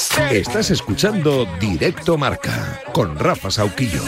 Estás 0.00 0.70
escuchando 0.70 1.46
Directo 1.60 2.16
Marca 2.16 2.80
con 2.94 3.18
Rafa 3.18 3.50
Sauquillo. 3.50 4.00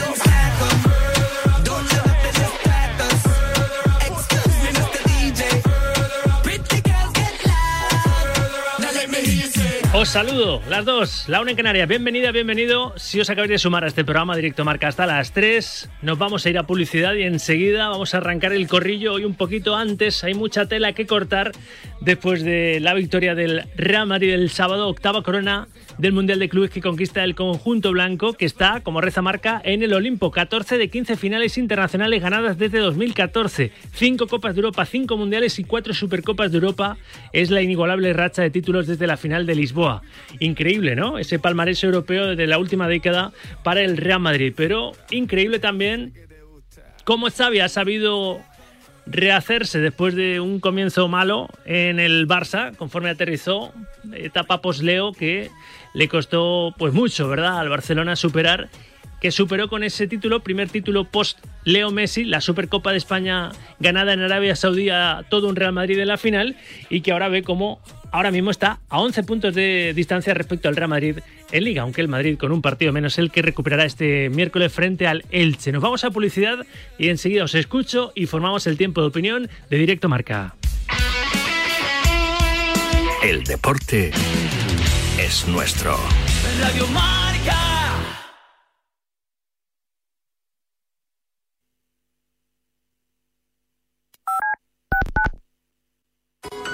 Os 9.94 10.08
saludo, 10.08 10.62
las 10.70 10.86
dos, 10.86 11.28
la 11.28 11.42
una 11.42 11.50
en 11.50 11.56
Canarias. 11.58 11.86
Bienvenida, 11.86 12.32
bienvenido. 12.32 12.94
Si 12.96 13.20
os 13.20 13.28
acabáis 13.28 13.50
de 13.50 13.58
sumar 13.58 13.84
a 13.84 13.88
este 13.88 14.04
programa 14.04 14.34
Directo 14.34 14.64
Marca 14.64 14.88
hasta 14.88 15.04
las 15.04 15.32
3, 15.32 15.90
nos 16.00 16.16
vamos 16.16 16.46
a 16.46 16.50
ir 16.50 16.56
a 16.56 16.66
publicidad 16.66 17.12
y 17.12 17.24
enseguida 17.24 17.90
vamos 17.90 18.14
a 18.14 18.16
arrancar 18.16 18.54
el 18.54 18.66
corrillo. 18.66 19.12
Hoy 19.12 19.26
un 19.26 19.34
poquito 19.34 19.76
antes, 19.76 20.24
hay 20.24 20.32
mucha 20.32 20.64
tela 20.64 20.94
que 20.94 21.06
cortar 21.06 21.52
después 22.04 22.42
de 22.42 22.80
la 22.80 22.94
victoria 22.94 23.34
del 23.34 23.68
Real 23.76 24.06
Madrid 24.06 24.32
el 24.32 24.50
sábado, 24.50 24.88
octava 24.88 25.22
corona 25.22 25.68
del 25.98 26.12
Mundial 26.12 26.38
de 26.38 26.48
Clubes 26.48 26.70
que 26.70 26.80
conquista 26.80 27.22
el 27.22 27.34
conjunto 27.34 27.92
blanco, 27.92 28.32
que 28.32 28.44
está, 28.44 28.80
como 28.80 29.00
reza 29.00 29.22
marca, 29.22 29.60
en 29.64 29.82
el 29.82 29.92
Olimpo. 29.92 30.30
14 30.30 30.78
de 30.78 30.88
15 30.88 31.16
finales 31.16 31.58
internacionales 31.58 32.22
ganadas 32.22 32.58
desde 32.58 32.78
2014. 32.78 33.72
5 33.92 34.26
Copas 34.26 34.54
de 34.54 34.60
Europa, 34.60 34.84
5 34.84 35.16
Mundiales 35.16 35.58
y 35.58 35.64
4 35.64 35.94
Supercopas 35.94 36.50
de 36.50 36.58
Europa. 36.58 36.96
Es 37.32 37.50
la 37.50 37.62
inigualable 37.62 38.12
racha 38.12 38.42
de 38.42 38.50
títulos 38.50 38.86
desde 38.86 39.06
la 39.06 39.16
final 39.16 39.46
de 39.46 39.54
Lisboa. 39.54 40.02
Increíble, 40.40 40.96
¿no? 40.96 41.18
Ese 41.18 41.38
palmarés 41.38 41.82
europeo 41.84 42.34
de 42.34 42.46
la 42.46 42.58
última 42.58 42.88
década 42.88 43.32
para 43.62 43.82
el 43.82 43.96
Real 43.96 44.20
Madrid. 44.20 44.52
Pero 44.56 44.92
increíble 45.10 45.58
también 45.58 46.14
cómo 47.04 47.28
Xavi 47.30 47.60
ha 47.60 47.68
sabido 47.68 48.40
rehacerse 49.12 49.78
después 49.78 50.14
de 50.14 50.40
un 50.40 50.58
comienzo 50.58 51.06
malo 51.06 51.48
en 51.64 52.00
el 52.00 52.26
Barça, 52.26 52.74
conforme 52.76 53.10
aterrizó, 53.10 53.72
etapa 54.12 54.62
post-Leo 54.62 55.12
que 55.12 55.50
le 55.94 56.08
costó 56.08 56.74
pues 56.78 56.94
mucho, 56.94 57.28
¿verdad? 57.28 57.60
Al 57.60 57.68
Barcelona 57.68 58.16
superar, 58.16 58.70
que 59.20 59.30
superó 59.30 59.68
con 59.68 59.84
ese 59.84 60.08
título, 60.08 60.40
primer 60.40 60.70
título 60.70 61.04
post-Leo 61.04 61.90
Messi, 61.90 62.24
la 62.24 62.40
Supercopa 62.40 62.90
de 62.90 62.98
España 62.98 63.50
ganada 63.78 64.14
en 64.14 64.20
Arabia 64.20 64.56
Saudí 64.56 64.88
a 64.88 65.24
todo 65.28 65.48
un 65.48 65.56
Real 65.56 65.72
Madrid 65.72 65.98
en 65.98 66.08
la 66.08 66.16
final 66.16 66.56
y 66.88 67.02
que 67.02 67.12
ahora 67.12 67.28
ve 67.28 67.42
cómo 67.42 67.80
ahora 68.12 68.30
mismo 68.30 68.50
está 68.50 68.78
a 68.88 69.00
11 69.00 69.22
puntos 69.24 69.54
de 69.54 69.92
distancia 69.94 70.34
respecto 70.34 70.68
al 70.68 70.76
Real 70.76 70.88
Madrid 70.88 71.18
en 71.50 71.64
Liga, 71.64 71.82
aunque 71.82 72.00
el 72.00 72.08
Madrid 72.08 72.38
con 72.38 72.52
un 72.52 72.62
partido 72.62 72.92
menos 72.92 73.18
el 73.18 73.30
que 73.30 73.42
recuperará 73.42 73.84
este 73.84 74.30
miércoles 74.30 74.72
frente 74.72 75.06
al 75.06 75.24
Elche. 75.30 75.72
Nos 75.72 75.82
vamos 75.82 76.04
a 76.04 76.10
publicidad 76.10 76.64
y 76.98 77.08
enseguida 77.08 77.44
os 77.44 77.54
escucho 77.54 78.12
y 78.14 78.26
formamos 78.26 78.66
el 78.66 78.76
tiempo 78.76 79.00
de 79.00 79.08
opinión 79.08 79.48
de 79.68 79.76
Directo 79.76 80.08
Marca. 80.08 80.54
El 83.22 83.44
deporte 83.44 84.10
es 85.18 85.46
nuestro. 85.48 85.96
Radio. 86.60 86.86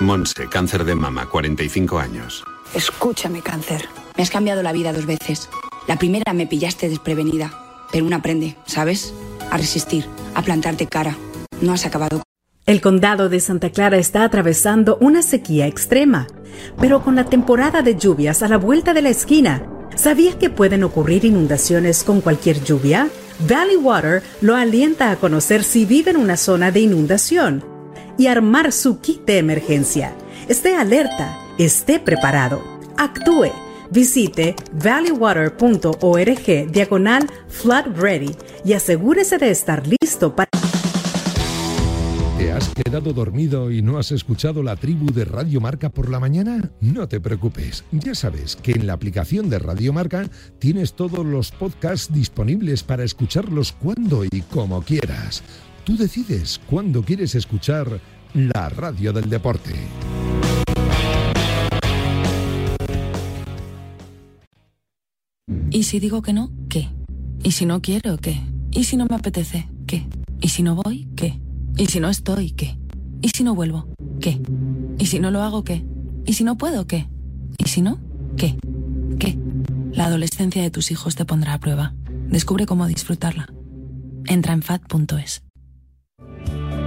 Monse, 0.00 0.48
cáncer 0.48 0.84
de 0.84 0.94
mama, 0.94 1.28
45 1.28 1.98
años. 1.98 2.44
Escúchame, 2.72 3.42
cáncer. 3.42 3.88
Me 4.16 4.22
has 4.22 4.30
cambiado 4.30 4.62
la 4.62 4.72
vida 4.72 4.92
dos 4.92 5.06
veces. 5.06 5.48
La 5.88 5.98
primera 5.98 6.32
me 6.32 6.46
pillaste 6.46 6.88
desprevenida, 6.88 7.52
pero 7.90 8.04
uno 8.06 8.14
aprende, 8.14 8.56
¿sabes? 8.64 9.12
A 9.50 9.56
resistir, 9.56 10.06
a 10.36 10.42
plantarte 10.42 10.86
cara. 10.86 11.16
No 11.60 11.72
has 11.72 11.84
acabado. 11.84 12.22
El 12.64 12.80
condado 12.80 13.28
de 13.28 13.40
Santa 13.40 13.70
Clara 13.70 13.98
está 13.98 14.22
atravesando 14.22 14.98
una 15.00 15.22
sequía 15.22 15.66
extrema, 15.66 16.28
pero 16.78 17.02
con 17.02 17.16
la 17.16 17.24
temporada 17.24 17.82
de 17.82 17.96
lluvias 17.96 18.44
a 18.44 18.48
la 18.48 18.58
vuelta 18.58 18.94
de 18.94 19.02
la 19.02 19.08
esquina, 19.08 19.66
¿sabías 19.96 20.36
que 20.36 20.50
pueden 20.50 20.84
ocurrir 20.84 21.24
inundaciones 21.24 22.04
con 22.04 22.20
cualquier 22.20 22.62
lluvia? 22.62 23.08
Valley 23.48 23.76
Water 23.76 24.22
lo 24.42 24.54
alienta 24.54 25.10
a 25.10 25.16
conocer 25.16 25.64
si 25.64 25.86
vive 25.86 26.12
en 26.12 26.18
una 26.18 26.36
zona 26.36 26.70
de 26.70 26.80
inundación 26.80 27.77
y 28.18 28.26
armar 28.26 28.72
su 28.72 29.00
kit 29.00 29.24
de 29.24 29.38
emergencia. 29.38 30.14
Esté 30.48 30.74
alerta, 30.74 31.38
esté 31.56 31.98
preparado, 31.98 32.62
actúe. 32.98 33.52
Visite 33.90 34.54
valleywater.org 34.84 36.70
diagonal 36.70 37.26
flood 37.48 37.86
y 38.64 38.72
asegúrese 38.74 39.38
de 39.38 39.50
estar 39.50 39.82
listo 39.86 40.36
para... 40.36 40.48
¿Te 42.38 42.52
has 42.52 42.68
quedado 42.68 43.12
dormido 43.12 43.70
y 43.72 43.82
no 43.82 43.98
has 43.98 44.12
escuchado 44.12 44.62
la 44.62 44.76
tribu 44.76 45.12
de 45.12 45.24
Radio 45.24 45.60
Marca 45.60 45.88
por 45.88 46.08
la 46.08 46.20
mañana? 46.20 46.70
No 46.80 47.08
te 47.08 47.20
preocupes, 47.20 47.84
ya 47.90 48.14
sabes 48.14 48.56
que 48.56 48.72
en 48.72 48.86
la 48.86 48.92
aplicación 48.92 49.50
de 49.50 49.58
Radio 49.58 49.92
Marca 49.92 50.28
tienes 50.58 50.92
todos 50.92 51.26
los 51.26 51.50
podcasts 51.50 52.12
disponibles 52.12 52.84
para 52.84 53.04
escucharlos 53.04 53.72
cuando 53.72 54.24
y 54.24 54.42
como 54.42 54.82
quieras. 54.82 55.42
Tú 55.88 55.96
decides 55.96 56.60
cuándo 56.68 57.02
quieres 57.02 57.34
escuchar 57.34 57.98
la 58.34 58.68
radio 58.68 59.10
del 59.10 59.30
deporte. 59.30 59.72
¿Y 65.70 65.84
si 65.84 65.98
digo 65.98 66.20
que 66.20 66.34
no? 66.34 66.50
¿Qué? 66.68 66.90
¿Y 67.42 67.52
si 67.52 67.64
no 67.64 67.80
quiero? 67.80 68.18
¿Qué? 68.18 68.38
¿Y 68.70 68.84
si 68.84 68.98
no 68.98 69.06
me 69.06 69.16
apetece? 69.16 69.70
¿Qué? 69.86 70.06
¿Y 70.42 70.48
si 70.48 70.62
no 70.62 70.74
voy? 70.74 71.08
¿Qué? 71.16 71.40
¿Y 71.78 71.86
si 71.86 72.00
no 72.00 72.10
estoy? 72.10 72.50
¿Qué? 72.50 72.76
¿Y 73.22 73.30
si 73.30 73.42
no 73.42 73.54
vuelvo? 73.54 73.88
¿Qué? 74.20 74.42
¿Y 74.98 75.06
si 75.06 75.20
no 75.20 75.30
lo 75.30 75.40
hago? 75.40 75.64
¿Qué? 75.64 75.86
¿Y 76.26 76.34
si 76.34 76.44
no 76.44 76.58
puedo? 76.58 76.86
¿Qué? 76.86 77.08
¿Y 77.56 77.66
si 77.66 77.80
no? 77.80 77.98
¿Qué? 78.36 78.58
¿Qué? 79.18 79.38
La 79.92 80.04
adolescencia 80.04 80.60
de 80.60 80.70
tus 80.70 80.90
hijos 80.90 81.14
te 81.14 81.24
pondrá 81.24 81.54
a 81.54 81.60
prueba. 81.60 81.94
Descubre 82.28 82.66
cómo 82.66 82.86
disfrutarla. 82.86 83.48
Entra 84.26 84.52
en 84.52 84.60
fat.es. 84.60 85.47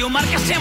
Radio 0.00 0.08
Marca 0.08 0.38
se 0.38 0.54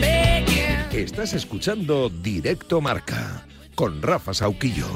begging. 0.00 0.88
Estás 0.92 1.34
escuchando 1.34 2.08
Directo 2.08 2.80
Marca 2.80 3.46
con 3.74 4.00
Rafa 4.00 4.32
Sauquillo. 4.32 4.86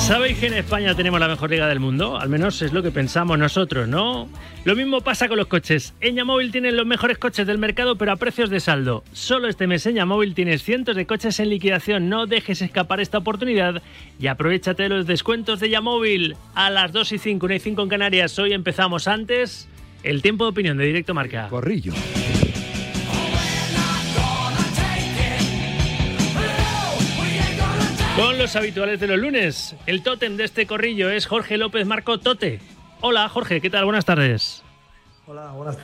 ¿Sabéis 0.00 0.38
que 0.38 0.46
en 0.46 0.54
España 0.54 0.94
tenemos 0.96 1.20
la 1.20 1.28
mejor 1.28 1.50
liga 1.50 1.68
del 1.68 1.78
mundo? 1.78 2.18
Al 2.18 2.28
menos 2.28 2.60
es 2.62 2.72
lo 2.72 2.82
que 2.82 2.90
pensamos 2.90 3.38
nosotros, 3.38 3.86
¿no? 3.86 4.28
Lo 4.64 4.74
mismo 4.74 5.02
pasa 5.02 5.28
con 5.28 5.36
los 5.36 5.46
coches. 5.46 5.94
En 6.00 6.16
Yamóvil 6.16 6.50
tienen 6.50 6.76
los 6.76 6.86
mejores 6.86 7.16
coches 7.16 7.46
del 7.46 7.58
mercado, 7.58 7.96
pero 7.96 8.10
a 8.10 8.16
precios 8.16 8.50
de 8.50 8.58
saldo. 8.58 9.04
Solo 9.12 9.46
este 9.46 9.68
mes 9.68 9.86
en 9.86 9.96
Yamóvil 9.96 10.34
tienes 10.34 10.64
cientos 10.64 10.96
de 10.96 11.06
coches 11.06 11.38
en 11.38 11.50
liquidación. 11.50 12.08
No 12.08 12.26
dejes 12.26 12.60
escapar 12.60 13.00
esta 13.00 13.18
oportunidad 13.18 13.82
y 14.18 14.26
aprovechate 14.26 14.84
de 14.84 14.88
los 14.88 15.06
descuentos 15.06 15.60
de 15.60 15.70
Yamóvil. 15.70 16.34
A 16.54 16.70
las 16.70 16.90
2 16.92 17.12
y 17.12 17.18
5, 17.18 17.46
1 17.46 17.54
y 17.54 17.58
5 17.60 17.82
en 17.82 17.88
Canarias. 17.88 18.38
Hoy 18.40 18.52
empezamos 18.52 19.06
antes. 19.06 19.68
El 20.02 20.22
tiempo 20.22 20.44
de 20.44 20.50
opinión 20.50 20.76
de 20.76 20.86
Directo 20.86 21.14
Marca. 21.14 21.46
Corrillo. 21.48 21.92
Con 28.16 28.38
los 28.38 28.56
habituales 28.56 29.00
de 29.00 29.06
los 29.06 29.18
lunes. 29.18 29.76
El 29.86 30.02
tótem 30.02 30.36
de 30.36 30.44
este 30.44 30.66
corrillo 30.66 31.10
es 31.10 31.26
Jorge 31.26 31.56
López 31.56 31.86
Marco 31.86 32.18
Tote. 32.18 32.60
Hola 33.00 33.28
Jorge, 33.28 33.60
¿qué 33.60 33.70
tal? 33.70 33.84
Buenas 33.84 34.04
tardes. 34.04 34.62
Hola, 35.26 35.52
buenas 35.52 35.78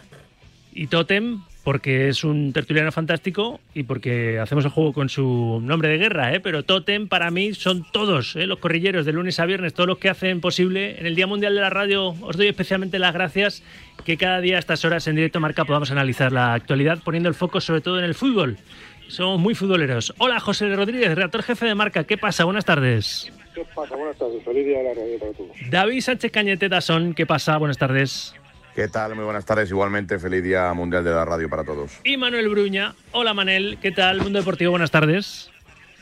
Y 0.73 0.89
tótem 0.89 1.43
porque 1.67 2.09
es 2.09 2.23
un 2.23 2.53
tertuliano 2.53 2.93
fantástico 2.93 3.59
y 3.75 3.83
porque 3.83 4.39
hacemos 4.39 4.65
el 4.65 4.71
juego 4.71 4.93
con 4.93 5.09
su 5.09 5.61
nombre 5.61 5.89
de 5.89 5.99
guerra, 5.99 6.33
¿eh? 6.33 6.39
pero 6.39 6.63
tótem 6.63 7.09
para 7.09 7.33
mí 7.33 7.55
son 7.55 7.85
todos, 7.91 8.37
¿eh? 8.37 8.47
los 8.47 8.61
corrilleros 8.61 9.05
de 9.05 9.13
lunes 9.13 9.41
a 9.41 9.47
viernes, 9.47 9.75
todos 9.75 9.89
los 9.89 9.99
que 9.99 10.09
hacen 10.09 10.41
posible. 10.41 10.97
En 11.01 11.07
el 11.07 11.17
Día 11.17 11.27
Mundial 11.27 11.57
de 11.57 11.61
la 11.61 11.71
Radio 11.71 12.11
os 12.11 12.37
doy 12.37 12.47
especialmente 12.47 13.01
las 13.01 13.13
gracias 13.13 13.65
que 14.05 14.17
cada 14.17 14.41
día 14.41 14.57
a 14.57 14.59
estas 14.61 14.85
horas 14.85 15.09
en 15.09 15.17
directo 15.17 15.41
marca 15.41 15.65
podamos 15.65 15.91
analizar 15.91 16.31
la 16.31 16.55
actualidad 16.55 17.01
poniendo 17.03 17.29
el 17.29 17.35
foco 17.35 17.61
sobre 17.61 17.81
todo 17.81 17.99
en 17.99 18.05
el 18.05 18.15
fútbol. 18.15 18.59
Somos 19.09 19.41
muy 19.41 19.55
futboleros. 19.55 20.15
Hola 20.19 20.41
José 20.41 20.75
Rodríguez, 20.75 21.15
redactor 21.15 21.43
jefe 21.43 21.67
de 21.67 21.75
marca. 21.75 22.05
¿Qué 22.05 22.19
pasa? 22.19 22.45
Buenas 22.45 22.65
tardes. 22.65 23.33
¿Qué 23.55 23.65
pasa? 23.75 23.95
Buenas 23.97 24.19
tardes. 24.19 24.45
Feliz 24.45 24.67
día 24.67 24.79
de 24.79 24.85
la 24.85 24.95
radio 24.95 25.19
para 25.19 25.33
todos. 25.33 25.51
David 25.71 26.01
Sánchez 26.01 26.33
Cañete 26.33 26.69
Dazón. 26.69 27.15
¿Qué 27.15 27.25
pasa? 27.25 27.57
Buenas 27.57 27.79
tardes. 27.79 28.35
¿Qué 28.75 28.89
tal? 28.89 29.15
Muy 29.15 29.25
buenas 29.25 29.47
tardes. 29.47 29.71
Igualmente, 29.71 30.19
feliz 30.19 30.43
Día 30.43 30.71
Mundial 30.75 31.03
de 31.03 31.11
la 31.11 31.25
Radio 31.25 31.49
para 31.49 31.65
todos. 31.65 31.93
Y 32.05 32.19
Manuel 32.19 32.49
Bruña. 32.51 32.95
Hola 33.13 33.33
Manel, 33.33 33.79
¿qué 33.81 33.91
tal? 33.91 34.21
Mundo 34.21 34.39
Deportivo, 34.39 34.73
buenas 34.73 34.91
tardes. 34.91 35.51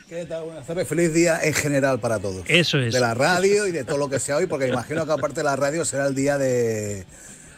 ¿Qué 0.09 0.25
tal? 0.25 0.43
Buenas 0.43 0.67
tardes. 0.67 0.87
Feliz 0.87 1.13
día 1.13 1.39
en 1.41 1.53
general 1.53 1.99
para 1.99 2.19
todos. 2.19 2.43
Eso 2.47 2.79
es. 2.79 2.93
De 2.93 2.99
la 2.99 3.13
radio 3.13 3.65
y 3.65 3.71
de 3.71 3.85
todo 3.85 3.97
lo 3.97 4.09
que 4.09 4.19
sea 4.19 4.35
hoy, 4.35 4.47
porque 4.47 4.67
imagino 4.67 5.05
que 5.05 5.11
aparte 5.13 5.39
de 5.39 5.45
la 5.45 5.55
radio 5.55 5.85
será 5.85 6.05
el 6.07 6.15
día 6.15 6.37
de, 6.37 7.05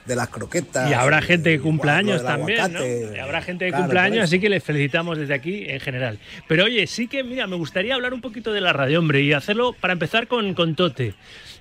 de 0.07 0.15
las 0.15 0.29
croquetas. 0.29 0.89
Y 0.89 0.93
habrá 0.93 1.21
gente 1.21 1.59
que 1.59 1.71
lo 1.71 1.89
años 1.89 2.23
también, 2.23 2.73
¿no? 2.73 2.79
aguacate. 2.79 3.21
Habrá 3.21 3.41
gente 3.41 3.65
que 3.65 3.71
Claro, 3.71 3.83
cumple 3.83 3.99
por 3.99 4.05
años, 4.05 4.23
así 4.23 4.39
que 4.39 4.49
les 4.49 4.63
felicitamos 4.63 5.17
desde 5.17 5.33
aquí 5.33 5.65
en 5.67 5.79
general. 5.79 6.19
Pero 6.47 6.65
oye, 6.65 6.87
sí 6.87 7.07
que, 7.07 7.23
mira, 7.23 7.47
me 7.47 7.55
gustaría 7.55 7.95
hablar 7.95 8.13
un 8.13 8.21
poquito 8.21 8.53
de 8.53 8.61
la 8.61 8.73
radio, 8.73 8.99
hombre, 8.99 9.21
y 9.21 9.33
hacerlo 9.33 9.73
para 9.73 9.93
empezar 9.93 10.27
con, 10.27 10.53
con 10.53 10.75
Tote. 10.75 11.13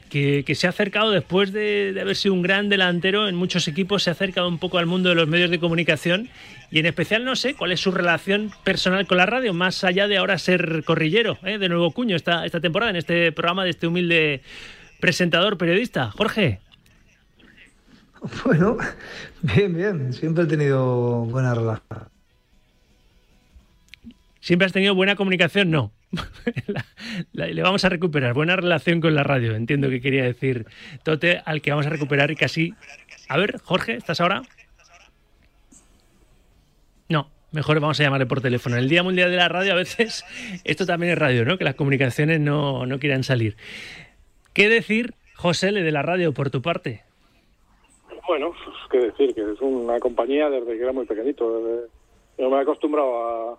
Que, 0.09 0.45
que 0.47 0.55
se 0.55 0.69
ha 0.69 0.71
acercado 0.71 1.11
después 1.11 1.53
de, 1.53 1.93
de 1.93 2.01
haber 2.01 2.15
sido 2.15 2.33
un 2.33 2.41
gran 2.41 2.69
delantero 2.69 3.29
en 3.29 3.35
muchos 3.35 3.67
equipos, 3.67 4.05
se 4.05 4.11
ha 4.11 4.13
acercado 4.13 4.47
un 4.47 4.59
poco 4.59 4.79
al 4.79 4.87
mundo 4.87 5.09
de 5.09 5.17
los 5.17 5.27
medios 5.27 5.51
de 5.51 5.59
comunicación 5.59 6.31
y 6.71 6.79
en 6.79 6.87
especial 6.87 7.25
no 7.25 7.35
sé 7.35 7.55
cuál 7.55 7.73
es 7.73 7.81
su 7.81 7.91
relación 7.91 8.53
personal 8.63 9.05
con 9.09 9.19
la 9.19 9.27
radio, 9.27 9.53
más 9.53 9.83
allá 9.83 10.07
de 10.07 10.17
ahora 10.17 10.39
ser 10.39 10.85
corrillero 10.85 11.39
¿eh? 11.43 11.59
de 11.59 11.69
nuevo 11.69 11.91
cuño 11.91 12.15
esta, 12.15 12.47
esta 12.47 12.61
temporada 12.61 12.91
en 12.91 12.97
este 12.97 13.33
programa 13.33 13.65
de 13.65 13.71
este 13.71 13.89
humilde 13.89 14.43
presentador 15.01 15.59
periodista. 15.59 16.13
Jorge. 16.13 16.61
Bueno, 18.45 18.77
bien, 19.43 19.75
bien. 19.75 20.13
Siempre 20.13 20.45
he 20.45 20.47
tenido 20.47 21.25
buena 21.25 21.55
relación. 21.55 22.09
¿Siempre 24.41 24.67
has 24.67 24.73
tenido 24.73 24.95
buena 24.95 25.17
comunicación? 25.17 25.71
No. 25.71 25.93
Le 27.33 27.63
vamos 27.63 27.85
a 27.85 27.89
recuperar. 27.89 28.33
Buena 28.33 28.57
relación 28.57 29.01
con 29.01 29.15
la 29.15 29.25
radio. 29.25 29.57
Entiendo 29.57 29.89
que 29.91 30.01
quería 30.01 30.25
decir 30.25 30.67
Tote, 31.03 31.43
al 31.45 31.61
que 31.61 31.71
vamos 31.71 31.87
a 31.87 31.91
recuperar 31.91 32.31
y 32.31 32.37
casi. 32.37 32.75
A 33.29 33.37
ver, 33.39 33.59
Jorge, 33.65 33.97
¿estás 33.97 34.21
ahora? 34.21 34.43
No, 37.09 37.29
mejor 37.51 37.81
vamos 37.81 37.99
a 37.99 38.05
llamarle 38.05 38.27
por 38.27 38.41
teléfono. 38.41 38.77
El 38.77 38.89
Día 38.89 39.03
Mundial 39.03 39.31
de 39.31 39.37
la 39.37 39.49
Radio, 39.49 39.73
a 39.73 39.77
veces, 39.77 40.25
esto 40.65 40.87
también 40.87 41.13
es 41.13 41.19
radio, 41.19 41.45
¿no? 41.45 41.59
Que 41.59 41.65
las 41.65 41.75
comunicaciones 41.75 42.41
no, 42.41 42.87
no 42.87 43.01
quieran 43.01 43.25
salir. 43.25 43.57
¿Qué 44.53 44.69
decir, 44.69 45.15
José, 45.35 45.73
de 45.73 45.93
la 45.93 46.03
radio 46.03 46.33
por 46.33 46.51
tu 46.51 46.63
parte? 46.63 47.03
Bueno, 48.27 48.53
pues, 48.65 48.77
qué 48.91 48.99
decir, 48.99 49.35
que 49.35 49.43
es 49.53 49.61
una 49.61 50.01
compañía 50.01 50.51
desde 50.51 50.77
que 50.77 50.83
era 50.83 50.93
muy 50.93 51.07
pequeñito. 51.07 51.61
desde- 51.63 51.89
yo 52.39 52.51
me 52.51 52.57
he 52.59 52.61
acostumbrado 52.61 53.25
a 53.53 53.59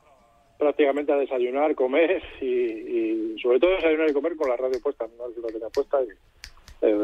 prácticamente 0.60 1.12
a 1.12 1.18
desayunar, 1.18 1.74
comer 1.76 2.22
y, 2.42 2.46
y 2.46 3.40
sobre 3.42 3.60
todo 3.60 3.72
desayunar 3.72 4.10
y 4.10 4.14
comer 4.14 4.36
con 4.36 4.50
la 4.50 4.58
radio 4.58 4.80
puesta, 4.82 5.06
no 5.18 5.28
la 5.42 5.48
tenía 5.50 5.70
puesta 5.70 6.02
y 6.04 6.08
eh, 6.82 6.96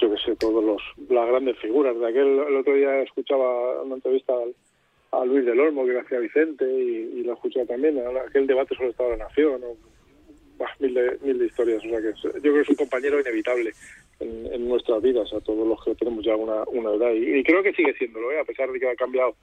yo 0.00 0.10
qué 0.10 0.16
sé, 0.24 0.36
todos 0.36 0.62
los 0.64 0.82
las 1.08 1.28
grandes 1.28 1.58
figuras. 1.58 1.98
De 1.98 2.06
aquel 2.08 2.38
el 2.48 2.56
otro 2.56 2.74
día 2.74 3.02
escuchaba 3.02 3.82
una 3.82 3.96
entrevista 3.96 4.32
al- 4.34 4.54
a 5.12 5.24
Luis 5.24 5.44
del 5.44 5.60
Olmo 5.60 5.84
que 5.86 5.92
le 5.92 6.00
hacía 6.00 6.18
Vicente 6.18 6.64
y, 6.64 7.20
y 7.20 7.22
lo 7.22 7.34
escuchaba 7.34 7.66
también, 7.66 7.98
aquel 8.26 8.46
debate 8.46 8.74
sobre 8.74 8.86
el 8.86 8.90
Estado 8.92 9.10
de 9.10 9.16
la 9.18 9.24
Nación, 9.24 9.60
¿no? 9.60 9.66
Bah, 10.58 10.70
mil, 10.80 10.94
de, 10.94 11.18
mil 11.22 11.38
de 11.38 11.46
historias. 11.46 11.84
O 11.84 11.88
sea 11.88 12.00
que 12.00 12.12
yo 12.22 12.30
creo 12.40 12.54
que 12.54 12.60
es 12.62 12.68
un 12.70 12.76
compañero 12.76 13.20
inevitable 13.20 13.72
en, 14.20 14.52
en 14.52 14.68
nuestras 14.68 15.02
vidas, 15.02 15.32
a 15.32 15.40
todos 15.40 15.66
los 15.66 15.82
que 15.84 15.94
tenemos 15.94 16.24
ya 16.24 16.36
una, 16.36 16.62
una 16.68 16.92
edad. 16.94 17.12
Y, 17.12 17.38
y 17.38 17.42
creo 17.42 17.62
que 17.62 17.72
sigue 17.72 17.94
siéndolo, 17.94 18.32
¿eh? 18.32 18.40
a 18.40 18.44
pesar 18.44 18.70
de 18.70 18.80
que 18.80 18.88
ha 18.88 18.96
cambiado 18.96 19.34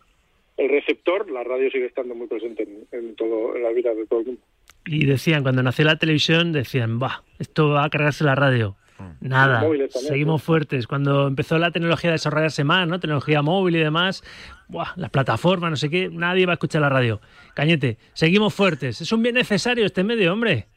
el 0.57 0.69
receptor, 0.69 1.29
la 1.31 1.43
radio 1.43 1.69
sigue 1.71 1.85
estando 1.85 2.13
muy 2.15 2.27
presente 2.27 2.63
en, 2.63 2.87
en 2.91 3.15
todo, 3.15 3.55
en 3.55 3.63
la 3.63 3.69
vida 3.69 3.93
de 3.93 4.05
todo 4.05 4.19
el 4.19 4.25
mundo. 4.27 4.41
Y 4.85 5.05
decían, 5.05 5.43
cuando 5.43 5.63
nació 5.63 5.85
la 5.85 5.97
televisión, 5.97 6.51
decían, 6.51 6.99
va, 7.01 7.23
esto 7.39 7.69
va 7.69 7.85
a 7.85 7.89
cargarse 7.89 8.23
la 8.23 8.35
radio. 8.35 8.75
Nada, 9.19 9.61
móviles 9.61 9.91
también, 9.91 10.13
seguimos 10.13 10.43
fuertes. 10.43 10.87
Cuando 10.87 11.27
empezó 11.27 11.57
la 11.57 11.71
tecnología 11.71 12.11
a 12.11 12.13
desarrollarse 12.13 12.63
más, 12.63 12.87
¿no? 12.87 12.99
Tecnología 12.99 13.41
móvil 13.41 13.75
y 13.75 13.79
demás, 13.79 14.23
buah, 14.67 14.93
las 14.95 15.09
plataformas, 15.09 15.71
no 15.71 15.75
sé 15.75 15.89
qué, 15.89 16.09
nadie 16.09 16.45
va 16.45 16.53
a 16.53 16.55
escuchar 16.55 16.81
la 16.81 16.89
radio. 16.89 17.19
Cañete, 17.53 17.97
seguimos 18.13 18.53
fuertes. 18.53 19.01
Es 19.01 19.11
un 19.11 19.23
bien 19.23 19.35
necesario 19.35 19.85
este 19.85 20.03
medio, 20.03 20.31
hombre. 20.31 20.67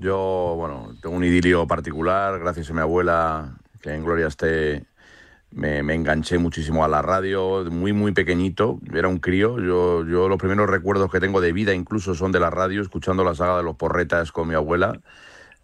Yo, 0.00 0.54
bueno, 0.56 0.96
tengo 1.02 1.14
un 1.14 1.24
idilio 1.24 1.66
particular, 1.66 2.38
gracias 2.38 2.70
a 2.70 2.72
mi 2.72 2.80
abuela, 2.80 3.58
que 3.82 3.92
en 3.92 4.02
gloria 4.02 4.28
esté, 4.28 4.86
me, 5.50 5.82
me 5.82 5.94
enganché 5.94 6.38
muchísimo 6.38 6.86
a 6.86 6.88
la 6.88 7.02
radio, 7.02 7.66
muy, 7.70 7.92
muy 7.92 8.12
pequeñito, 8.12 8.80
era 8.94 9.08
un 9.08 9.18
crío. 9.18 9.58
Yo, 9.58 10.06
yo 10.06 10.26
los 10.30 10.38
primeros 10.38 10.70
recuerdos 10.70 11.10
que 11.12 11.20
tengo 11.20 11.42
de 11.42 11.52
vida 11.52 11.74
incluso 11.74 12.14
son 12.14 12.32
de 12.32 12.40
la 12.40 12.48
radio, 12.48 12.80
escuchando 12.80 13.24
la 13.24 13.34
saga 13.34 13.58
de 13.58 13.62
los 13.62 13.76
porretas 13.76 14.32
con 14.32 14.48
mi 14.48 14.54
abuela. 14.54 14.98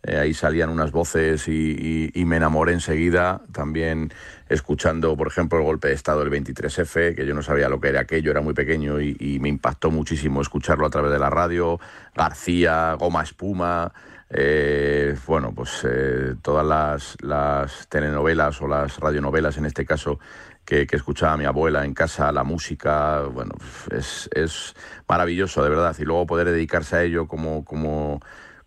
Eh, 0.02 0.18
ahí 0.18 0.34
salían 0.34 0.70
unas 0.70 0.92
voces 0.92 1.48
y, 1.48 2.10
y- 2.14 2.24
me 2.24 2.36
enamoré 2.36 2.72
enseguida. 2.72 3.40
También 3.52 4.12
escuchando, 4.48 5.16
por 5.16 5.26
ejemplo, 5.26 5.58
el 5.58 5.64
golpe 5.64 5.88
de 5.88 5.94
Estado 5.94 6.20
del 6.24 6.30
23F, 6.30 7.14
que 7.16 7.26
yo 7.26 7.34
no 7.34 7.42
sabía 7.42 7.68
lo 7.68 7.80
que 7.80 7.88
era 7.88 8.00
aquello, 8.00 8.30
era 8.30 8.40
muy 8.40 8.54
pequeño 8.54 9.00
y, 9.00 9.16
y 9.18 9.38
me 9.40 9.48
impactó 9.48 9.90
muchísimo 9.90 10.40
escucharlo 10.40 10.86
a 10.86 10.90
través 10.90 11.10
de 11.12 11.18
la 11.18 11.30
radio. 11.30 11.80
García, 12.14 12.94
Goma 12.98 13.22
Espuma, 13.22 13.92
eh, 14.30 15.16
bueno, 15.26 15.52
pues 15.54 15.84
eh, 15.88 16.34
todas 16.42 16.66
las, 16.66 17.16
las 17.22 17.88
telenovelas 17.88 18.60
o 18.62 18.68
las 18.68 18.98
radionovelas 18.98 19.56
en 19.58 19.66
este 19.66 19.84
caso 19.84 20.18
que, 20.64 20.86
que 20.86 20.96
escuchaba 20.96 21.36
mi 21.36 21.44
abuela 21.44 21.84
en 21.84 21.94
casa, 21.94 22.32
la 22.32 22.42
música, 22.44 23.22
bueno, 23.22 23.52
es, 23.90 24.28
es 24.34 24.74
maravilloso, 25.08 25.62
de 25.62 25.70
verdad. 25.70 25.94
Y 25.98 26.04
luego 26.04 26.26
poder 26.26 26.50
dedicarse 26.50 26.96
a 26.96 27.02
ello 27.04 27.28
como, 27.28 27.64
como, 27.64 28.20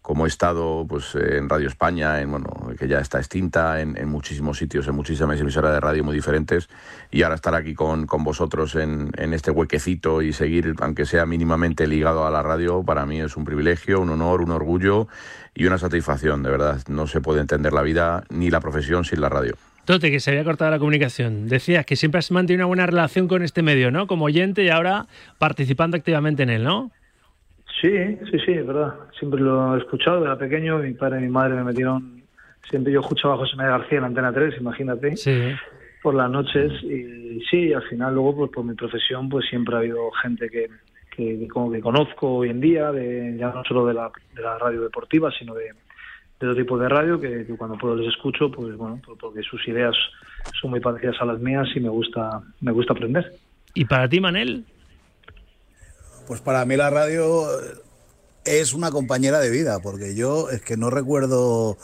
como 0.10 0.26
he 0.26 0.28
estado 0.28 0.88
pues, 0.90 1.14
en 1.14 1.48
Radio 1.48 1.68
España, 1.68 2.20
en, 2.20 2.32
bueno, 2.32 2.50
que 2.80 2.88
ya 2.88 2.98
está 2.98 3.20
extinta, 3.20 3.80
en, 3.80 3.96
en 3.96 4.10
muchísimos 4.10 4.58
sitios, 4.58 4.88
en 4.88 4.96
muchísimas 4.96 5.40
emisoras 5.40 5.72
de 5.72 5.80
radio 5.80 6.04
muy 6.04 6.16
diferentes, 6.16 6.68
y 7.12 7.22
ahora 7.22 7.36
estar 7.36 7.54
aquí 7.54 7.76
con, 7.76 8.08
con 8.08 8.24
vosotros 8.24 8.74
en, 8.74 9.12
en 9.18 9.36
este 9.36 9.52
huequecito 9.52 10.24
y 10.24 10.34
seguir, 10.34 10.74
aunque 10.80 11.06
sea 11.06 11.28
mínimamente 11.28 11.86
ligado 11.86 12.26
a 12.26 12.32
la 12.32 12.42
radio, 12.42 12.82
para 12.82 13.06
mí 13.06 13.22
es 13.22 13.38
un 13.38 13.46
privilegio, 13.46 14.02
un 14.02 14.10
honor, 14.10 14.42
un 14.42 14.50
orgullo 14.50 15.08
y 15.54 15.68
una 15.68 15.78
satisfacción, 15.78 16.42
de 16.42 16.50
verdad. 16.50 16.82
No 16.88 17.06
se 17.06 17.22
puede 17.22 17.42
entender 17.42 17.72
la 17.72 17.84
vida 17.84 18.24
ni 18.32 18.50
la 18.50 18.62
profesión 18.62 19.06
sin 19.06 19.22
la 19.22 19.30
radio. 19.30 19.58
Tote, 19.86 20.10
que 20.10 20.20
se 20.20 20.32
había 20.32 20.44
cortado 20.44 20.72
la 20.72 20.80
comunicación. 20.80 21.48
Decías 21.48 21.86
que 21.86 21.96
siempre 21.96 22.18
has 22.18 22.32
mantenido 22.32 22.66
una 22.66 22.68
buena 22.68 22.88
relación 22.88 23.28
con 23.28 23.44
este 23.44 23.62
medio, 23.62 23.92
¿no? 23.92 24.08
Como 24.08 24.26
oyente 24.26 24.64
y 24.64 24.70
ahora 24.70 25.06
participando 25.38 25.98
activamente 25.98 26.42
en 26.42 26.50
él, 26.50 26.64
¿no? 26.64 26.90
Sí, 27.81 27.89
sí, 28.31 28.39
sí, 28.45 28.51
es 28.54 28.66
verdad. 28.68 28.94
Siempre 29.18 29.39
lo 29.42 29.75
he 29.75 29.80
escuchado. 29.80 30.24
Era 30.25 30.38
pequeño, 30.38 30.80
mi 30.80 30.94
padre 30.94 31.19
y 31.19 31.24
mi 31.24 31.30
madre 31.30 31.56
me 31.56 31.63
metieron. 31.63 32.21
Siempre 32.69 32.92
yo 32.92 33.00
escuchaba 33.01 33.36
a 33.36 33.38
José 33.38 33.56
María 33.56 33.77
García 33.77 34.00
en 34.00 34.03
Antena 34.05 34.34
3, 34.34 34.55
imagínate, 34.60 35.15
Sí. 35.15 35.51
por 36.03 36.13
las 36.15 36.29
noches. 36.29 36.72
Y 36.84 37.39
sí, 37.50 37.74
al 37.74 37.84
final, 37.84 38.13
luego, 38.13 38.36
pues 38.36 38.51
por 38.51 38.65
mi 38.65 38.74
profesión, 38.75 39.29
pues 39.29 39.46
siempre 39.50 39.75
ha 39.75 39.79
habido 39.79 40.12
gente 40.22 40.50
que, 40.50 40.67
que, 41.15 41.39
que 41.39 41.48
como 41.48 41.72
que 41.72 41.79
conozco 41.79 42.36
hoy 42.38 42.50
en 42.50 42.60
día, 42.60 42.91
de, 42.91 43.38
ya 43.38 43.51
no 43.51 43.63
solo 43.63 43.86
de 43.86 43.94
la, 43.94 44.12
de 44.36 44.41
la 44.41 44.58
radio 44.58 44.82
deportiva, 44.82 45.32
sino 45.32 45.53
de, 45.55 45.65
de 46.39 46.48
otro 46.48 46.55
tipo 46.55 46.77
de 46.77 46.89
radio, 46.89 47.20
que, 47.20 47.46
que 47.46 47.55
cuando 47.55 47.77
puedo 47.77 47.96
les 47.96 48.10
escucho, 48.10 48.51
pues 48.51 48.75
bueno, 48.75 49.00
porque 49.20 49.41
sus 49.41 49.65
ideas 49.67 49.96
son 50.62 50.72
muy 50.72 50.79
parecidas 50.82 51.15
a 51.22 51.25
las 51.25 51.39
mías 51.39 51.67
y 51.75 51.79
me 51.79 51.89
gusta, 51.89 52.41
me 52.62 52.72
gusta 52.72 52.94
aprender. 52.94 53.32
¿Y 53.74 53.86
para 53.86 54.08
ti, 54.10 54.20
Manel? 54.20 54.63
Pues 56.29 56.41
para 56.41 56.63
mí 56.63 56.77
la 56.77 56.91
radio 56.91 57.48
es 58.45 58.74
una 58.74 58.91
compañera 58.91 59.39
de 59.39 59.50
vida, 59.50 59.79
porque 59.79 60.13
yo 60.13 60.51
es 60.51 60.62
que 60.62 60.77
no 60.77 60.91
recuerdo 60.91 61.75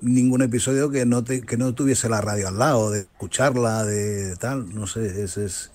ningún 0.00 0.40
episodio 0.40 0.90
que 0.90 1.04
no, 1.04 1.22
te- 1.22 1.42
que 1.42 1.58
no 1.58 1.74
tuviese 1.74 2.08
la 2.08 2.22
radio 2.22 2.48
al 2.48 2.58
lado, 2.58 2.90
de 2.90 3.00
escucharla, 3.00 3.84
de, 3.84 4.36
tal, 4.36 4.74
no 4.74 4.86
sé, 4.86 5.22
es, 5.22 5.36
es... 5.36 5.70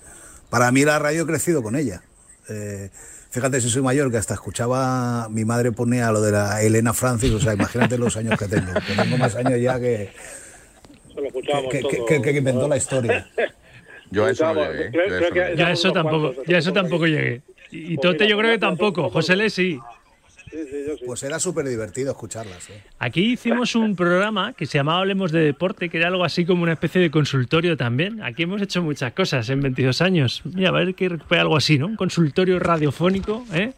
Para 0.50 0.72
mí 0.72 0.84
la 0.84 0.98
radio 0.98 1.22
he 1.22 1.26
crecido 1.26 1.62
con 1.62 1.76
ella. 1.76 2.02
Eh, 2.48 2.90
fíjate 3.30 3.60
si 3.60 3.70
soy 3.70 3.82
mayor, 3.82 4.10
que 4.10 4.16
hasta 4.16 4.34
escuchaba, 4.34 5.28
mi 5.30 5.44
madre 5.44 5.70
ponía 5.70 6.10
lo 6.10 6.20
de 6.20 6.32
la 6.32 6.62
Elena 6.62 6.94
Francis, 6.94 7.30
o 7.30 7.38
sea, 7.38 7.54
imagínate 7.54 7.96
los 7.96 8.16
años 8.16 8.36
que 8.36 8.48
tengo, 8.48 8.72
que 8.74 9.00
tengo 9.00 9.18
más 9.18 9.36
años 9.36 9.60
ya 9.60 9.78
que, 9.78 10.10
que, 11.70 11.80
que- 11.80 12.04
que- 12.08 12.22
que 12.22 12.30
inventó 12.38 12.66
la 12.66 12.76
historia. 12.76 13.30
Yo 14.10 14.24
a 14.24 14.30
eso 14.32 14.52
no 14.52 14.64
llegué. 14.72 14.90
yo 14.92 15.00
a 15.00 15.04
eso 15.06 15.20
no 15.28 15.34
ya 16.46 16.60
tampoco 16.72 17.06
llegué. 17.06 17.42
Y 17.74 17.96
Pues 17.96 18.00
Tote 18.00 18.28
yo 18.28 18.38
creo 18.38 18.52
que 18.52 18.58
tampoco. 18.58 19.10
José 19.10 19.34
Le 19.36 19.50
sí. 19.50 19.78
Sí. 21.04 21.06
Pues 21.06 21.22
era 21.22 21.38
súper 21.38 21.66
divertido 21.66 22.10
escucharlas. 22.12 22.68
¿eh? 22.70 22.82
Aquí 22.98 23.32
hicimos 23.32 23.74
un 23.74 23.96
programa 23.96 24.52
que 24.52 24.66
se 24.66 24.78
llamaba 24.78 25.00
Hablemos 25.00 25.32
de 25.32 25.40
Deporte, 25.40 25.88
que 25.88 25.96
era 25.96 26.08
algo 26.08 26.24
así 26.24 26.44
como 26.44 26.62
una 26.62 26.72
especie 26.72 27.00
de 27.00 27.10
consultorio 27.10 27.76
también. 27.76 28.22
Aquí 28.22 28.42
hemos 28.42 28.60
hecho 28.62 28.82
muchas 28.82 29.12
cosas 29.12 29.48
en 29.50 29.60
22 29.60 30.02
años. 30.02 30.42
Mira, 30.44 30.68
a 30.68 30.72
ver 30.72 30.94
que 30.94 31.08
recupera 31.08 31.42
algo 31.42 31.56
así, 31.56 31.78
¿no? 31.78 31.86
Un 31.86 31.96
consultorio 31.96 32.58
radiofónico, 32.58 33.44
¿eh? 33.52 33.72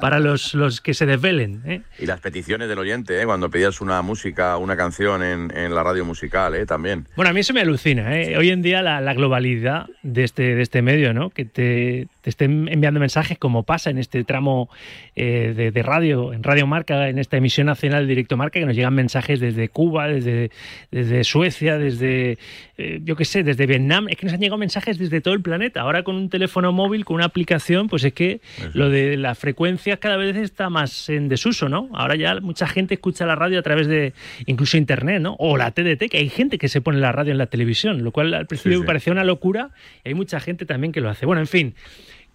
Para 0.00 0.20
los, 0.20 0.54
los 0.54 0.80
que 0.80 0.94
se 0.94 1.06
desvelen, 1.06 1.62
¿eh? 1.64 1.82
Y 1.98 2.06
las 2.06 2.20
peticiones 2.20 2.68
del 2.68 2.78
oyente, 2.78 3.20
¿eh? 3.20 3.24
cuando 3.24 3.50
pedías 3.50 3.80
una 3.80 4.00
música, 4.02 4.56
una 4.58 4.76
canción 4.76 5.22
en, 5.22 5.56
en 5.56 5.74
la 5.74 5.82
radio 5.82 6.04
musical, 6.04 6.54
¿eh? 6.54 6.66
también. 6.66 7.06
Bueno, 7.16 7.30
a 7.30 7.32
mí 7.32 7.40
eso 7.40 7.52
me 7.52 7.60
alucina. 7.60 8.16
¿eh? 8.20 8.36
Hoy 8.36 8.50
en 8.50 8.62
día 8.62 8.82
la, 8.82 9.00
la 9.00 9.14
globalidad 9.14 9.86
de 10.02 10.24
este, 10.24 10.54
de 10.54 10.62
este 10.62 10.82
medio, 10.82 11.14
¿no? 11.14 11.30
Que 11.30 11.44
te, 11.44 12.08
te 12.22 12.30
estén 12.30 12.68
enviando 12.68 13.00
mensajes 13.00 13.38
como 13.38 13.62
pasa 13.62 13.90
en 13.90 13.98
este 13.98 14.24
tramo 14.24 14.68
eh, 15.14 15.54
de, 15.56 15.70
de 15.70 15.82
radio 15.82 15.96
radio, 15.96 16.32
en 16.32 16.42
Radio 16.42 16.55
Marca, 16.64 17.08
en 17.08 17.18
esta 17.18 17.36
emisión 17.36 17.66
nacional 17.66 18.04
de 18.04 18.08
Directo 18.08 18.36
Marca, 18.36 18.60
que 18.60 18.66
nos 18.66 18.76
llegan 18.76 18.94
mensajes 18.94 19.40
desde 19.40 19.68
Cuba, 19.68 20.06
desde, 20.08 20.50
desde 20.90 21.24
Suecia, 21.24 21.76
desde, 21.76 22.38
eh, 22.78 23.00
yo 23.04 23.16
qué 23.16 23.24
sé, 23.24 23.42
desde 23.42 23.66
Vietnam. 23.66 24.08
Es 24.08 24.16
que 24.16 24.26
nos 24.26 24.32
han 24.34 24.40
llegado 24.40 24.58
mensajes 24.58 24.98
desde 24.98 25.20
todo 25.20 25.34
el 25.34 25.42
planeta. 25.42 25.80
Ahora 25.80 26.04
con 26.04 26.14
un 26.14 26.30
teléfono 26.30 26.72
móvil, 26.72 27.04
con 27.04 27.16
una 27.16 27.24
aplicación, 27.26 27.88
pues 27.88 28.04
es 28.04 28.12
que 28.12 28.40
lo 28.72 28.88
de 28.88 29.16
las 29.16 29.38
frecuencias 29.38 29.98
cada 29.98 30.16
vez 30.16 30.36
está 30.36 30.70
más 30.70 31.08
en 31.08 31.28
desuso, 31.28 31.68
¿no? 31.68 31.88
Ahora 31.92 32.14
ya 32.14 32.38
mucha 32.40 32.66
gente 32.68 32.94
escucha 32.94 33.26
la 33.26 33.34
radio 33.34 33.58
a 33.58 33.62
través 33.62 33.88
de 33.88 34.12
incluso 34.46 34.76
Internet, 34.76 35.20
¿no? 35.20 35.34
O 35.38 35.56
la 35.56 35.72
TDT, 35.72 36.08
que 36.08 36.18
hay 36.18 36.28
gente 36.28 36.58
que 36.58 36.68
se 36.68 36.80
pone 36.80 36.98
la 37.00 37.10
radio 37.10 37.32
en 37.32 37.38
la 37.38 37.46
televisión, 37.46 38.04
lo 38.04 38.12
cual 38.12 38.32
al 38.32 38.46
principio 38.46 38.72
Sí, 38.72 38.76
sí. 38.76 38.80
me 38.80 38.86
parecía 38.86 39.12
una 39.12 39.24
locura 39.24 39.70
y 40.04 40.08
hay 40.08 40.14
mucha 40.14 40.38
gente 40.38 40.66
también 40.66 40.92
que 40.92 41.00
lo 41.00 41.08
hace. 41.10 41.26
Bueno, 41.26 41.40
en 41.40 41.46
fin, 41.48 41.74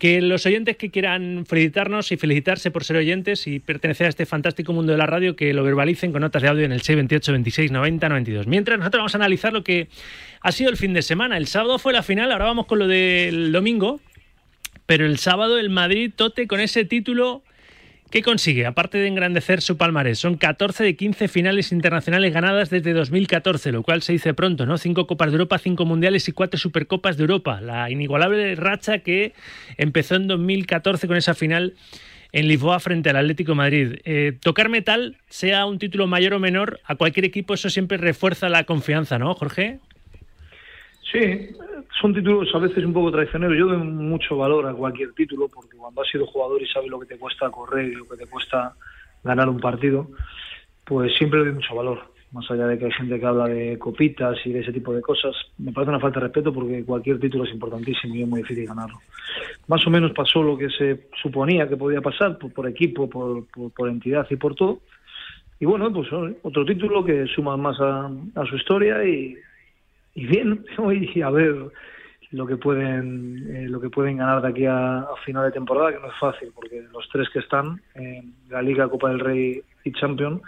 que 0.02 0.20
los 0.20 0.48
oyentes 0.48 0.78
que 0.78 0.90
quieran 0.90 1.46
felicitarnos 1.46 2.12
y 2.12 2.18
felicitarse 2.18 2.72
por 2.72 2.84
ser 2.84 2.96
oyentes 2.98 3.46
y 3.46 3.60
pertenecer 3.60 4.08
a 4.08 4.10
este 4.10 4.26
fantástico 4.26 4.74
mundo 4.74 4.94
de 4.94 4.98
la 4.98 5.06
radio, 5.06 5.36
que 5.36 5.54
lo 5.54 5.64
verbalicen 5.64 6.12
con 6.12 6.22
notas 6.22 6.42
de 6.42 6.48
audio 6.48 6.66
en 6.66 6.72
el 6.72 6.82
628 6.82 7.32
26 7.32 7.72
90 7.72 8.10
92. 8.10 8.48
Mientras 8.48 8.80
nosotros 8.80 9.00
vamos 9.02 9.14
a 9.14 9.18
analizar 9.20 9.54
lo 9.54 9.64
que 9.64 9.90
ha 10.42 10.52
sido 10.52 10.72
el 10.72 10.78
fin 10.78 10.94
de 10.94 11.04
semana. 11.04 11.38
El 11.38 11.46
sábado 11.46 11.78
fue 11.78 11.94
la 11.94 12.02
final, 12.02 12.32
ahora 12.32 12.46
vamos 12.46 12.66
con 12.66 12.80
lo 12.80 12.88
del 12.88 13.52
domingo. 13.52 14.00
Pero 14.88 15.06
el 15.06 15.20
sábado 15.20 15.60
el 15.60 15.70
Madrid 15.70 16.12
tote 16.16 16.48
con 16.48 16.62
ese 16.62 16.84
título 16.84 17.44
¿Qué 18.12 18.24
consigue? 18.24 18.66
Aparte 18.66 18.98
de 18.98 19.08
engrandecer 19.08 19.62
su 19.62 19.78
palmarés, 19.78 20.20
son 20.20 20.36
14 20.36 20.84
de 20.84 20.98
15 20.98 21.30
finales 21.30 21.72
internacionales 21.72 22.34
ganadas 22.34 22.70
desde 22.70 22.92
2014, 22.92 23.72
lo 23.72 23.84
cual 23.84 24.02
se 24.02 24.12
dice 24.12 24.34
pronto, 24.34 24.66
¿no? 24.66 24.78
Cinco 24.78 25.08
Copas 25.08 25.30
de 25.30 25.36
Europa, 25.36 25.58
cinco 25.60 25.86
Mundiales 25.86 26.28
y 26.28 26.34
cuatro 26.34 26.60
Supercopas 26.60 27.16
de 27.16 27.24
Europa. 27.24 27.62
La 27.62 27.90
inigualable 27.90 28.54
racha 28.56 29.00
que 29.00 29.32
empezó 29.78 30.16
en 30.16 30.28
2014 30.28 31.08
con 31.08 31.16
esa 31.16 31.36
final 31.36 31.76
en 32.34 32.50
Lisboa 32.50 32.82
frente 32.82 33.10
al 33.10 33.16
Atlético 33.16 33.56
Madrid. 33.56 34.00
Eh, 34.04 34.34
tocar 34.42 34.68
metal, 34.68 35.16
sea 35.30 35.66
un 35.66 35.80
título 35.80 36.06
mayor 36.06 36.34
o 36.34 36.40
menor, 36.40 36.82
a 36.84 36.96
cualquier 36.96 37.24
equipo 37.24 37.54
eso 37.54 37.70
siempre 37.70 37.96
refuerza 37.96 38.50
la 38.50 38.66
confianza, 38.66 39.20
¿no, 39.20 39.34
Jorge? 39.36 39.80
Sí, 41.12 41.50
son 42.00 42.14
títulos 42.14 42.50
a 42.56 42.60
veces 42.60 42.86
un 42.86 42.94
poco 42.94 43.12
traicioneros. 43.12 43.58
Yo 43.58 43.68
doy 43.68 43.78
mucho 43.78 44.38
valor 44.38 44.66
a 44.66 44.74
cualquier 44.74 45.12
título 45.14 45.50
porque 45.50 45.76
cuando 45.76 46.02
has 46.02 46.08
sido 46.10 46.26
jugador 46.26 46.62
y 46.62 46.68
sabes 46.68 46.90
lo 46.90 47.00
que 47.00 47.06
te 47.06 47.18
cuesta 47.18 47.50
correr 47.50 47.88
y 47.88 47.96
lo 47.96 48.08
que 48.08 48.16
te 48.16 48.28
cuesta 48.28 48.74
ganar 49.24 49.50
un 49.50 49.60
partido, 49.60 50.08
pues 50.86 51.14
siempre 51.18 51.40
le 51.40 51.46
doy 51.48 51.56
mucho 51.56 51.76
valor. 51.76 52.12
Más 52.32 52.50
allá 52.50 52.66
de 52.66 52.80
que 52.80 52.86
hay 52.86 52.92
gente 52.94 53.20
que 53.20 53.26
habla 53.26 53.48
de 53.48 53.78
copitas 53.78 54.38
y 54.46 54.54
de 54.54 54.62
ese 54.62 54.72
tipo 54.72 54.94
de 54.94 55.02
cosas, 55.02 55.36
me 55.58 55.74
parece 55.74 55.90
una 55.90 56.00
falta 56.00 56.22
de 56.22 56.28
respeto 56.28 56.54
porque 56.54 56.86
cualquier 56.86 57.20
título 57.20 57.44
es 57.44 57.52
importantísimo 57.52 58.16
y 58.16 58.22
es 58.22 58.28
muy 58.28 58.42
difícil 58.42 58.68
ganarlo. 58.68 59.00
Más 59.68 59.86
o 59.86 59.90
menos 59.90 60.14
pasó 60.14 60.42
lo 60.42 60.58
que 60.58 60.70
se 60.70 61.10
suponía 61.22 61.68
que 61.68 61.76
podía 61.76 62.00
pasar 62.00 62.38
por, 62.38 62.70
equipo, 62.70 63.10
por, 63.10 63.46
por, 63.48 63.72
por 63.74 63.90
entidad 63.90 64.26
y 64.30 64.38
por 64.38 64.56
todo. 64.56 64.80
Y 65.60 65.66
bueno, 65.66 65.92
pues 65.92 66.08
eh, 66.10 66.38
otro 66.44 66.66
título 66.66 67.04
que 67.04 67.28
suma 67.28 67.58
más 67.58 67.78
a 67.82 68.10
su 68.50 68.56
historia 68.56 69.04
y, 69.04 69.36
y 70.16 70.26
bien 70.26 70.66
y 71.16 71.22
a 71.22 71.30
ver 71.30 71.72
lo 72.32 72.48
que 72.48 72.58
pueden 72.58 73.56
eh, 73.56 73.70
lo 73.70 73.82
que 73.82 73.90
pueden 73.90 74.18
ganar 74.18 74.42
de 74.42 74.48
aquí 74.48 74.66
a, 74.66 75.06
final 75.26 75.46
de 75.46 75.52
temporada 75.52 75.92
que 75.92 76.00
no 76.00 76.08
es 76.08 76.20
fácil 76.20 76.52
porque 76.56 76.84
los 76.94 77.08
tres 77.10 77.30
que 77.30 77.40
están 77.40 77.82
en 77.96 78.34
la 78.50 78.62
Liga 78.62 78.88
Copa 78.88 79.10
del 79.10 79.20
Rey 79.20 79.62
y 79.84 79.92
Champions 79.94 80.42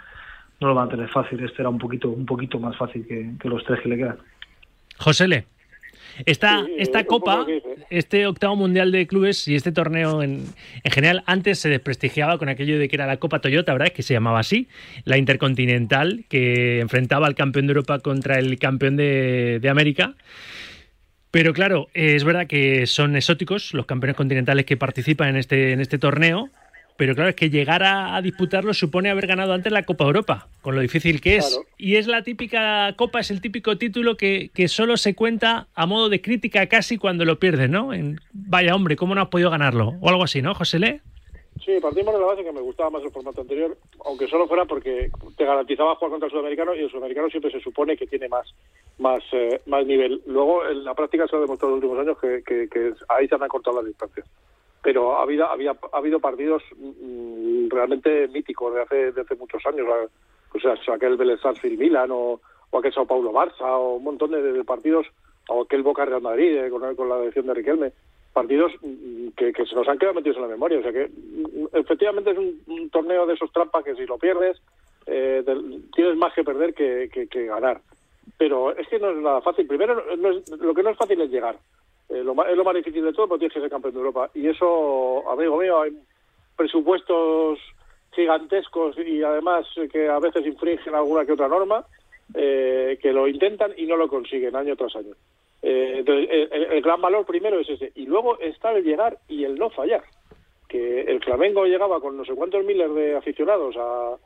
no 0.60 0.68
lo 0.68 0.74
van 0.74 0.88
a 0.88 0.90
tener 0.90 1.08
fácil. 1.08 1.42
Este 1.44 1.62
era 1.62 1.68
un 1.68 1.78
poquito 1.78 2.08
un 2.08 2.26
poquito 2.26 2.58
más 2.58 2.76
fácil 2.76 3.06
que, 3.06 3.48
los 3.48 3.64
tres 3.64 3.80
que 3.80 3.88
le 3.88 3.96
quedan. 3.96 4.18
José 4.98 5.28
Esta, 6.26 6.64
esta 6.78 7.04
copa, 7.04 7.46
este 7.90 8.26
octavo 8.26 8.56
mundial 8.56 8.92
de 8.92 9.06
clubes 9.06 9.48
y 9.48 9.54
este 9.54 9.72
torneo 9.72 10.22
en, 10.22 10.44
en, 10.82 10.92
general 10.92 11.22
antes 11.26 11.58
se 11.58 11.68
desprestigiaba 11.68 12.38
con 12.38 12.48
aquello 12.48 12.78
de 12.78 12.88
que 12.88 12.96
era 12.96 13.06
la 13.06 13.16
Copa 13.16 13.40
Toyota, 13.40 13.72
¿verdad? 13.72 13.92
Que 13.92 14.02
se 14.02 14.14
llamaba 14.14 14.40
así, 14.40 14.68
la 15.04 15.18
Intercontinental, 15.18 16.24
que 16.28 16.80
enfrentaba 16.80 17.26
al 17.26 17.34
campeón 17.34 17.66
de 17.66 17.72
Europa 17.72 17.98
contra 17.98 18.38
el 18.38 18.58
campeón 18.58 18.96
de, 18.96 19.58
de 19.60 19.68
América. 19.68 20.14
Pero 21.34 21.52
claro, 21.52 21.88
es 21.94 22.22
verdad 22.22 22.46
que 22.46 22.86
son 22.86 23.16
exóticos 23.16 23.74
los 23.74 23.86
campeones 23.86 24.16
continentales 24.16 24.66
que 24.66 24.76
participan 24.76 25.30
en 25.30 25.36
este, 25.36 25.72
en 25.72 25.80
este 25.80 25.98
torneo. 25.98 26.48
Pero 26.96 27.14
claro, 27.14 27.30
es 27.30 27.36
que 27.36 27.50
llegar 27.50 27.82
a, 27.82 28.14
a, 28.14 28.22
disputarlo 28.22 28.72
supone 28.72 29.10
haber 29.10 29.26
ganado 29.26 29.52
antes 29.52 29.72
la 29.72 29.82
Copa 29.82 30.04
Europa, 30.04 30.48
con 30.62 30.76
lo 30.76 30.80
difícil 30.80 31.20
que 31.20 31.36
es. 31.36 31.48
Claro. 31.48 31.64
Y 31.76 31.96
es 31.96 32.06
la 32.06 32.22
típica 32.22 32.94
Copa, 32.96 33.20
es 33.20 33.32
el 33.32 33.40
típico 33.40 33.76
título 33.78 34.16
que, 34.16 34.50
que, 34.54 34.68
solo 34.68 34.96
se 34.96 35.14
cuenta 35.16 35.66
a 35.74 35.86
modo 35.86 36.08
de 36.08 36.22
crítica 36.22 36.66
casi 36.68 36.96
cuando 36.96 37.24
lo 37.24 37.40
pierdes, 37.40 37.68
¿no? 37.68 37.92
En, 37.92 38.20
vaya 38.32 38.76
hombre, 38.76 38.94
¿cómo 38.94 39.14
no 39.14 39.22
has 39.22 39.28
podido 39.28 39.50
ganarlo? 39.50 39.94
O 40.00 40.08
algo 40.08 40.22
así, 40.22 40.40
¿no, 40.40 40.54
José 40.54 40.78
Le? 40.78 41.00
Sí, 41.64 41.72
partimos 41.80 42.14
de 42.14 42.20
la 42.20 42.26
base 42.26 42.44
que 42.44 42.52
me 42.52 42.60
gustaba 42.60 42.90
más 42.90 43.02
el 43.02 43.10
formato 43.10 43.40
anterior, 43.40 43.76
aunque 44.04 44.26
solo 44.26 44.46
fuera 44.46 44.64
porque 44.64 45.10
te 45.36 45.44
garantizaba 45.44 45.94
jugar 45.96 46.10
contra 46.10 46.26
el 46.26 46.32
sudamericano 46.32 46.74
y 46.74 46.80
el 46.80 46.90
sudamericano 46.90 47.28
siempre 47.28 47.50
se 47.50 47.60
supone 47.60 47.96
que 47.96 48.06
tiene 48.06 48.28
más 48.28 48.54
más 48.98 49.22
eh, 49.32 49.60
más 49.66 49.86
nivel. 49.86 50.20
Luego, 50.26 50.66
en 50.68 50.84
la 50.84 50.94
práctica 50.94 51.26
se 51.26 51.36
ha 51.36 51.40
demostrado 51.40 51.74
en 51.74 51.80
los 51.80 51.90
últimos 51.90 52.06
años 52.06 52.18
que, 52.20 52.42
que, 52.44 52.68
que 52.68 52.92
ahí 53.08 53.28
se 53.28 53.34
han 53.34 53.42
acortado 53.42 53.76
las 53.76 53.86
distancias 53.86 54.26
pero 54.84 55.16
ha 55.16 55.22
habido, 55.22 55.46
había, 55.46 55.70
ha 55.70 55.96
habido 55.96 56.20
partidos 56.20 56.62
mm, 56.76 57.68
realmente 57.70 58.28
míticos 58.28 58.74
de 58.74 58.82
hace, 58.82 59.12
de 59.12 59.22
hace 59.22 59.34
muchos 59.34 59.64
años. 59.64 59.88
O 60.52 60.60
sea, 60.60 60.74
aquel 60.94 61.16
Vélez 61.16 61.40
Milan 61.78 62.10
o, 62.12 62.38
o, 62.70 62.78
aquel 62.78 62.92
Sao 62.92 63.06
Paulo 63.06 63.32
Barça 63.32 63.64
o 63.64 63.94
un 63.94 64.04
montón 64.04 64.32
de, 64.32 64.62
partidos, 64.62 65.06
o 65.48 65.62
aquel 65.62 65.82
Boca 65.82 66.04
Real 66.04 66.20
Madrid 66.20 66.58
eh, 66.58 66.70
con, 66.70 66.94
con, 66.94 67.08
la 67.08 67.18
dirección 67.18 67.46
de 67.46 67.54
Riquelme. 67.54 67.92
Partidos 68.34 68.72
mm, 68.82 69.28
que, 69.34 69.54
que, 69.54 69.64
se 69.64 69.74
nos 69.74 69.88
han 69.88 69.98
quedado 69.98 70.16
metidos 70.16 70.36
en 70.36 70.42
la 70.42 70.48
memoria. 70.48 70.80
O 70.80 70.82
sea 70.82 70.92
que 70.92 71.08
mm, 71.08 71.68
efectivamente 71.72 72.32
es 72.32 72.38
un, 72.38 72.90
torneo 72.90 73.24
de 73.24 73.34
esos 73.34 73.50
trampas 73.52 73.84
que 73.84 73.94
si 73.94 74.04
lo 74.04 74.18
pierdes 74.18 74.60
eh, 75.06 75.42
tienes 75.94 76.16
más 76.16 76.34
que 76.34 76.44
perder 76.44 76.74
que, 76.74 77.08
que, 77.10 77.26
que, 77.26 77.46
ganar. 77.46 77.80
Pero 78.36 78.76
es 78.76 78.86
que 78.88 78.98
no 78.98 79.10
es 79.10 79.16
nada 79.16 79.40
fácil. 79.40 79.66
Primero, 79.66 80.14
no 80.18 80.30
es, 80.30 80.50
lo 80.50 80.74
que 80.74 80.82
no 80.82 80.90
es 80.90 80.98
fácil 80.98 81.22
es 81.22 81.30
llegar. 81.30 81.56
Eh, 82.08 82.22
lo, 82.22 82.32
es 82.46 82.56
lo 82.56 82.64
más 82.64 82.74
difícil 82.74 83.04
de 83.04 83.12
todo, 83.12 83.28
pero 83.28 83.38
tienes 83.38 83.54
que 83.54 83.60
ser 83.60 83.70
campeón 83.70 83.94
de 83.94 84.00
Europa. 84.00 84.30
Y 84.34 84.46
eso, 84.48 85.28
amigo 85.30 85.58
mío, 85.58 85.80
hay 85.80 85.92
presupuestos 86.56 87.58
gigantescos 88.12 88.96
y 88.98 89.22
además 89.22 89.66
que 89.90 90.08
a 90.08 90.18
veces 90.18 90.46
infringen 90.46 90.94
alguna 90.94 91.24
que 91.24 91.32
otra 91.32 91.48
norma, 91.48 91.84
eh, 92.34 92.98
que 93.02 93.12
lo 93.12 93.26
intentan 93.26 93.72
y 93.76 93.86
no 93.86 93.96
lo 93.96 94.08
consiguen 94.08 94.54
año 94.54 94.76
tras 94.76 94.94
año. 94.96 95.14
Eh, 95.62 95.96
entonces, 95.98 96.28
el, 96.30 96.64
el, 96.72 96.82
gran 96.82 97.00
valor 97.00 97.24
primero 97.24 97.58
es 97.58 97.68
ese. 97.68 97.90
Y 97.94 98.06
luego 98.06 98.38
está 98.38 98.72
el 98.72 98.84
llegar 98.84 99.18
y 99.28 99.44
el 99.44 99.56
no 99.56 99.70
fallar. 99.70 100.04
Que 100.68 101.02
el 101.02 101.22
Flamengo 101.22 101.64
llegaba 101.64 102.00
con 102.00 102.16
no 102.16 102.24
sé 102.24 102.34
cuántos 102.34 102.64
miles 102.64 102.94
de 102.94 103.16
aficionados 103.16 103.76
a, 103.76 104.16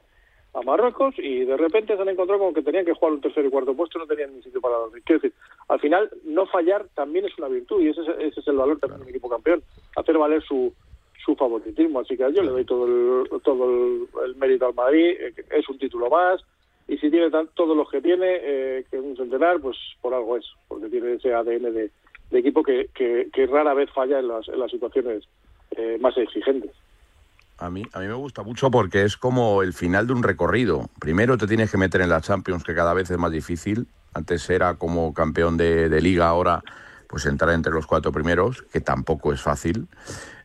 a 0.58 0.62
Marruecos 0.62 1.14
y 1.18 1.44
de 1.44 1.56
repente 1.56 1.96
se 1.96 2.02
han 2.02 2.08
encontrado 2.08 2.42
con 2.42 2.54
que 2.54 2.62
tenían 2.62 2.84
que 2.84 2.94
jugar 2.94 3.12
un 3.12 3.20
tercer 3.20 3.44
y 3.44 3.50
cuarto 3.50 3.74
puesto, 3.74 3.98
no 3.98 4.06
tenían 4.06 4.34
ni 4.34 4.42
sitio 4.42 4.60
para 4.60 4.76
dormir. 4.76 5.02
Quiero 5.04 5.20
decir, 5.20 5.36
al 5.68 5.80
final, 5.80 6.10
no 6.24 6.46
fallar 6.46 6.86
también 6.94 7.26
es 7.26 7.38
una 7.38 7.48
virtud 7.48 7.82
y 7.82 7.88
ese 7.88 8.02
es, 8.02 8.08
ese 8.18 8.40
es 8.40 8.48
el 8.48 8.56
valor 8.56 8.78
también 8.78 9.00
de 9.00 9.04
un 9.04 9.10
equipo 9.10 9.28
campeón, 9.28 9.62
hacer 9.96 10.18
valer 10.18 10.42
su, 10.42 10.72
su 11.24 11.36
favoritismo. 11.36 12.00
Así 12.00 12.16
que 12.16 12.32
yo 12.32 12.42
le 12.42 12.50
doy 12.50 12.64
todo 12.64 12.86
el, 12.86 13.40
todo 13.42 14.24
el, 14.24 14.36
mérito 14.36 14.66
al 14.66 14.74
Madrid, 14.74 15.16
eh, 15.18 15.34
es 15.50 15.68
un 15.68 15.78
título 15.78 16.08
más 16.10 16.42
y 16.88 16.96
si 16.96 17.10
tiene 17.10 17.30
todos 17.54 17.76
los 17.76 17.90
que 17.90 18.00
tiene, 18.00 18.38
eh, 18.40 18.84
que 18.90 18.98
un 18.98 19.14
centenar, 19.14 19.60
pues 19.60 19.76
por 20.00 20.14
algo 20.14 20.38
es, 20.38 20.46
porque 20.68 20.88
tiene 20.88 21.12
ese 21.12 21.34
ADN 21.34 21.74
de, 21.74 21.90
de 22.30 22.38
equipo 22.38 22.62
que, 22.62 22.88
que, 22.94 23.28
que, 23.30 23.46
rara 23.46 23.74
vez 23.74 23.90
falla 23.90 24.18
en 24.18 24.28
las, 24.28 24.48
en 24.48 24.58
las 24.58 24.70
situaciones 24.70 25.24
eh, 25.72 25.98
más 26.00 26.16
exigentes. 26.16 26.70
A 27.58 27.70
mí, 27.70 27.82
a 27.92 27.98
mí 27.98 28.06
me 28.06 28.14
gusta 28.14 28.44
mucho 28.44 28.70
porque 28.70 29.02
es 29.02 29.16
como 29.16 29.62
el 29.62 29.72
final 29.72 30.06
de 30.06 30.12
un 30.12 30.22
recorrido. 30.22 30.88
Primero 31.00 31.36
te 31.36 31.48
tienes 31.48 31.70
que 31.70 31.76
meter 31.76 32.00
en 32.00 32.08
la 32.08 32.20
Champions, 32.20 32.62
que 32.62 32.74
cada 32.74 32.94
vez 32.94 33.10
es 33.10 33.18
más 33.18 33.32
difícil. 33.32 33.88
Antes 34.14 34.48
era 34.48 34.74
como 34.74 35.12
campeón 35.12 35.56
de, 35.56 36.00
liga, 36.00 36.28
ahora 36.28 36.62
pues 37.08 37.26
entrar 37.26 37.50
entre 37.54 37.72
los 37.72 37.86
cuatro 37.86 38.12
primeros, 38.12 38.62
que 38.62 38.80
tampoco 38.80 39.32
es 39.32 39.40
fácil. 39.40 39.88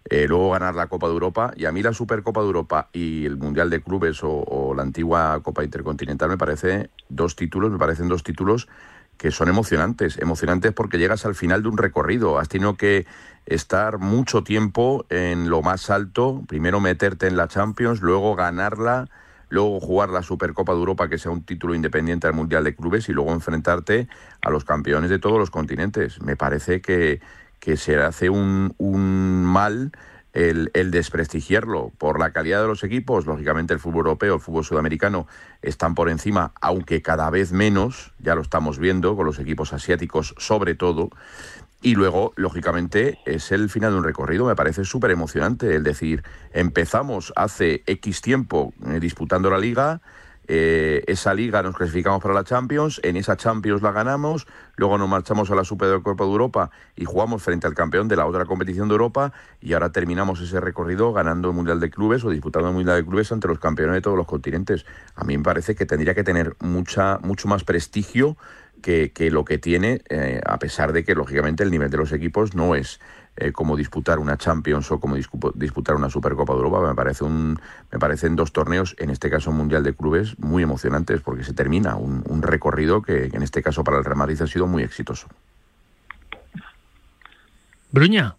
Eh, 0.10 0.28
luego 0.28 0.52
ganar 0.52 0.74
la 0.74 0.88
Copa 0.88 1.08
de 1.08 1.14
Europa. 1.14 1.54
Y 1.56 1.66
a 1.66 1.72
mí 1.72 1.84
la 1.84 1.94
Supercopa 1.94 2.42
de 2.42 2.48
Europa 2.48 2.90
y 2.94 3.26
el 3.26 3.38
Mundial 3.38 3.70
de 3.70 3.84
Clubes 3.84 4.24
o, 4.24 4.32
o 4.32 4.74
la 4.74 4.82
antigua 4.82 5.40
Copa 5.44 5.64
Intercontinental 5.64 6.30
me 6.30 6.38
parece 6.38 6.90
dos 7.10 7.36
títulos, 7.36 7.72
me 7.72 7.78
parecen 7.78 8.08
dos 8.08 8.24
títulos 8.24 8.68
que 9.18 9.32
son 9.32 9.48
emocionantes, 9.48 10.18
emocionantes 10.20 10.74
porque 10.74 10.98
llegas 10.98 11.26
al 11.26 11.36
final 11.36 11.64
de 11.64 11.70
un 11.70 11.78
recorrido, 11.78 12.40
has 12.40 12.50
tenido 12.50 12.76
que 12.76 13.06
estar 13.46 13.98
mucho 13.98 14.44
tiempo 14.44 15.06
en 15.10 15.50
lo 15.50 15.62
más 15.62 15.90
alto, 15.90 16.44
primero 16.48 16.80
meterte 16.80 17.28
en 17.28 17.38
la 17.38 17.48
Champions, 17.48 18.02
luego 18.02 18.36
ganarla, 18.36 19.10
luego 19.50 19.80
jugar 19.80 20.10
la 20.10 20.24
Supercopa 20.24 20.74
de 20.74 20.80
Europa, 20.80 21.10
que 21.10 21.18
sea 21.18 21.32
un 21.32 21.44
título 21.44 21.76
independiente 21.76 22.28
al 22.28 22.34
Mundial 22.34 22.64
de 22.64 22.76
Clubes, 22.76 23.08
y 23.10 23.14
luego 23.14 23.32
enfrentarte 23.34 24.08
a 24.42 24.50
los 24.50 24.66
campeones 24.66 25.10
de 25.10 25.20
todos 25.20 25.38
los 25.38 25.52
continentes. 25.52 26.22
Me 26.22 26.36
parece 26.36 26.82
que, 26.82 27.22
que 27.60 27.78
se 27.78 27.98
hace 27.98 28.30
un, 28.30 28.74
un 28.78 29.44
mal 29.44 29.92
el, 30.34 30.72
el, 30.74 30.92
desprestigiarlo 30.92 31.92
por 31.98 32.20
la 32.20 32.32
calidad 32.32 32.62
de 32.62 32.68
los 32.68 32.84
equipos. 32.84 33.26
Lógicamente 33.26 33.74
el 33.74 33.80
fútbol 33.80 34.08
europeo, 34.08 34.36
el 34.36 34.42
fútbol 34.42 34.66
sudamericano 34.66 35.28
están 35.62 35.96
por 35.96 36.10
encima, 36.10 36.54
aunque 36.60 37.02
cada 37.02 37.30
vez 37.30 37.52
menos, 37.52 38.14
ya 38.20 38.36
lo 38.36 38.42
estamos 38.42 38.80
viendo 38.80 39.16
con 39.16 39.26
los 39.26 39.40
equipos 39.40 39.74
asiáticos 39.74 40.36
sobre 40.38 40.76
todo. 40.76 41.10
Y 41.84 41.96
luego, 41.96 42.32
lógicamente, 42.38 43.20
es 43.26 43.52
el 43.52 43.70
final 43.70 43.92
de 43.92 43.98
un 43.98 44.04
recorrido. 44.06 44.46
Me 44.46 44.56
parece 44.56 44.86
súper 44.86 45.12
emocionante. 45.12 45.76
El 45.76 45.84
decir, 45.84 46.24
empezamos 46.54 47.34
hace 47.36 47.84
X 47.86 48.22
tiempo 48.22 48.74
eh, 48.88 49.02
disputando 49.02 49.50
la 49.50 49.58
liga. 49.58 50.00
Eh, 50.48 51.04
esa 51.08 51.34
liga 51.34 51.64
nos 51.64 51.76
clasificamos 51.76 52.22
para 52.22 52.34
la 52.34 52.44
Champions, 52.44 53.00
en 53.04 53.18
esa 53.18 53.38
Champions 53.38 53.82
la 53.82 53.92
ganamos, 53.92 54.46
luego 54.76 54.98
nos 54.98 55.08
marchamos 55.08 55.50
a 55.52 55.56
la 55.56 55.64
Supercopa 55.64 56.24
de 56.24 56.30
Europa 56.30 56.72
y 56.96 57.06
jugamos 57.06 57.42
frente 57.42 57.68
al 57.68 57.74
campeón 57.74 58.08
de 58.08 58.16
la 58.16 58.26
otra 58.26 58.46
competición 58.46 58.88
de 58.88 58.94
Europa 58.94 59.32
y 59.62 59.74
ahora 59.74 59.92
terminamos 59.92 60.42
ese 60.42 60.60
recorrido 60.60 61.14
ganando 61.14 61.50
el 61.50 61.56
Mundial 61.56 61.80
de 61.80 61.90
Clubes 61.90 62.24
o 62.26 62.30
disputando 62.30 62.70
el 62.70 62.76
Mundial 62.76 62.98
de 62.98 63.06
Clubes 63.06 63.32
ante 63.32 63.48
los 63.48 63.60
campeones 63.60 63.96
de 63.96 64.02
todos 64.02 64.18
los 64.18 64.28
continentes. 64.28 64.86
A 65.16 65.24
mí 65.24 65.38
me 65.38 65.44
parece 65.44 65.76
que 65.76 65.86
tendría 65.86 66.14
que 66.14 66.24
tener 66.24 66.56
mucha, 66.60 67.20
mucho 67.20 67.48
más 67.48 67.64
prestigio 67.64 68.38
que, 68.82 69.12
que 69.14 69.32
lo 69.32 69.46
que 69.46 69.58
tiene, 69.58 70.02
eh, 70.10 70.42
a 70.46 70.60
pesar 70.60 70.94
de 70.94 71.04
que 71.04 71.16
lógicamente 71.16 71.64
el 71.64 71.72
nivel 71.72 71.90
de 71.90 71.98
los 71.98 72.12
equipos 72.12 72.54
no 72.54 72.76
es 72.76 73.00
eh, 73.36 73.52
como 73.52 73.76
disputar 73.76 74.20
una 74.20 74.38
Champions 74.38 74.92
o 74.92 75.00
como 75.00 75.16
disputar 75.16 75.96
una 75.96 76.10
Supercopa 76.10 76.54
de 76.54 76.60
Europa. 76.60 76.88
Me 76.88 76.96
parece 76.96 77.24
un, 77.24 77.60
me 77.92 78.00
parecen 78.00 78.36
dos 78.36 78.52
torneos, 78.52 78.96
en 79.00 79.10
este 79.10 79.30
caso 79.30 79.52
Mundial 79.52 79.84
de 79.84 79.96
Clubes, 79.96 80.38
muy 80.40 80.64
emocionantes 80.64 81.22
porque 81.22 81.44
se 81.44 81.54
termina 81.54 81.96
un, 81.96 82.24
un 82.28 82.42
recorrido 82.42 83.02
que, 83.02 83.30
que 83.30 83.38
en 83.38 83.44
este 83.44 83.64
caso 83.64 83.84
para 83.84 83.98
el 83.98 84.06
Real 84.06 84.18
Madrid 84.18 84.42
ha 84.42 84.48
sido 84.48 84.68
muy 84.68 84.84
exitoso. 84.84 85.28
Bruña. 87.92 88.36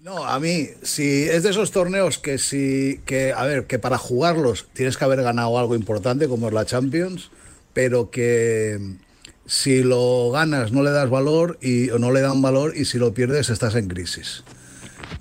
No, 0.00 0.26
a 0.26 0.38
mí, 0.38 0.68
si 0.82 1.22
es 1.22 1.44
de 1.44 1.50
esos 1.50 1.70
torneos 1.70 2.18
que 2.18 2.36
si, 2.36 3.00
que, 3.06 3.32
a 3.32 3.44
ver, 3.44 3.66
que 3.66 3.78
para 3.78 3.96
jugarlos 3.96 4.68
tienes 4.74 4.98
que 4.98 5.04
haber 5.06 5.22
ganado 5.22 5.58
algo 5.58 5.74
importante, 5.74 6.28
como 6.28 6.48
es 6.48 6.52
la 6.52 6.66
Champions, 6.66 7.30
pero 7.72 8.10
que 8.10 8.96
si 9.46 9.82
lo 9.82 10.30
ganas 10.30 10.72
no 10.72 10.82
le 10.82 10.90
das 10.90 11.10
valor 11.10 11.58
y, 11.60 11.90
o 11.90 11.98
no 11.98 12.12
le 12.12 12.20
dan 12.20 12.40
valor 12.40 12.76
y 12.76 12.84
si 12.84 12.98
lo 12.98 13.12
pierdes 13.12 13.50
estás 13.50 13.74
en 13.74 13.88
crisis. 13.88 14.44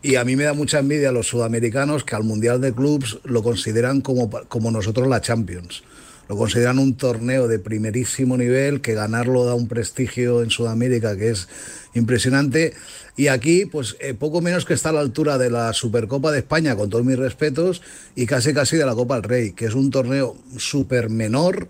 Y 0.02 0.16
a 0.16 0.26
mí 0.26 0.36
me 0.36 0.44
da 0.44 0.54
mucha 0.54 0.80
envidia 0.80 1.10
a 1.10 1.12
los 1.12 1.28
sudamericanos 1.28 2.04
que 2.04 2.16
al 2.16 2.24
Mundial 2.24 2.62
de 2.62 2.74
Clubs 2.74 3.20
lo 3.24 3.44
consideran 3.44 4.02
como, 4.02 4.30
como 4.30 4.72
nosotros 4.72 5.08
la 5.08 5.22
Champions. 5.22 5.84
Lo 6.30 6.38
consideran 6.38 6.80
un 6.80 6.96
torneo 6.96 7.48
de 7.48 7.60
primerísimo 7.60 8.38
nivel, 8.38 8.80
que 8.82 8.94
ganarlo 8.94 9.46
da 9.46 9.56
un 9.56 9.68
prestigio 9.68 10.42
en 10.42 10.50
Sudamérica 10.50 11.18
que 11.18 11.32
es 11.32 11.50
impresionante. 11.94 12.74
Y 13.18 13.28
aquí, 13.28 13.66
pues 13.66 13.98
eh, 14.00 14.14
poco 14.14 14.42
menos 14.42 14.66
que 14.66 14.74
está 14.74 14.90
a 14.90 14.94
la 14.94 15.02
altura 15.02 15.38
de 15.38 15.50
la 15.50 15.74
Supercopa 15.74 16.32
de 16.32 16.40
España, 16.40 16.76
con 16.76 16.90
todos 16.90 17.06
mis 17.06 17.20
respetos, 17.20 17.82
y 18.16 18.26
casi 18.26 18.54
casi 18.54 18.78
de 18.78 18.86
la 18.86 18.96
Copa 18.96 19.16
del 19.16 19.24
Rey, 19.24 19.52
que 19.52 19.66
es 19.66 19.74
un 19.74 19.92
torneo 19.92 20.38
súper 20.58 21.10
menor 21.10 21.68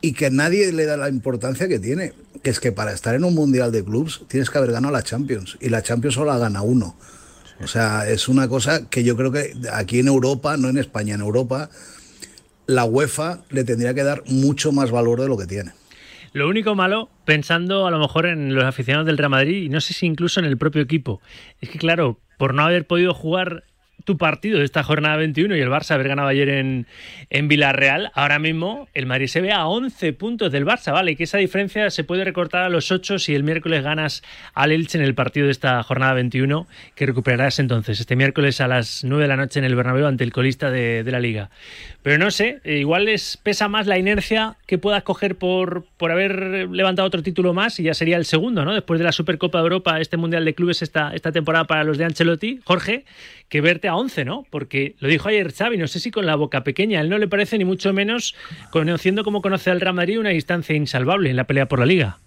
y 0.00 0.12
que 0.12 0.30
nadie 0.30 0.72
le 0.72 0.86
da 0.86 0.96
la 0.96 1.08
importancia 1.08 1.68
que 1.68 1.78
tiene. 1.78 2.12
Que 2.42 2.50
es 2.50 2.60
que 2.60 2.72
para 2.72 2.92
estar 2.92 3.14
en 3.14 3.24
un 3.24 3.34
Mundial 3.34 3.70
de 3.72 3.84
Clubs 3.84 4.22
tienes 4.28 4.50
que 4.50 4.58
haber 4.58 4.72
ganado 4.72 4.92
la 4.92 5.02
Champions, 5.02 5.58
y 5.60 5.68
la 5.68 5.82
Champions 5.82 6.14
solo 6.14 6.32
la 6.32 6.38
gana 6.38 6.62
uno. 6.62 6.96
O 7.62 7.66
sea, 7.66 8.08
es 8.08 8.28
una 8.28 8.48
cosa 8.48 8.88
que 8.88 9.04
yo 9.04 9.16
creo 9.16 9.30
que 9.30 9.52
aquí 9.72 9.98
en 9.98 10.08
Europa, 10.08 10.56
no 10.56 10.68
en 10.68 10.78
España, 10.78 11.14
en 11.14 11.20
Europa, 11.20 11.68
la 12.66 12.84
UEFA 12.84 13.40
le 13.50 13.64
tendría 13.64 13.92
que 13.92 14.02
dar 14.02 14.22
mucho 14.26 14.72
más 14.72 14.90
valor 14.90 15.20
de 15.20 15.28
lo 15.28 15.36
que 15.36 15.46
tiene. 15.46 15.72
Lo 16.32 16.48
único 16.48 16.74
malo, 16.74 17.10
pensando 17.24 17.86
a 17.86 17.90
lo 17.90 17.98
mejor 17.98 18.26
en 18.26 18.54
los 18.54 18.64
aficionados 18.64 19.06
del 19.06 19.18
Real 19.18 19.30
Madrid 19.30 19.64
y 19.64 19.68
no 19.68 19.80
sé 19.80 19.92
si 19.92 20.06
incluso 20.06 20.38
en 20.38 20.46
el 20.46 20.56
propio 20.56 20.80
equipo, 20.80 21.20
es 21.60 21.68
que 21.68 21.78
claro, 21.78 22.20
por 22.38 22.54
no 22.54 22.62
haber 22.62 22.86
podido 22.86 23.12
jugar 23.12 23.64
tu 24.04 24.16
partido 24.16 24.58
de 24.58 24.64
esta 24.64 24.82
jornada 24.82 25.16
21 25.16 25.56
y 25.56 25.60
el 25.60 25.68
Barça 25.68 25.92
haber 25.92 26.08
ganado 26.08 26.28
ayer 26.28 26.48
en, 26.48 26.86
en 27.30 27.48
Villarreal, 27.48 28.10
ahora 28.14 28.38
mismo 28.38 28.88
el 28.94 29.06
Madrid 29.06 29.26
se 29.26 29.40
ve 29.40 29.52
a 29.52 29.66
11 29.66 30.12
puntos 30.14 30.52
del 30.52 30.64
Barça, 30.66 30.92
¿vale? 30.92 31.12
Y 31.12 31.16
que 31.16 31.24
esa 31.24 31.38
diferencia 31.38 31.90
se 31.90 32.04
puede 32.04 32.24
recortar 32.24 32.62
a 32.62 32.68
los 32.68 32.90
8 32.90 33.18
si 33.18 33.34
el 33.34 33.42
miércoles 33.42 33.82
ganas 33.82 34.22
al 34.54 34.72
Elche 34.72 34.98
en 34.98 35.04
el 35.04 35.14
partido 35.14 35.46
de 35.46 35.52
esta 35.52 35.82
jornada 35.82 36.14
21, 36.14 36.66
que 36.94 37.06
recuperarás 37.06 37.58
entonces 37.58 38.00
este 38.00 38.16
miércoles 38.16 38.60
a 38.60 38.68
las 38.68 39.04
9 39.04 39.22
de 39.22 39.28
la 39.28 39.36
noche 39.36 39.58
en 39.58 39.64
el 39.64 39.74
Bernabéu 39.74 40.06
ante 40.06 40.24
el 40.24 40.32
colista 40.32 40.70
de, 40.70 41.04
de 41.04 41.10
la 41.10 41.20
Liga. 41.20 41.50
Pero 42.02 42.16
no 42.16 42.30
sé, 42.30 42.60
eh, 42.64 42.78
igual 42.78 43.04
les 43.04 43.36
pesa 43.36 43.68
más 43.68 43.86
la 43.86 43.98
inercia 43.98 44.56
que 44.66 44.78
puedas 44.78 45.02
coger 45.02 45.36
por, 45.36 45.84
por 45.98 46.10
haber 46.10 46.68
levantado 46.70 47.06
otro 47.06 47.22
título 47.22 47.52
más 47.52 47.78
y 47.78 47.84
ya 47.84 47.94
sería 47.94 48.16
el 48.16 48.24
segundo, 48.24 48.64
¿no? 48.64 48.72
Después 48.72 48.98
de 48.98 49.04
la 49.04 49.12
Supercopa 49.12 49.58
de 49.58 49.64
Europa, 49.64 50.00
este 50.00 50.16
Mundial 50.16 50.44
de 50.44 50.54
Clubes 50.54 50.82
esta, 50.82 51.14
esta 51.14 51.30
temporada 51.32 51.64
para 51.64 51.84
los 51.84 51.98
de 51.98 52.06
Ancelotti, 52.06 52.60
Jorge, 52.64 53.04
que 53.50 53.60
verte 53.60 53.88
a 53.90 53.96
11, 53.96 54.24
¿no? 54.24 54.44
Porque 54.50 54.94
lo 55.00 55.08
dijo 55.08 55.28
ayer 55.28 55.52
Xavi, 55.52 55.76
no 55.76 55.86
sé 55.86 56.00
si 56.00 56.10
con 56.10 56.26
la 56.26 56.36
boca 56.36 56.64
pequeña, 56.64 56.98
a 56.98 57.02
él 57.02 57.10
no 57.10 57.18
le 57.18 57.28
parece 57.28 57.58
ni 57.58 57.64
mucho 57.64 57.92
menos, 57.92 58.34
conociendo 58.70 59.24
como 59.24 59.42
conoce 59.42 59.70
al 59.70 59.80
Real 59.80 59.94
Madrid, 59.94 60.18
una 60.18 60.30
distancia 60.30 60.74
insalvable 60.74 61.30
en 61.30 61.36
la 61.36 61.44
pelea 61.44 61.66
por 61.66 61.78
la 61.78 61.86
Liga. 61.86 62.18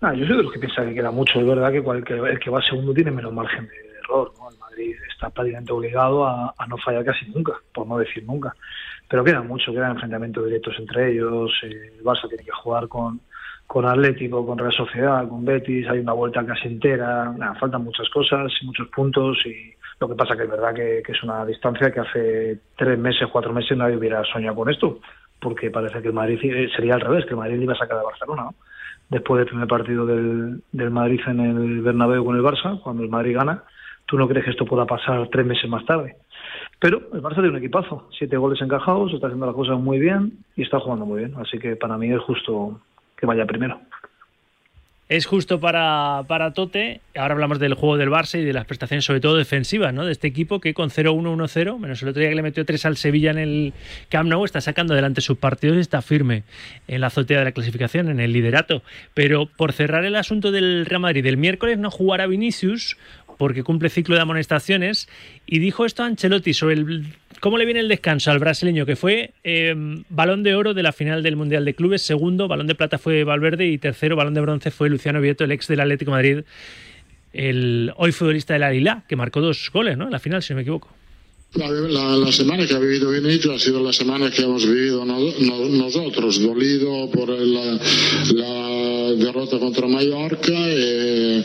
Ah, 0.00 0.14
yo 0.14 0.26
soy 0.26 0.36
de 0.36 0.42
los 0.44 0.52
que 0.52 0.60
piensa 0.60 0.84
que 0.84 0.94
queda 0.94 1.10
mucho. 1.10 1.40
Es 1.40 1.46
verdad 1.46 1.72
que 1.72 1.82
cualquier, 1.82 2.18
el 2.26 2.38
que 2.38 2.50
va 2.50 2.62
segundo 2.62 2.94
tiene 2.94 3.10
menos 3.10 3.32
margen 3.32 3.66
de 3.66 3.74
error. 4.04 4.32
¿no? 4.38 4.50
El 4.50 4.58
Madrid 4.58 4.94
está 5.10 5.28
prácticamente 5.30 5.72
obligado 5.72 6.24
a, 6.24 6.54
a 6.56 6.66
no 6.68 6.76
fallar 6.78 7.04
casi 7.04 7.26
nunca, 7.26 7.54
por 7.74 7.86
no 7.86 7.98
decir 7.98 8.24
nunca. 8.24 8.54
Pero 9.08 9.24
queda 9.24 9.42
mucho, 9.42 9.72
quedan 9.72 9.92
enfrentamientos 9.92 10.44
directos 10.44 10.76
entre 10.78 11.12
ellos. 11.12 11.50
eh, 11.64 11.94
el 11.98 12.04
Barça 12.04 12.28
tiene 12.28 12.44
que 12.44 12.52
jugar 12.52 12.86
con, 12.86 13.20
con 13.68 13.84
Atlético, 13.84 14.46
con 14.46 14.58
Real 14.58 14.72
Sociedad, 14.72 15.28
con 15.28 15.44
Betis. 15.44 15.86
Hay 15.88 15.98
una 15.98 16.14
vuelta 16.14 16.44
casi 16.44 16.66
entera. 16.68 17.34
Faltan 17.60 17.84
muchas 17.84 18.08
cosas, 18.08 18.50
muchos 18.62 18.88
puntos. 18.88 19.44
y 19.44 19.74
Lo 20.00 20.08
que 20.08 20.14
pasa 20.14 20.34
que 20.34 20.44
es 20.44 20.50
verdad 20.50 20.74
que, 20.74 21.02
es 21.06 21.22
una 21.22 21.44
distancia 21.44 21.92
que 21.92 22.00
hace 22.00 22.60
tres 22.76 22.98
meses, 22.98 23.28
cuatro 23.30 23.52
meses 23.52 23.76
nadie 23.76 23.98
hubiera 23.98 24.24
soñado 24.24 24.56
con 24.56 24.70
esto. 24.70 25.00
Porque 25.38 25.70
parece 25.70 26.00
que 26.00 26.08
el 26.08 26.14
Madrid 26.14 26.40
eh, 26.44 26.70
sería 26.74 26.94
al 26.94 27.02
revés, 27.02 27.26
que 27.26 27.32
el 27.32 27.36
Madrid 27.36 27.60
iba 27.60 27.74
a 27.74 27.78
sacar 27.78 27.98
de 27.98 28.04
Barcelona. 28.04 28.48
después 29.10 29.38
del 29.38 29.48
primer 29.48 29.68
partido 29.68 30.06
del, 30.06 30.62
del 30.72 30.90
Madrid 30.90 31.20
en 31.26 31.40
el 31.40 31.82
Bernabéu 31.82 32.24
con 32.24 32.36
el 32.36 32.42
Barça, 32.42 32.80
cuando 32.80 33.02
el 33.02 33.10
Madrid 33.10 33.36
gana, 33.36 33.64
tú 34.06 34.16
no 34.16 34.26
crees 34.26 34.46
que 34.46 34.50
esto 34.52 34.64
pueda 34.64 34.86
pasar 34.86 35.28
tres 35.28 35.44
meses 35.44 35.68
más 35.68 35.84
tarde. 35.84 36.16
Pero 36.80 37.02
el 37.12 37.20
Barça 37.20 37.34
tiene 37.34 37.50
un 37.50 37.56
equipazo, 37.56 38.08
siete 38.16 38.38
goles 38.38 38.62
encajados, 38.62 39.12
está 39.12 39.26
haciendo 39.26 39.44
las 39.44 39.54
cosas 39.54 39.78
muy 39.78 39.98
bien 39.98 40.38
y 40.56 40.62
está 40.62 40.80
jugando 40.80 41.04
muy 41.04 41.18
bien. 41.18 41.34
Así 41.36 41.58
que 41.58 41.76
para 41.76 41.98
mí 41.98 42.10
es 42.10 42.20
justo 42.20 42.80
que 43.18 43.26
vaya 43.26 43.44
primero. 43.44 43.80
Es 45.08 45.24
justo 45.24 45.58
para, 45.58 46.24
para 46.28 46.52
Tote. 46.52 47.00
Ahora 47.16 47.32
hablamos 47.32 47.58
del 47.58 47.72
juego 47.72 47.96
del 47.96 48.10
Barça 48.10 48.38
y 48.38 48.44
de 48.44 48.52
las 48.52 48.66
prestaciones, 48.66 49.06
sobre 49.06 49.20
todo 49.20 49.36
defensivas, 49.36 49.94
¿no? 49.94 50.04
De 50.04 50.12
este 50.12 50.28
equipo 50.28 50.60
que 50.60 50.74
con 50.74 50.90
0-1-1-0, 50.90 51.78
menos 51.78 52.02
el 52.02 52.10
otro 52.10 52.20
día 52.20 52.28
que 52.28 52.34
le 52.34 52.42
metió 52.42 52.66
3 52.66 52.84
al 52.84 52.96
Sevilla 52.98 53.30
en 53.30 53.38
el 53.38 53.72
Camp 54.10 54.28
Nou, 54.28 54.44
está 54.44 54.60
sacando 54.60 54.92
adelante 54.92 55.22
sus 55.22 55.38
partidos 55.38 55.78
y 55.78 55.80
está 55.80 56.02
firme 56.02 56.42
en 56.88 57.00
la 57.00 57.06
azotea 57.06 57.38
de 57.38 57.46
la 57.46 57.52
clasificación, 57.52 58.10
en 58.10 58.20
el 58.20 58.34
liderato. 58.34 58.82
Pero 59.14 59.46
por 59.46 59.72
cerrar 59.72 60.04
el 60.04 60.14
asunto 60.14 60.52
del 60.52 60.84
Real 60.84 61.00
Madrid, 61.00 61.24
el 61.24 61.38
miércoles 61.38 61.78
no 61.78 61.90
jugará 61.90 62.26
Vinicius 62.26 62.98
porque 63.38 63.62
cumple 63.62 63.88
ciclo 63.88 64.14
de 64.16 64.20
amonestaciones 64.20 65.08
y 65.46 65.58
dijo 65.60 65.86
esto 65.86 66.02
Ancelotti 66.02 66.52
sobre 66.52 66.74
el, 66.74 67.06
cómo 67.40 67.58
le 67.58 67.64
viene 67.64 67.80
el 67.80 67.88
descanso 67.88 68.30
al 68.30 68.38
brasileño, 68.38 68.86
que 68.86 68.96
fue 68.96 69.32
eh, 69.44 69.74
balón 70.08 70.42
de 70.42 70.54
oro 70.54 70.74
de 70.74 70.82
la 70.82 70.92
final 70.92 71.22
del 71.22 71.36
Mundial 71.36 71.64
de 71.64 71.74
Clubes, 71.74 72.02
segundo, 72.02 72.48
balón 72.48 72.66
de 72.66 72.74
plata 72.74 72.98
fue 72.98 73.24
Valverde 73.24 73.66
y 73.66 73.78
tercero, 73.78 74.16
balón 74.16 74.34
de 74.34 74.40
bronce 74.40 74.70
fue 74.70 74.88
Luciano 74.88 75.20
Vieto, 75.20 75.44
el 75.44 75.52
ex 75.52 75.68
del 75.68 75.80
Atlético 75.80 76.10
Madrid, 76.10 76.40
el 77.32 77.92
hoy 77.96 78.12
futbolista 78.12 78.54
del 78.54 78.62
Alilá, 78.62 79.04
que 79.08 79.16
marcó 79.16 79.40
dos 79.40 79.70
goles 79.72 79.96
¿no? 79.96 80.04
en 80.04 80.12
la 80.12 80.18
final, 80.18 80.42
si 80.42 80.52
no 80.52 80.56
me 80.56 80.62
equivoco. 80.62 80.88
La, 81.54 82.30
semana 82.30 82.66
que 82.66 82.74
ha 82.74 82.78
vivido 82.78 83.10
Vinicius 83.10 83.54
ha 83.54 83.58
sido 83.58 83.82
la 83.82 83.92
semana 83.94 84.30
que 84.30 84.42
hemos 84.42 84.66
vivido 84.66 85.06
no, 85.06 85.18
no, 85.18 85.68
nosotros, 85.70 86.42
dolido 86.42 87.10
por 87.10 87.30
la, 87.30 87.80
la, 88.34 88.67
derrota 89.16 89.58
contra 89.58 89.86
Mallorca 89.86 90.52
y 90.52 91.42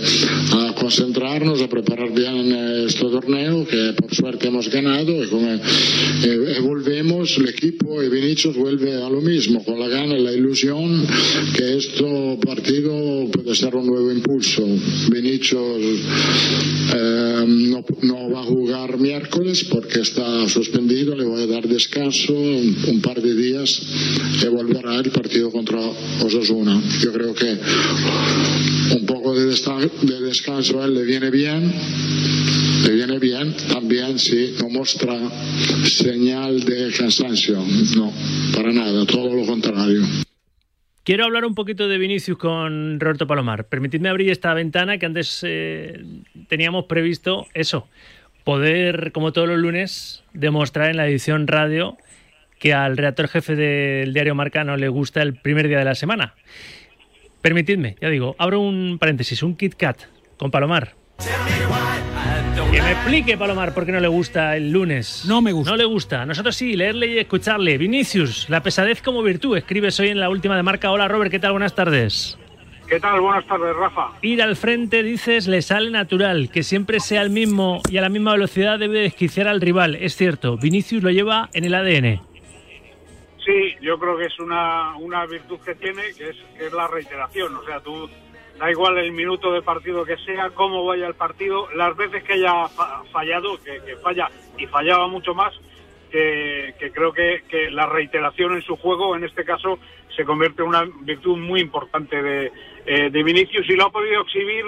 a 0.51 0.75
concentrarnos, 0.75 1.61
a 1.61 1.69
preparar 1.69 2.11
bien 2.13 2.51
este 2.85 3.05
torneo 3.05 3.65
que 3.65 3.93
por 3.93 4.13
suerte 4.13 4.47
hemos 4.47 4.69
ganado 4.69 5.23
y, 5.23 5.27
como, 5.27 5.47
y, 5.53 6.57
y 6.57 6.61
volvemos, 6.61 7.37
el 7.37 7.49
equipo 7.49 8.01
y 8.03 8.09
Vinicius 8.09 8.57
vuelve 8.57 9.01
a 9.01 9.09
lo 9.09 9.21
mismo, 9.21 9.63
con 9.63 9.79
la 9.79 9.87
gana 9.87 10.17
y 10.17 10.23
la 10.23 10.33
ilusión 10.33 11.05
que 11.55 11.77
este 11.77 12.37
partido 12.45 13.29
puede 13.31 13.55
ser 13.55 13.75
un 13.75 13.87
nuevo 13.87 14.11
impulso. 14.11 14.65
Vinicius 15.09 15.99
eh, 16.95 17.45
no, 17.47 17.85
no 18.01 18.31
va 18.31 18.41
a 18.41 18.43
jugar 18.43 18.99
miércoles 18.99 19.63
porque 19.69 19.93
que 19.93 20.01
está 20.01 20.49
suspendido, 20.49 21.15
le 21.15 21.23
voy 21.23 21.43
a 21.43 21.47
dar 21.47 21.67
descanso 21.67 22.33
un, 22.33 22.75
un, 22.87 23.01
par 23.01 23.21
de 23.21 23.35
días 23.35 23.79
y 24.41 24.47
volverá 24.47 24.95
el 24.95 25.11
partido 25.11 25.51
contra 25.51 25.79
Osasuna. 26.25 26.81
Yo 27.03 27.13
creo 27.13 27.35
que 27.35 27.52
un 28.95 29.05
poco 29.05 29.33
de, 29.35 29.45
de 29.45 30.21
descanso 30.21 30.81
a 30.81 30.85
él 30.85 30.93
le 30.93 31.03
viene 31.03 31.29
bien, 31.29 31.71
le 32.85 32.93
viene 32.93 33.19
bien 33.19 33.55
también 33.67 34.19
si 34.19 34.55
no 34.59 34.69
muestra 34.69 35.15
señal 35.85 36.63
de 36.63 36.91
cansancio. 36.97 37.63
No, 37.95 38.11
para 38.55 38.71
nada, 38.71 39.05
todo 39.05 39.33
lo 39.33 39.45
contrario. 39.45 40.01
Quiero 41.03 41.25
hablar 41.25 41.43
un 41.43 41.53
poquito 41.53 41.89
de 41.89 41.97
Vinicius 41.97 42.37
con 42.37 42.97
Roberto 42.99 43.27
Palomar. 43.27 43.65
Permitidme 43.67 44.07
abrir 44.07 44.29
esta 44.29 44.53
ventana 44.53 44.97
que 44.97 45.05
antes 45.05 45.41
eh, 45.43 46.01
teníamos 46.47 46.85
previsto 46.85 47.45
eso, 47.53 47.89
poder, 48.45 49.11
como 49.11 49.33
todos 49.33 49.49
los 49.49 49.59
lunes, 49.59 50.23
demostrar 50.33 50.89
en 50.89 50.97
la 50.97 51.07
edición 51.07 51.47
radio 51.47 51.97
que 52.57 52.73
al 52.73 52.95
redactor 52.95 53.27
jefe 53.27 53.57
del 53.57 54.13
diario 54.13 54.35
Marca 54.35 54.63
no 54.63 54.77
le 54.77 54.87
gusta 54.87 55.21
el 55.21 55.35
primer 55.35 55.67
día 55.67 55.79
de 55.79 55.83
la 55.83 55.95
semana. 55.95 56.35
Permitidme, 57.43 57.97
ya 57.99 58.07
digo, 58.07 58.37
abro 58.39 58.61
un 58.61 58.97
paréntesis, 58.97 59.43
un 59.43 59.57
Kit 59.57 59.75
Kat 59.75 59.97
con 60.37 60.49
Palomar. 60.49 60.95
Que 62.71 62.81
me 62.81 62.91
explique, 62.93 63.37
Palomar, 63.37 63.73
por 63.73 63.85
qué 63.85 63.91
no 63.91 63.99
le 63.99 64.07
gusta 64.07 64.55
el 64.55 64.71
lunes. 64.71 65.25
No 65.27 65.41
me 65.41 65.51
gusta. 65.51 65.71
No 65.71 65.75
le 65.75 65.83
gusta. 65.83 66.25
Nosotros 66.25 66.55
sí, 66.55 66.77
leerle 66.77 67.07
y 67.07 67.19
escucharle. 67.19 67.77
Vinicius, 67.77 68.49
la 68.49 68.63
pesadez 68.63 69.01
como 69.01 69.21
virtud. 69.21 69.57
Escribes 69.57 69.99
hoy 69.99 70.07
en 70.07 70.21
la 70.21 70.29
última 70.29 70.55
de 70.55 70.63
marca. 70.63 70.89
Hola, 70.89 71.09
Robert, 71.09 71.31
¿qué 71.31 71.39
tal? 71.39 71.51
Buenas 71.51 71.75
tardes. 71.75 72.39
¿Qué 72.87 73.01
tal? 73.01 73.19
Buenas 73.19 73.45
tardes, 73.45 73.75
Rafa. 73.75 74.11
Ir 74.21 74.41
al 74.41 74.55
frente, 74.55 75.03
dices, 75.03 75.47
le 75.47 75.61
sale 75.61 75.91
natural. 75.91 76.49
Que 76.49 76.63
siempre 76.63 77.01
sea 77.01 77.23
el 77.23 77.29
mismo 77.29 77.81
y 77.89 77.97
a 77.97 78.01
la 78.01 78.09
misma 78.09 78.31
velocidad 78.31 78.79
debe 78.79 78.99
desquiciar 78.99 79.49
al 79.49 79.59
rival. 79.59 79.95
Es 79.95 80.15
cierto, 80.15 80.55
Vinicius 80.57 81.03
lo 81.03 81.11
lleva 81.11 81.49
en 81.51 81.65
el 81.65 81.75
ADN. 81.75 82.32
Sí, 83.45 83.75
yo 83.81 83.99
creo 83.99 84.17
que 84.17 84.25
es 84.25 84.39
una, 84.39 84.95
una 84.95 85.25
virtud 85.25 85.59
que 85.65 85.75
tiene, 85.75 86.13
que 86.17 86.29
es, 86.29 86.37
que 86.57 86.67
es 86.67 86.73
la 86.73 86.87
reiteración. 86.87 87.55
O 87.57 87.63
sea, 87.65 87.81
tú 87.81 88.09
da 88.57 88.71
igual 88.71 88.97
el 88.99 89.11
minuto 89.11 89.51
de 89.51 89.61
partido 89.61 90.05
que 90.05 90.15
sea, 90.17 90.51
cómo 90.51 90.85
vaya 90.85 91.07
el 91.07 91.15
partido, 91.15 91.67
las 91.75 91.95
veces 91.97 92.23
que 92.23 92.33
haya 92.33 92.67
fa- 92.69 93.03
fallado, 93.11 93.57
que, 93.61 93.81
que 93.85 93.97
falla 93.97 94.29
y 94.57 94.65
fallaba 94.67 95.07
mucho 95.07 95.33
más, 95.33 95.53
que, 96.11 96.73
que 96.79 96.91
creo 96.91 97.11
que, 97.11 97.43
que 97.49 97.69
la 97.71 97.85
reiteración 97.87 98.53
en 98.53 98.61
su 98.61 98.77
juego, 98.77 99.15
en 99.15 99.23
este 99.25 99.43
caso, 99.43 99.79
se 100.15 100.23
convierte 100.23 100.61
en 100.61 100.69
una 100.69 100.87
virtud 101.01 101.37
muy 101.37 101.59
importante 101.59 102.21
de, 102.21 102.51
eh, 102.85 103.09
de 103.09 103.23
Vinicius 103.23 103.67
y 103.67 103.73
lo 103.75 103.85
ha 103.87 103.91
podido 103.91 104.21
exhibir 104.21 104.63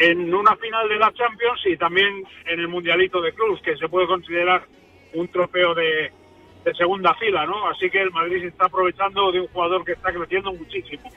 en 0.00 0.34
una 0.34 0.56
final 0.56 0.88
de 0.88 0.96
la 0.98 1.12
Champions 1.12 1.60
y 1.66 1.76
también 1.76 2.24
en 2.46 2.58
el 2.58 2.66
Mundialito 2.66 3.20
de 3.20 3.34
Cruz, 3.34 3.60
que 3.60 3.76
se 3.76 3.88
puede 3.88 4.06
considerar 4.08 4.64
un 5.12 5.28
trofeo 5.28 5.74
de, 5.74 6.10
de 6.64 6.74
segunda 6.74 7.14
fila, 7.14 7.46
¿no? 7.46 7.68
Así 7.68 7.90
que 7.90 8.00
el 8.00 8.10
Madrid 8.10 8.40
se 8.40 8.48
está 8.48 8.66
aprovechando 8.66 9.30
de 9.32 9.40
un 9.40 9.48
jugador 9.48 9.84
que 9.84 9.92
está 9.92 10.12
creciendo 10.12 10.52
muchísimo. 10.52 11.10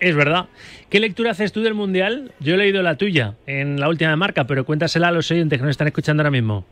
Es 0.00 0.14
verdad. 0.14 0.48
¿Qué 0.90 1.00
lectura 1.00 1.30
haces 1.30 1.52
tú 1.52 1.62
del 1.62 1.74
Mundial? 1.74 2.32
Yo 2.40 2.54
he 2.54 2.58
leído 2.58 2.82
la 2.82 2.96
tuya 2.96 3.34
en 3.46 3.80
la 3.80 3.88
última 3.88 4.10
de 4.10 4.16
marca, 4.16 4.44
pero 4.44 4.64
cuéntasela 4.64 5.08
a 5.08 5.12
los 5.12 5.30
oyentes 5.30 5.58
que 5.58 5.62
nos 5.62 5.70
están 5.70 5.86
escuchando 5.86 6.22
ahora 6.22 6.30
mismo. 6.30 6.64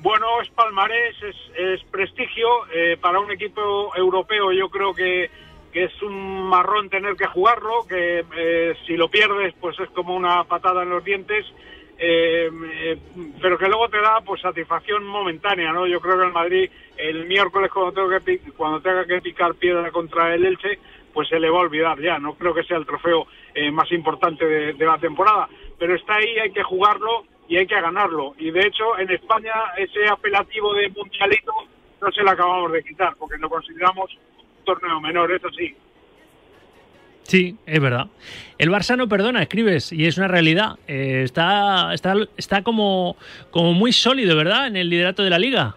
Bueno, 0.00 0.26
es 0.42 0.48
palmarés, 0.50 1.16
es, 1.22 1.36
es 1.56 1.84
prestigio. 1.90 2.48
eh, 2.74 2.96
para 3.00 3.20
un 3.20 3.30
equipo 3.30 3.92
europeo 3.96 4.52
yo 4.52 4.68
creo 4.68 4.92
que, 4.94 5.30
que 5.72 5.84
es 5.84 6.02
un 6.02 6.42
marrón 6.48 6.90
tener 6.90 7.14
que 7.16 7.26
jugarlo, 7.26 7.86
que 7.88 8.24
eh, 8.36 8.74
si 8.86 8.96
lo 8.96 9.08
pierdes 9.08 9.54
pues 9.60 9.78
es 9.80 9.88
como 9.90 10.14
una 10.14 10.44
patada 10.44 10.82
en 10.82 10.90
los 10.90 11.04
dientes, 11.04 11.46
eh, 12.04 12.50
eh, 12.50 12.98
pero 13.40 13.56
que 13.56 13.68
luego 13.68 13.88
te 13.88 14.00
da 14.00 14.20
pues 14.22 14.40
satisfacción 14.40 15.04
momentánea, 15.06 15.72
¿no? 15.72 15.86
Yo 15.86 16.00
creo 16.00 16.18
que 16.18 16.26
el 16.26 16.32
Madrid 16.32 16.68
el 16.96 17.26
miércoles 17.26 17.70
cuando, 17.70 17.92
tengo 17.92 18.08
que, 18.08 18.40
cuando 18.56 18.80
tenga 18.80 19.04
que 19.04 19.20
picar 19.20 19.54
piedra 19.54 19.88
contra 19.92 20.34
el 20.34 20.44
Elche, 20.44 20.80
pues 21.14 21.28
se 21.28 21.38
le 21.38 21.48
va 21.48 21.58
a 21.58 21.62
olvidar 21.62 22.00
ya. 22.00 22.18
No 22.18 22.34
creo 22.34 22.52
que 22.52 22.64
sea 22.64 22.78
el 22.78 22.86
trofeo 22.86 23.28
eh, 23.54 23.70
más 23.70 23.90
importante 23.92 24.44
de, 24.44 24.72
de 24.72 24.84
la 24.84 24.98
temporada, 24.98 25.48
pero 25.78 25.94
está 25.94 26.16
ahí, 26.16 26.40
hay 26.40 26.50
que 26.50 26.64
jugarlo 26.64 27.24
y 27.46 27.56
hay 27.56 27.68
que 27.68 27.80
ganarlo. 27.80 28.34
Y 28.36 28.50
de 28.50 28.66
hecho, 28.66 28.98
en 28.98 29.08
España 29.08 29.54
ese 29.76 30.08
apelativo 30.08 30.74
de 30.74 30.88
mundialito 30.88 31.52
no 32.00 32.10
se 32.10 32.22
lo 32.22 32.30
acabamos 32.30 32.72
de 32.72 32.82
quitar, 32.82 33.14
porque 33.16 33.38
lo 33.38 33.48
consideramos 33.48 34.10
un 34.58 34.64
torneo 34.64 35.00
menor, 35.00 35.30
eso 35.30 35.50
sí. 35.50 35.72
Sí, 37.24 37.56
es 37.66 37.80
verdad. 37.80 38.06
El 38.58 38.70
Barça 38.70 38.96
no 38.96 39.08
perdona, 39.08 39.42
escribes, 39.42 39.92
y 39.92 40.06
es 40.06 40.18
una 40.18 40.28
realidad. 40.28 40.78
Eh, 40.86 41.22
está 41.24 41.94
está, 41.94 42.14
está 42.36 42.62
como, 42.62 43.16
como 43.50 43.72
muy 43.72 43.92
sólido, 43.92 44.36
¿verdad? 44.36 44.66
En 44.66 44.76
el 44.76 44.88
liderato 44.88 45.22
de 45.22 45.30
la 45.30 45.38
liga. 45.38 45.76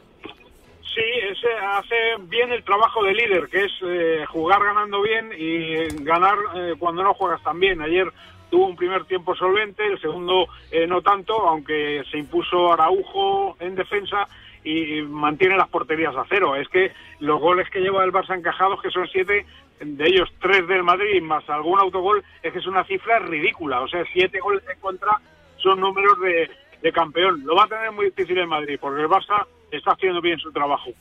Sí, 0.95 1.01
ese 1.29 1.47
hace 1.53 1.95
bien 2.29 2.53
el 2.53 2.63
trabajo 2.63 3.03
de 3.03 3.13
líder, 3.13 3.49
que 3.49 3.65
es 3.65 3.71
eh, 3.85 4.23
jugar 4.29 4.63
ganando 4.63 5.01
bien 5.01 5.29
y 5.37 6.03
ganar 6.03 6.37
eh, 6.55 6.73
cuando 6.79 7.03
no 7.03 7.13
juegas 7.13 7.43
tan 7.43 7.59
bien. 7.59 7.81
Ayer 7.81 8.09
tuvo 8.49 8.67
un 8.67 8.77
primer 8.77 9.03
tiempo 9.03 9.35
solvente, 9.35 9.85
el 9.85 9.99
segundo 9.99 10.47
eh, 10.71 10.87
no 10.87 11.01
tanto, 11.01 11.33
aunque 11.33 12.01
se 12.09 12.17
impuso 12.17 12.71
Araujo 12.71 13.57
en 13.59 13.75
defensa 13.75 14.27
y 14.63 15.01
mantiene 15.01 15.57
las 15.57 15.67
porterías 15.67 16.15
a 16.15 16.25
cero. 16.29 16.55
Es 16.55 16.69
que 16.69 16.91
los 17.19 17.41
goles 17.41 17.69
que 17.69 17.81
lleva 17.81 18.05
el 18.05 18.13
Barça 18.13 18.37
encajados, 18.37 18.81
que 18.81 18.89
son 18.89 19.07
siete, 19.07 19.45
de 19.79 20.07
ellos 20.07 20.29
tres 20.41 20.67
del 20.67 20.83
Madrid 20.83 21.21
más 21.21 21.47
algún 21.49 21.79
autogol, 21.79 22.23
es 22.41 22.53
que 22.53 22.59
es 22.59 22.67
una 22.67 22.83
cifra 22.85 23.19
ridícula. 23.19 23.81
O 23.81 23.87
sea, 23.87 24.03
siete 24.13 24.39
goles 24.39 24.63
en 24.71 24.79
contra 24.79 25.19
son 25.57 25.79
números 25.79 26.17
de, 26.21 26.49
campeón. 26.91 27.41
Lo 27.43 27.55
va 27.55 27.63
a 27.63 27.67
tener 27.67 27.91
muy 27.91 28.05
difícil 28.05 28.37
el 28.37 28.47
Madrid, 28.47 28.77
porque 28.79 29.01
el 29.01 29.07
Barça 29.07 29.45
está 29.71 29.93
haciendo 29.93 30.21
bien 30.21 30.37
su 30.37 30.51
trabajo. 30.51 30.91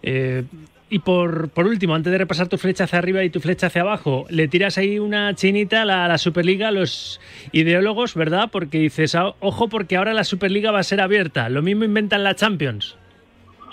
Eh, 0.00 0.44
y 0.90 1.00
por, 1.00 1.50
por 1.50 1.66
último, 1.66 1.96
antes 1.96 2.12
de 2.12 2.18
repasar 2.18 2.48
tu 2.48 2.56
flecha 2.56 2.84
hacia 2.84 3.00
arriba 3.00 3.24
y 3.24 3.30
tu 3.30 3.40
flecha 3.40 3.66
hacia 3.66 3.82
abajo, 3.82 4.26
le 4.30 4.46
tiras 4.46 4.78
ahí 4.78 5.00
una 5.00 5.34
chinita 5.34 5.82
a 5.82 5.84
la, 5.84 6.06
la 6.06 6.18
Superliga 6.18 6.68
a 6.68 6.70
los 6.70 7.20
ideólogos, 7.50 8.14
¿verdad? 8.14 8.48
Porque 8.52 8.78
dices, 8.78 9.16
"Ah, 9.16 9.34
ojo, 9.40 9.68
porque 9.68 9.96
ahora 9.96 10.14
la 10.14 10.22
Superliga 10.22 10.70
va 10.70 10.78
a 10.78 10.84
ser 10.84 11.00
abierta. 11.00 11.48
Lo 11.48 11.62
mismo 11.62 11.84
inventan 11.84 12.22
la 12.22 12.36
Champions. 12.36 12.96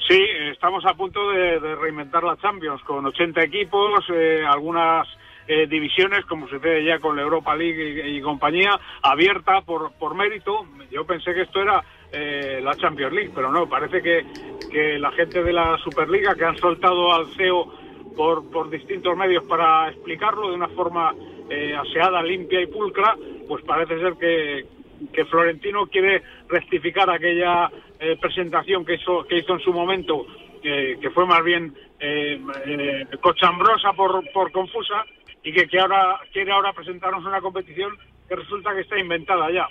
Sí, 0.07 0.21
estamos 0.51 0.85
a 0.85 0.93
punto 0.93 1.31
de, 1.31 1.59
de 1.59 1.75
reinventar 1.75 2.23
la 2.23 2.37
Champions 2.37 2.81
con 2.83 3.05
80 3.05 3.41
equipos, 3.41 4.05
eh, 4.13 4.43
algunas 4.47 5.07
eh, 5.47 5.65
divisiones, 5.67 6.25
como 6.25 6.47
sucede 6.47 6.83
ya 6.83 6.99
con 6.99 7.15
la 7.15 7.23
Europa 7.23 7.55
League 7.55 8.03
y, 8.05 8.17
y 8.17 8.21
compañía, 8.21 8.79
abierta 9.01 9.61
por, 9.61 9.93
por 9.93 10.13
mérito. 10.13 10.67
Yo 10.91 11.05
pensé 11.05 11.33
que 11.33 11.41
esto 11.41 11.59
era 11.59 11.83
eh, 12.11 12.59
la 12.63 12.75
Champions 12.75 13.13
League, 13.13 13.31
pero 13.33 13.51
no, 13.51 13.67
parece 13.67 14.01
que, 14.03 14.25
que 14.71 14.99
la 14.99 15.11
gente 15.11 15.41
de 15.41 15.53
la 15.53 15.75
Superliga 15.79 16.35
que 16.35 16.45
han 16.45 16.57
soltado 16.57 17.11
al 17.11 17.27
CEO 17.35 17.73
por, 18.15 18.49
por 18.51 18.69
distintos 18.69 19.17
medios 19.17 19.43
para 19.45 19.89
explicarlo 19.89 20.49
de 20.49 20.55
una 20.55 20.67
forma 20.69 21.15
eh, 21.49 21.75
aseada, 21.75 22.21
limpia 22.21 22.61
y 22.61 22.67
pulcra, 22.67 23.15
pues 23.47 23.63
parece 23.65 23.99
ser 23.99 24.13
que, 24.13 24.65
que 25.11 25.25
Florentino 25.25 25.87
quiere 25.87 26.21
rectificar 26.47 27.09
aquella 27.09 27.69
eh, 27.99 28.17
presentación 28.19 28.85
que 28.85 28.95
hizo, 28.95 29.25
que 29.25 29.39
hizo 29.39 29.53
en 29.53 29.59
su 29.59 29.71
momento, 29.71 30.25
que 30.61 31.11
fue 31.13 31.27
más 31.27 31.43
bien 31.43 31.75
eh, 31.99 32.41
eh, 32.65 33.05
cochambrosa 33.21 33.93
por, 33.93 34.21
por 34.31 34.51
confusa, 34.51 35.05
y 35.43 35.53
que, 35.53 35.67
que 35.67 35.79
ahora 35.79 36.19
quiere 36.33 36.51
ahora 36.51 36.73
presentarnos 36.73 37.23
una 37.23 37.39
competición 37.39 37.95
que 38.27 38.35
resulta 38.35 38.73
que 38.73 38.81
está 38.81 38.99
inventada 38.99 39.49
ya. 39.51 39.67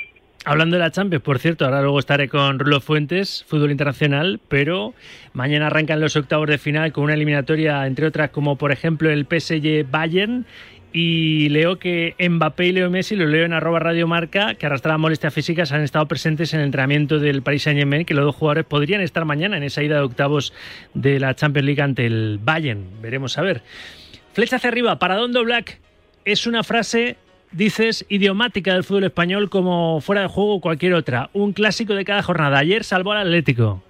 Hablando 0.47 0.77
de 0.77 0.81
la 0.81 0.91
Champions, 0.91 1.25
por 1.25 1.39
cierto, 1.39 1.65
ahora 1.65 1.81
luego 1.81 1.99
estaré 1.99 2.29
con 2.29 2.59
Rulo 2.59 2.81
Fuentes, 2.81 3.45
fútbol 3.49 3.71
internacional, 3.71 4.41
pero 4.49 4.93
mañana 5.33 5.69
arrancan 5.69 6.01
los 6.01 6.17
octavos 6.17 6.49
de 6.49 6.59
final 6.59 6.93
con 6.93 7.05
una 7.05 7.15
eliminatoria, 7.15 7.87
entre 7.87 8.07
otras, 8.07 8.31
como 8.31 8.57
por 8.57 8.71
ejemplo 8.71 9.11
el 9.11 9.25
PSG 9.25 9.91
Bayern. 9.91 10.45
Y 10.97 11.49
leo 11.49 11.81
que 11.81 12.15
Mbappé 12.21 12.67
y 12.67 12.73
Leo 12.73 12.89
Messi, 12.89 13.17
lo 13.17 13.27
leo 13.27 13.45
en 13.45 13.53
arroba 13.53 13.81
Radio 13.81 14.07
Marca, 14.07 14.55
que 14.55 14.67
arrastraban 14.67 15.01
molestias 15.01 15.35
físicas, 15.35 15.73
han 15.73 15.81
estado 15.81 16.07
presentes 16.07 16.55
en 16.55 16.61
el 16.61 16.67
entrenamiento 16.67 17.19
del 17.19 17.43
Paris 17.43 17.65
Saint 17.65 17.81
Germain, 17.81 18.05
que 18.05 18.15
los 18.15 18.25
dos 18.25 18.37
jugadores 18.37 18.65
podrían 18.65 19.01
estar 19.01 19.25
mañana 19.25 19.57
en 19.57 19.65
esa 19.65 19.83
ida 19.83 19.97
de 19.97 20.03
octavos 20.03 20.53
de 20.95 21.19
la 21.19 21.35
Champions 21.35 21.67
League 21.67 21.83
ante 21.83 22.07
el 22.07 22.39
Bayern. 22.41 23.03
Veremos 23.03 23.37
a 23.39 23.43
ver. 23.43 23.63
Flecha 24.35 24.55
hacia 24.55 24.71
arriba, 24.71 25.01
para 25.01 25.17
Dondo 25.17 25.43
Black 25.43 25.81
es 26.25 26.47
una 26.47 26.63
frase 26.63 27.17
dices, 27.51 28.07
idiomática 28.09 28.75
del 28.75 28.85
fútbol 28.85 29.05
español 29.05 29.51
como 29.51 30.01
fuera 30.01 30.23
de 30.23 30.29
juego 30.29 30.55
o 30.55 30.61
cualquier 30.61 30.95
otra. 30.95 31.29
Un 31.33 31.53
clásico 31.53 31.95
de 31.95 32.05
cada 32.05 32.23
jornada. 32.23 32.59
Ayer 32.59 32.85
salvó 32.85 33.11
al 33.11 33.27
Atlético. 33.27 33.83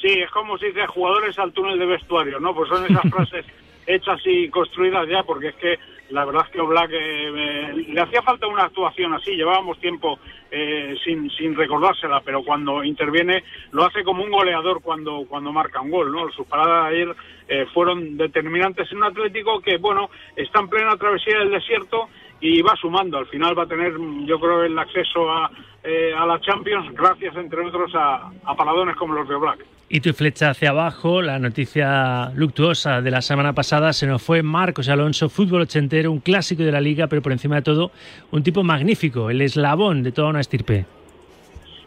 Sí, 0.00 0.08
es 0.08 0.30
como 0.30 0.56
si 0.58 0.66
dice 0.66 0.86
jugadores 0.86 1.36
al 1.38 1.52
túnel 1.52 1.80
de 1.80 1.86
vestuario, 1.86 2.38
¿no? 2.38 2.54
Pues 2.54 2.68
son 2.68 2.84
esas 2.84 3.02
frases 3.10 3.44
hechas 3.86 4.20
y 4.24 4.48
construidas 4.48 5.08
ya, 5.08 5.22
porque 5.22 5.48
es 5.48 5.54
que 5.56 5.78
la 6.10 6.24
verdad 6.24 6.44
es 6.46 6.52
que 6.52 6.60
Oblak 6.60 6.90
eh, 6.92 6.96
eh, 6.98 7.86
le 7.88 8.00
hacía 8.00 8.22
falta 8.22 8.46
una 8.46 8.64
actuación 8.64 9.12
así, 9.14 9.32
llevábamos 9.34 9.78
tiempo 9.80 10.18
eh, 10.50 10.94
sin, 11.04 11.28
sin 11.30 11.56
recordársela, 11.56 12.20
pero 12.24 12.44
cuando 12.44 12.84
interviene 12.84 13.42
lo 13.72 13.84
hace 13.84 14.04
como 14.04 14.22
un 14.22 14.30
goleador 14.30 14.80
cuando, 14.80 15.24
cuando 15.28 15.52
marca 15.52 15.80
un 15.80 15.90
gol, 15.90 16.12
¿no? 16.12 16.30
Sus 16.30 16.46
paradas 16.46 16.92
ayer 16.92 17.16
eh, 17.48 17.66
fueron 17.74 18.16
determinantes 18.16 18.90
en 18.92 18.98
un 18.98 19.04
Atlético 19.04 19.60
que, 19.60 19.78
bueno, 19.78 20.10
está 20.36 20.60
en 20.60 20.68
plena 20.68 20.96
travesía 20.96 21.38
del 21.40 21.50
desierto 21.50 22.08
y 22.40 22.62
va 22.62 22.76
sumando. 22.76 23.18
Al 23.18 23.26
final 23.26 23.58
va 23.58 23.64
a 23.64 23.68
tener, 23.68 23.94
yo 24.24 24.38
creo, 24.38 24.62
el 24.62 24.78
acceso 24.78 25.30
a, 25.30 25.50
eh, 25.86 26.12
a 26.14 26.26
la 26.26 26.40
Champions 26.40 26.92
gracias, 26.94 27.36
entre 27.36 27.64
otros, 27.64 27.94
a, 27.94 28.30
a 28.44 28.54
paradones 28.54 28.96
como 28.96 29.14
los 29.14 29.28
de 29.28 29.34
Oblak. 29.34 29.64
Y 29.88 30.00
tu 30.00 30.12
flecha 30.12 30.50
hacia 30.50 30.70
abajo, 30.70 31.22
la 31.22 31.38
noticia 31.38 32.30
luctuosa 32.34 33.00
de 33.00 33.10
la 33.12 33.22
semana 33.22 33.52
pasada, 33.52 33.92
se 33.92 34.08
nos 34.08 34.20
fue 34.20 34.42
Marcos 34.42 34.88
Alonso, 34.88 35.28
fútbol 35.28 35.62
ochentero, 35.62 36.10
un 36.10 36.18
clásico 36.18 36.64
de 36.64 36.72
la 36.72 36.80
liga, 36.80 37.06
pero 37.06 37.22
por 37.22 37.30
encima 37.30 37.54
de 37.54 37.62
todo, 37.62 37.92
un 38.32 38.42
tipo 38.42 38.64
magnífico, 38.64 39.30
el 39.30 39.40
eslabón 39.40 40.02
de 40.02 40.10
toda 40.10 40.30
una 40.30 40.40
estirpe. 40.40 40.86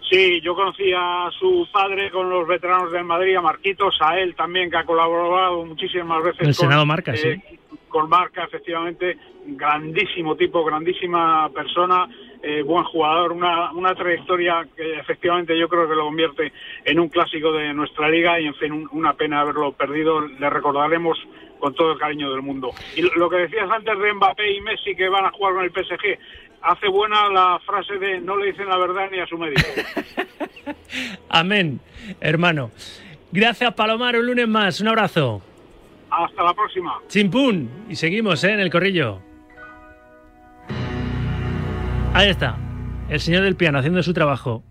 Sí, 0.10 0.40
yo 0.42 0.56
conocí 0.56 0.92
a 0.96 1.30
su 1.38 1.68
padre 1.72 2.10
con 2.10 2.30
los 2.30 2.48
veteranos 2.48 2.92
del 2.92 3.04
Madrid, 3.04 3.36
a 3.36 3.42
Marquitos, 3.42 3.96
a 4.00 4.18
él 4.18 4.34
también, 4.34 4.72
que 4.72 4.78
ha 4.78 4.86
colaborado 4.86 5.66
muchísimas 5.66 6.24
veces 6.24 6.40
El 6.40 6.48
con, 6.48 6.54
Senado 6.54 6.86
Marca, 6.86 7.14
eh, 7.14 7.18
sí. 7.18 7.60
con 7.90 8.10
Marca, 8.10 8.46
efectivamente, 8.46 9.18
grandísimo 9.46 10.36
tipo, 10.36 10.64
grandísima 10.64 11.50
persona, 11.50 12.08
eh, 12.42 12.62
buen 12.64 12.84
jugador, 12.86 13.32
una, 13.34 13.72
una 13.74 13.94
trayectoria 13.96 14.66
que 14.76 14.94
efectivamente 15.00 15.58
yo 15.58 15.68
creo 15.68 15.88
que 15.90 15.96
lo 15.96 16.06
convierte 16.06 16.54
en 16.86 17.00
un 17.00 17.10
clásico 17.10 17.52
de 17.52 17.74
nuestra 17.74 18.10
liga 18.10 18.40
y 18.40 18.46
en 18.48 18.56
fin, 18.56 18.72
un- 18.72 18.90
una 18.92 19.14
pena 19.14 19.42
haberlo 19.42 19.72
perdido. 19.74 20.22
Le 20.22 20.50
recordaremos 20.50 21.18
con 21.60 21.74
todo 21.76 21.92
el 21.92 22.00
cariño 22.00 22.32
del 22.32 22.42
mundo. 22.42 22.72
Y 22.96 23.02
lo 23.18 23.30
que 23.30 23.36
decías 23.38 23.70
antes 23.70 24.00
de 24.00 24.14
Mbappé 24.14 24.52
y 24.54 24.62
Messi 24.62 24.96
que 24.96 25.10
van 25.10 25.26
a 25.26 25.32
jugar 25.32 25.56
con 25.56 25.64
el 25.66 25.72
PSG, 25.72 26.18
hace 26.62 26.88
buena 26.88 27.30
la 27.30 27.60
frase 27.66 27.98
de 27.98 28.22
no 28.22 28.38
le 28.38 28.48
dicen 28.52 28.70
la 28.70 28.78
verdad 28.78 29.10
ni 29.12 29.20
a 29.20 29.28
su 29.28 29.38
médico. 29.38 29.62
Amén, 31.30 31.80
hermano. 32.22 32.72
Gracias, 33.32 33.74
Palomar. 33.74 34.16
Un 34.16 34.26
lunes 34.26 34.48
más. 34.48 34.80
Un 34.82 34.88
abrazo. 34.88 35.42
Hasta 36.10 36.44
la 36.44 36.54
próxima. 36.54 36.98
Chimpún. 37.08 37.70
Y 37.90 37.96
seguimos 37.96 38.44
¿eh? 38.44 38.54
en 38.54 38.62
el 38.62 38.70
corrillo. 38.72 39.20
Ahí 42.14 42.30
está. 42.30 42.58
El 43.10 43.20
señor 43.20 43.44
del 43.44 43.56
piano 43.56 43.78
haciendo 43.78 44.04
su 44.04 44.14
trabajo. 44.14 44.64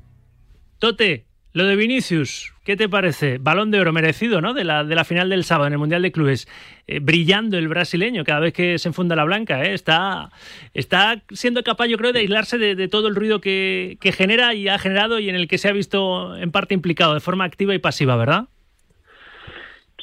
Tote, 0.79 1.27
lo 1.53 1.65
de 1.65 1.77
Vinicius, 1.77 2.53
¿qué 2.65 2.77
te 2.77 2.89
parece? 2.89 3.39
Balón 3.39 3.71
de 3.71 3.81
oro 3.81 3.93
merecido, 3.93 4.41
¿no? 4.41 4.55
De 4.55 4.65
la, 4.65 4.85
de 4.85 4.95
la 4.95 5.05
final 5.05 5.31
del 5.31 5.45
sábado 5.45 5.67
en 5.67 5.73
el 5.73 5.79
Mundial 5.79 6.03
de 6.03 6.13
Clubes. 6.13 6.47
Eh, 6.87 7.01
brillando 7.01 7.57
el 7.57 7.69
brasileño 7.69 8.23
cada 8.25 8.41
vez 8.41 8.53
que 8.53 8.79
se 8.79 8.89
enfunda 8.89 9.17
la 9.17 9.25
blanca, 9.25 9.65
¿eh? 9.65 9.73
Está, 9.73 10.31
está 10.75 11.23
siendo 11.31 11.63
capaz, 11.63 11.87
yo 11.87 11.97
creo, 11.97 12.13
de 12.13 12.21
aislarse 12.21 12.59
de, 12.59 12.89
todo 12.89 13.09
el 13.09 13.15
ruido 13.15 13.41
que, 13.41 13.99
que 14.01 14.13
genera 14.13 14.55
y 14.55 14.69
ha 14.69 14.79
generado 14.79 15.19
y 15.19 15.29
en 15.29 15.37
el 15.37 15.49
que 15.49 15.59
se 15.59 15.69
ha 15.69 15.73
visto 15.73 16.37
en 16.37 16.51
parte 16.51 16.75
implicado 16.75 17.15
de 17.15 17.21
forma 17.21 17.45
activa 17.45 17.75
y 17.75 17.79
pasiva, 17.79 18.17
¿verdad? 18.17 18.49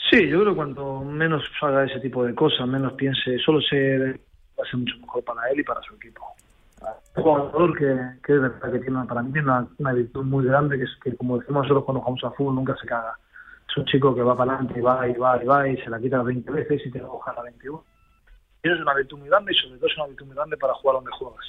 Sí, 0.10 0.28
yo 0.28 0.42
creo 0.42 0.52
que 0.52 0.56
cuanto 0.56 1.04
menos 1.04 1.44
haga 1.62 1.86
ese 1.86 2.00
tipo 2.00 2.26
de 2.26 2.34
cosas, 2.34 2.68
menos 2.68 2.94
piense, 2.94 3.38
solo 3.40 3.62
se 3.62 3.98
va 4.58 4.64
a 4.64 4.70
ser 4.70 4.80
mucho 4.80 4.98
mejor 5.00 5.24
para 5.24 5.50
él 5.52 5.60
y 5.60 5.64
para 5.64 5.82
su 5.82 5.96
equipo. 5.96 6.35
Un 7.16 7.24
jugador 7.24 7.78
que, 7.78 7.86
que 8.24 8.34
es 8.34 8.42
verdad 8.42 8.72
que 8.72 8.80
tiene, 8.80 9.06
para 9.06 9.22
mí 9.22 9.32
tiene 9.32 9.48
una, 9.48 9.68
una 9.78 9.94
virtud 9.94 10.24
muy 10.24 10.46
grande, 10.46 10.78
que 10.78 10.84
es 10.84 10.96
que, 11.02 11.16
como 11.16 11.40
decimos 11.40 11.64
nosotros 11.64 11.86
cuando 11.86 12.02
jugamos 12.02 12.24
a 12.24 12.32
fútbol, 12.32 12.56
nunca 12.56 12.76
se 12.76 12.88
caga. 12.88 13.18
Es 13.70 13.78
un 13.78 13.86
chico 13.86 14.14
que 14.14 14.22
va 14.22 14.36
para 14.36 14.54
adelante 14.54 14.80
y 14.80 14.82
va 14.82 15.08
y 15.08 15.14
va 15.14 15.42
y 15.42 15.46
va 15.46 15.68
y 15.70 15.78
se 15.78 15.90
la 15.90 16.00
quita 16.00 16.22
20 16.22 16.52
veces 16.52 16.86
y 16.86 16.92
te 16.92 17.00
la 17.00 17.08
coja 17.08 17.34
la 17.34 17.44
21. 17.44 17.84
Y 18.64 18.68
eso 18.68 18.76
es 18.76 18.82
una 18.82 18.96
virtud 18.96 19.20
muy 19.20 19.30
grande 19.30 19.52
y 19.52 19.56
sobre 19.56 19.78
todo 19.78 19.88
es 19.88 19.98
una 19.98 20.08
virtud 20.08 20.26
muy 20.26 20.36
grande 20.36 20.58
para 20.58 20.74
jugar 20.74 20.96
donde 20.96 21.12
juegas. 21.12 21.46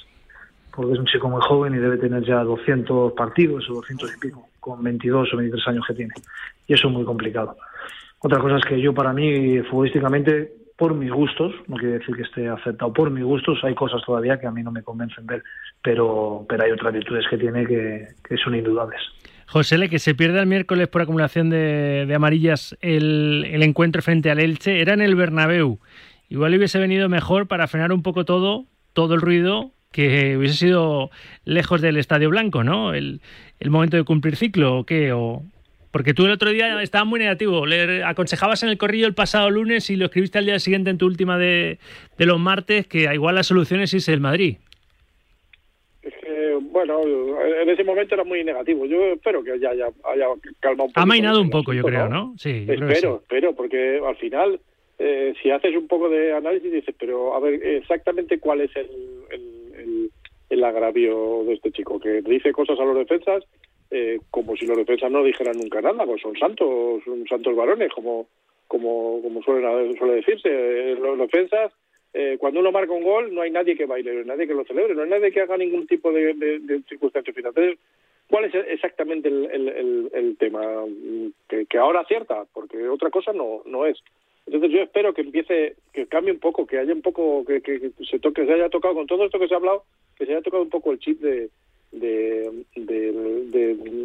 Porque 0.73 0.93
es 0.93 0.99
un 0.99 1.05
chico 1.05 1.29
muy 1.29 1.41
joven 1.41 1.73
y 1.73 1.79
debe 1.79 1.97
tener 1.97 2.23
ya 2.23 2.43
200 2.43 3.13
partidos 3.13 3.69
o 3.69 3.75
200 3.75 4.15
y 4.15 4.19
pico, 4.19 4.47
con 4.59 4.83
22 4.83 5.33
o 5.33 5.37
23 5.37 5.67
años 5.67 5.85
que 5.87 5.93
tiene. 5.95 6.13
Y 6.67 6.73
eso 6.73 6.87
es 6.87 6.93
muy 6.93 7.03
complicado. 7.03 7.57
Otra 8.19 8.39
cosa 8.39 8.57
es 8.57 8.65
que 8.65 8.79
yo 8.79 8.93
para 8.93 9.13
mí, 9.13 9.61
futbolísticamente, 9.63 10.66
por 10.77 10.93
mis 10.93 11.11
gustos, 11.11 11.53
no 11.67 11.75
quiere 11.75 11.97
decir 11.97 12.15
que 12.15 12.21
esté 12.21 12.47
aceptado, 12.47 12.93
por 12.93 13.09
mis 13.09 13.23
gustos 13.23 13.59
hay 13.63 13.73
cosas 13.73 14.01
todavía 14.05 14.39
que 14.39 14.45
a 14.45 14.51
mí 14.51 14.61
no 14.61 14.71
me 14.71 14.83
convencen 14.83 15.25
de 15.25 15.35
él, 15.35 15.43
pero, 15.81 16.45
pero 16.47 16.63
hay 16.63 16.71
otras 16.71 16.93
virtudes 16.93 17.25
que 17.29 17.37
tiene 17.37 17.65
que, 17.65 18.37
son 18.43 18.55
indudables. 18.55 19.01
José 19.47 19.77
Le, 19.77 19.89
que 19.89 19.97
se 19.97 20.13
pierde 20.13 20.39
el 20.39 20.45
miércoles 20.45 20.87
por 20.87 21.01
acumulación 21.01 21.49
de, 21.49 22.11
amarillas 22.15 22.77
el, 22.81 23.47
el, 23.49 23.63
encuentro 23.63 24.01
frente 24.03 24.29
al 24.29 24.39
Elche, 24.39 24.79
era 24.79 24.93
en 24.93 25.01
el 25.01 25.15
Bernabéu. 25.15 25.79
Igual 26.29 26.55
hubiese 26.55 26.77
venido 26.79 27.09
mejor 27.09 27.47
para 27.47 27.67
frenar 27.67 27.91
un 27.91 28.03
poco 28.03 28.23
todo, 28.23 28.65
todo 28.93 29.15
el 29.15 29.21
ruido, 29.21 29.71
que 29.91 30.37
hubiese 30.37 30.57
sido 30.57 31.09
lejos 31.43 31.81
del 31.81 31.97
Estadio 31.97 32.29
Blanco, 32.29 32.63
¿no? 32.63 32.93
El, 32.93 33.21
el 33.59 33.71
momento 33.71 33.97
de 33.97 34.03
cumplir 34.03 34.35
ciclo, 34.35 34.79
¿o 34.79 34.83
qué? 34.83 35.11
O, 35.13 35.43
porque 35.91 36.13
tú 36.13 36.25
el 36.25 36.31
otro 36.31 36.51
día 36.51 36.81
estabas 36.81 37.07
muy 37.07 37.19
negativo. 37.19 37.65
Le 37.65 38.03
aconsejabas 38.03 38.63
en 38.63 38.69
el 38.69 38.77
corrillo 38.77 39.07
el 39.07 39.13
pasado 39.13 39.49
lunes 39.49 39.89
y 39.89 39.95
lo 39.95 40.05
escribiste 40.05 40.37
al 40.37 40.45
día 40.45 40.59
siguiente 40.59 40.89
en 40.89 40.97
tu 40.97 41.05
última 41.05 41.37
de, 41.37 41.79
de 42.17 42.25
los 42.25 42.39
martes 42.39 42.87
que 42.87 43.11
igual 43.13 43.35
la 43.35 43.43
solución 43.43 43.81
es 43.81 43.93
irse 43.93 44.13
el 44.13 44.19
Madrid. 44.21 44.57
Bueno, 46.59 47.01
en 47.61 47.69
ese 47.69 47.83
momento 47.83 48.13
era 48.13 48.23
muy 48.23 48.43
negativo. 48.43 48.85
Yo 48.85 49.13
espero 49.13 49.43
que 49.43 49.59
ya 49.59 49.71
haya, 49.71 49.87
haya 50.03 50.25
calmado 50.59 50.85
un 50.85 50.93
poco. 50.93 51.01
Ha 51.01 51.05
mainado 51.07 51.41
un 51.41 51.49
poco, 51.49 51.73
yo 51.73 51.83
creo, 51.83 52.07
¿no? 52.07 52.35
Sí, 52.37 52.65
yo 52.65 52.73
espero, 52.73 52.87
creo 52.87 53.17
sí. 53.17 53.23
espero, 53.23 53.55
porque 53.55 53.99
al 54.05 54.15
final, 54.17 54.59
eh, 54.99 55.33
si 55.41 55.49
haces 55.49 55.75
un 55.75 55.87
poco 55.87 56.07
de 56.07 56.33
análisis, 56.33 56.71
dices, 56.71 56.93
pero 56.99 57.33
a 57.35 57.39
ver, 57.39 57.55
exactamente 57.65 58.39
cuál 58.39 58.61
es 58.61 58.75
el, 58.75 58.89
el, 59.31 59.73
el, 59.75 60.11
el 60.51 60.63
agravio 60.63 61.45
de 61.45 61.55
este 61.55 61.71
chico, 61.71 61.99
que 61.99 62.21
dice 62.21 62.51
cosas 62.51 62.79
a 62.79 62.85
los 62.85 62.95
defensas 62.95 63.43
eh, 63.89 64.19
como 64.29 64.55
si 64.55 64.65
los 64.65 64.77
defensas 64.77 65.11
no 65.11 65.23
dijeran 65.23 65.57
nunca 65.57 65.81
nada, 65.81 66.05
pues 66.05 66.21
son 66.21 66.35
santos, 66.37 67.03
son 67.05 67.25
santos 67.27 67.55
varones, 67.55 67.91
como 67.93 68.27
como 68.67 69.21
como 69.21 69.41
suele, 69.43 69.97
suele 69.97 70.15
decirse. 70.15 70.49
Eh, 70.49 70.95
los 70.95 71.17
defensas, 71.17 71.71
eh, 72.13 72.37
cuando 72.37 72.59
uno 72.59 72.71
marca 72.71 72.91
un 72.91 73.03
gol, 73.03 73.33
no 73.33 73.41
hay 73.41 73.51
nadie 73.51 73.77
que 73.77 73.85
baile, 73.85 74.13
no 74.13 74.19
hay 74.19 74.25
nadie 74.25 74.47
que 74.47 74.53
lo 74.53 74.65
celebre, 74.65 74.93
no 74.93 75.03
hay 75.03 75.09
nadie 75.09 75.31
que 75.31 75.41
haga 75.41 75.57
ningún 75.57 75.87
tipo 75.87 76.11
de, 76.11 76.33
de, 76.33 76.59
de 76.59 76.81
circunstancia 76.89 77.33
final. 77.33 77.53
Entonces, 77.55 77.79
¿cuál 78.29 78.45
es 78.45 78.55
exactamente 78.55 79.29
el, 79.29 80.35
tema? 80.37 80.61
Que, 81.47 81.65
que, 81.65 81.77
ahora 81.77 82.01
acierta, 82.01 82.45
porque 82.53 82.89
otra 82.89 83.09
cosa 83.09 83.31
no, 83.31 83.61
no 83.65 83.85
es. 83.85 83.97
Entonces 84.45 84.71
yo 84.71 84.81
espero 84.81 85.13
que 85.13 85.21
empiece, 85.21 85.75
que 85.93 86.07
cambie 86.07 86.33
un 86.33 86.39
poco, 86.39 86.65
que 86.65 86.79
haya 86.79 86.93
un 86.93 87.01
poco, 87.01 87.45
que, 87.45 87.61
que, 87.61 87.79
que 87.79 87.91
se 88.09 88.19
toque, 88.19 88.45
se 88.45 88.53
haya 88.53 88.69
tocado 88.69 88.95
con 88.95 89.07
todo 89.07 89.25
esto 89.25 89.39
que 89.39 89.47
se 89.47 89.53
ha 89.53 89.57
hablado, 89.57 89.83
que 90.17 90.25
se 90.25 90.31
haya 90.33 90.41
tocado 90.41 90.63
un 90.63 90.69
poco 90.69 90.91
el 90.91 90.99
chip 90.99 91.19
de, 91.19 91.49
de, 91.91 92.65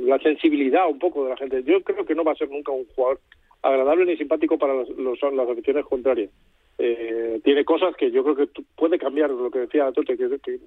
la 0.05 0.19
sensibilidad 0.19 0.89
un 0.89 0.99
poco 0.99 1.25
de 1.25 1.31
la 1.31 1.37
gente. 1.37 1.63
Yo 1.65 1.83
creo 1.83 2.05
que 2.05 2.15
no 2.15 2.25
va 2.25 2.33
a 2.33 2.37
ser 2.37 2.51
nunca 2.51 2.73
un 2.73 2.87
jugador 2.95 3.21
agradable 3.63 4.05
ni 4.07 4.17
simpático 4.17 4.59
para 4.59 4.75
los, 4.75 4.89
los, 4.91 5.21
las 5.35 5.49
aficiones 5.49 5.85
contrarias. 5.87 6.31
Eh, 6.79 7.41
tiene 7.45 7.65
cosas 7.65 7.95
que 7.97 8.11
yo 8.11 8.25
creo 8.25 8.35
que 8.35 8.49
puede 8.77 8.99
cambiar, 8.99 9.31
lo 9.31 9.51
que 9.51 9.61
decía 9.61 9.93
Tote, 9.93 10.17
que, 10.17 10.39
que, 10.43 10.59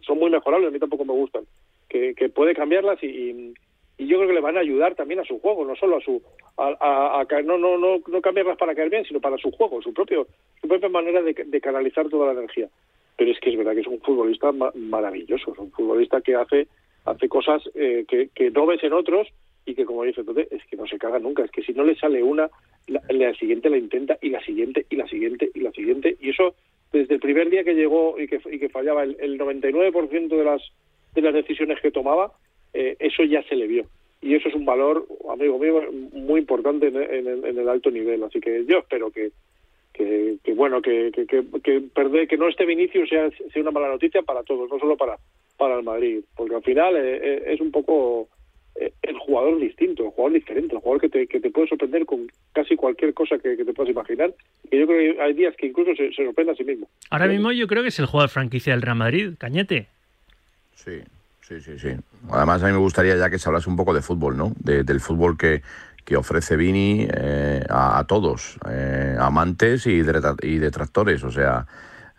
son 0.00 0.18
muy 0.18 0.30
mejorables, 0.30 0.68
a 0.68 0.72
mí 0.72 0.78
tampoco 0.78 1.04
me 1.04 1.12
gustan, 1.12 1.44
que, 1.88 2.14
puede 2.34 2.54
cambiarlas 2.54 3.02
y, 3.02 3.54
y, 3.98 4.06
yo 4.06 4.16
creo 4.16 4.28
que 4.28 4.34
le 4.34 4.40
van 4.40 4.56
a 4.56 4.60
ayudar 4.60 4.96
también 4.96 5.20
a 5.20 5.24
su 5.24 5.38
juego, 5.38 5.64
no 5.64 5.76
solo 5.76 5.98
a 5.98 6.00
su 6.00 6.20
a, 6.56 7.20
a, 7.20 7.42
no, 7.42 7.58
no, 7.58 7.78
no, 7.78 8.00
no 8.04 8.20
cambiarlas 8.20 8.56
para 8.58 8.74
caer 8.74 8.90
bien, 8.90 9.04
sino 9.04 9.20
para 9.20 9.36
su 9.36 9.52
juego, 9.52 9.80
su 9.80 9.94
propio 9.94 10.26
su 10.60 10.66
propia 10.66 10.88
manera 10.88 11.22
de 11.22 11.60
canalizar 11.60 12.08
toda 12.08 12.26
la 12.26 12.40
energía 12.40 12.68
pero 13.16 13.30
es 13.30 13.40
que 13.40 13.50
es 13.50 13.56
verdad 13.56 13.74
que 13.74 13.80
es 13.80 13.86
un 13.86 14.00
futbolista 14.00 14.52
ma 14.52 14.72
maravilloso, 14.74 15.52
es 15.52 15.58
un 15.58 15.70
futbolista 15.70 16.20
que 16.20 16.34
hace 16.34 16.68
hace 17.04 17.28
cosas 17.28 17.62
eh, 17.74 18.04
que, 18.06 18.28
que, 18.34 18.50
no 18.50 18.66
ves 18.66 18.82
en 18.84 18.92
otros 18.92 19.28
y 19.66 19.74
que 19.74 19.84
como 19.84 20.04
dice 20.04 20.20
entonces 20.20 20.48
es 20.52 20.64
que 20.66 20.76
no 20.76 20.86
se 20.86 20.98
caga 20.98 21.18
nunca, 21.18 21.44
es 21.44 21.50
que 21.50 21.62
si 21.62 21.72
no 21.72 21.84
le 21.84 21.96
sale 21.96 22.22
una, 22.22 22.48
la, 22.86 23.02
la, 23.08 23.34
siguiente 23.34 23.70
la 23.70 23.78
intenta 23.78 24.18
y 24.20 24.30
la 24.30 24.40
siguiente 24.44 24.86
y 24.88 24.96
la 24.96 25.06
siguiente 25.06 25.50
y 25.54 25.60
la 25.60 25.72
siguiente. 25.72 26.16
Y 26.20 26.30
eso 26.30 26.54
desde 26.92 27.14
el 27.14 27.20
primer 27.20 27.50
día 27.50 27.64
que 27.64 27.74
llegó 27.74 28.20
y 28.20 28.28
que, 28.28 28.40
y 28.50 28.58
que 28.58 28.68
fallaba 28.68 29.02
el, 29.02 29.16
el 29.20 29.38
99% 29.38 30.28
de 30.28 30.44
las 30.44 30.62
de 31.14 31.22
las 31.22 31.34
decisiones 31.34 31.80
que 31.80 31.90
tomaba, 31.90 32.32
eh, 32.72 32.96
eso 32.98 33.22
ya 33.24 33.42
se 33.44 33.56
le 33.56 33.66
vio. 33.66 33.86
Y 34.20 34.34
eso 34.34 34.48
es 34.48 34.54
un 34.54 34.64
valor, 34.64 35.06
amigo 35.28 35.58
mío, 35.58 35.82
muy 36.12 36.40
importante 36.40 36.88
en, 36.88 36.96
en, 36.96 37.44
en 37.44 37.58
el 37.58 37.68
alto 37.68 37.90
nivel, 37.90 38.22
así 38.22 38.40
que 38.40 38.64
yo 38.66 38.78
espero 38.78 39.10
que 39.10 39.32
que, 39.92 40.36
que 40.42 40.54
bueno 40.54 40.80
que, 40.80 41.10
que, 41.12 41.26
que, 41.26 41.44
que, 41.62 41.80
perder, 41.80 42.28
que 42.28 42.36
no 42.36 42.48
esté 42.48 42.64
Vinicius 42.66 43.08
sea, 43.08 43.30
sea 43.30 43.62
una 43.62 43.70
mala 43.70 43.88
noticia 43.88 44.22
para 44.22 44.42
todos, 44.42 44.70
no 44.70 44.78
solo 44.78 44.96
para, 44.96 45.16
para 45.56 45.76
el 45.76 45.82
Madrid, 45.82 46.20
porque 46.36 46.54
al 46.54 46.62
final 46.62 46.94
eh, 46.96 47.42
es 47.46 47.60
un 47.60 47.70
poco 47.70 48.28
eh, 48.74 48.92
el 49.02 49.18
jugador 49.18 49.58
distinto, 49.60 50.04
el 50.04 50.10
jugador 50.10 50.32
diferente, 50.32 50.74
el 50.74 50.80
jugador 50.80 51.00
que 51.00 51.08
te, 51.08 51.26
que 51.26 51.40
te 51.40 51.50
puede 51.50 51.68
sorprender 51.68 52.06
con 52.06 52.26
casi 52.52 52.74
cualquier 52.74 53.12
cosa 53.12 53.38
que, 53.38 53.56
que 53.56 53.64
te 53.64 53.72
puedas 53.72 53.90
imaginar. 53.90 54.32
Y 54.70 54.78
yo 54.78 54.86
creo 54.86 55.14
que 55.14 55.22
hay 55.22 55.34
días 55.34 55.54
que 55.56 55.66
incluso 55.66 55.94
se, 55.94 56.12
se 56.12 56.24
sorprende 56.24 56.52
a 56.52 56.56
sí 56.56 56.64
mismo. 56.64 56.88
Ahora 57.10 57.26
mismo 57.26 57.52
yo 57.52 57.66
creo 57.66 57.82
que 57.82 57.90
es 57.90 57.98
el 57.98 58.06
jugador 58.06 58.30
franquicia 58.30 58.72
del 58.72 58.82
Real 58.82 58.96
Madrid, 58.96 59.34
Cañete. 59.38 59.88
Sí, 60.74 61.00
sí, 61.42 61.60
sí, 61.60 61.78
sí. 61.78 61.88
Además 62.30 62.62
a 62.62 62.66
mí 62.66 62.72
me 62.72 62.78
gustaría 62.78 63.16
ya 63.16 63.28
que 63.28 63.38
se 63.38 63.48
hablase 63.48 63.68
un 63.68 63.76
poco 63.76 63.92
de 63.92 64.00
fútbol, 64.00 64.36
¿no? 64.36 64.52
De, 64.58 64.84
del 64.84 65.00
fútbol 65.00 65.36
que 65.36 65.60
que 66.04 66.16
ofrece 66.16 66.56
Vini 66.56 67.06
eh, 67.12 67.64
a, 67.68 68.04
todos, 68.06 68.58
eh, 68.68 69.16
amantes 69.18 69.86
y, 69.86 70.02
y, 70.42 70.58
detractores. 70.58 71.24
O 71.24 71.30
sea, 71.30 71.66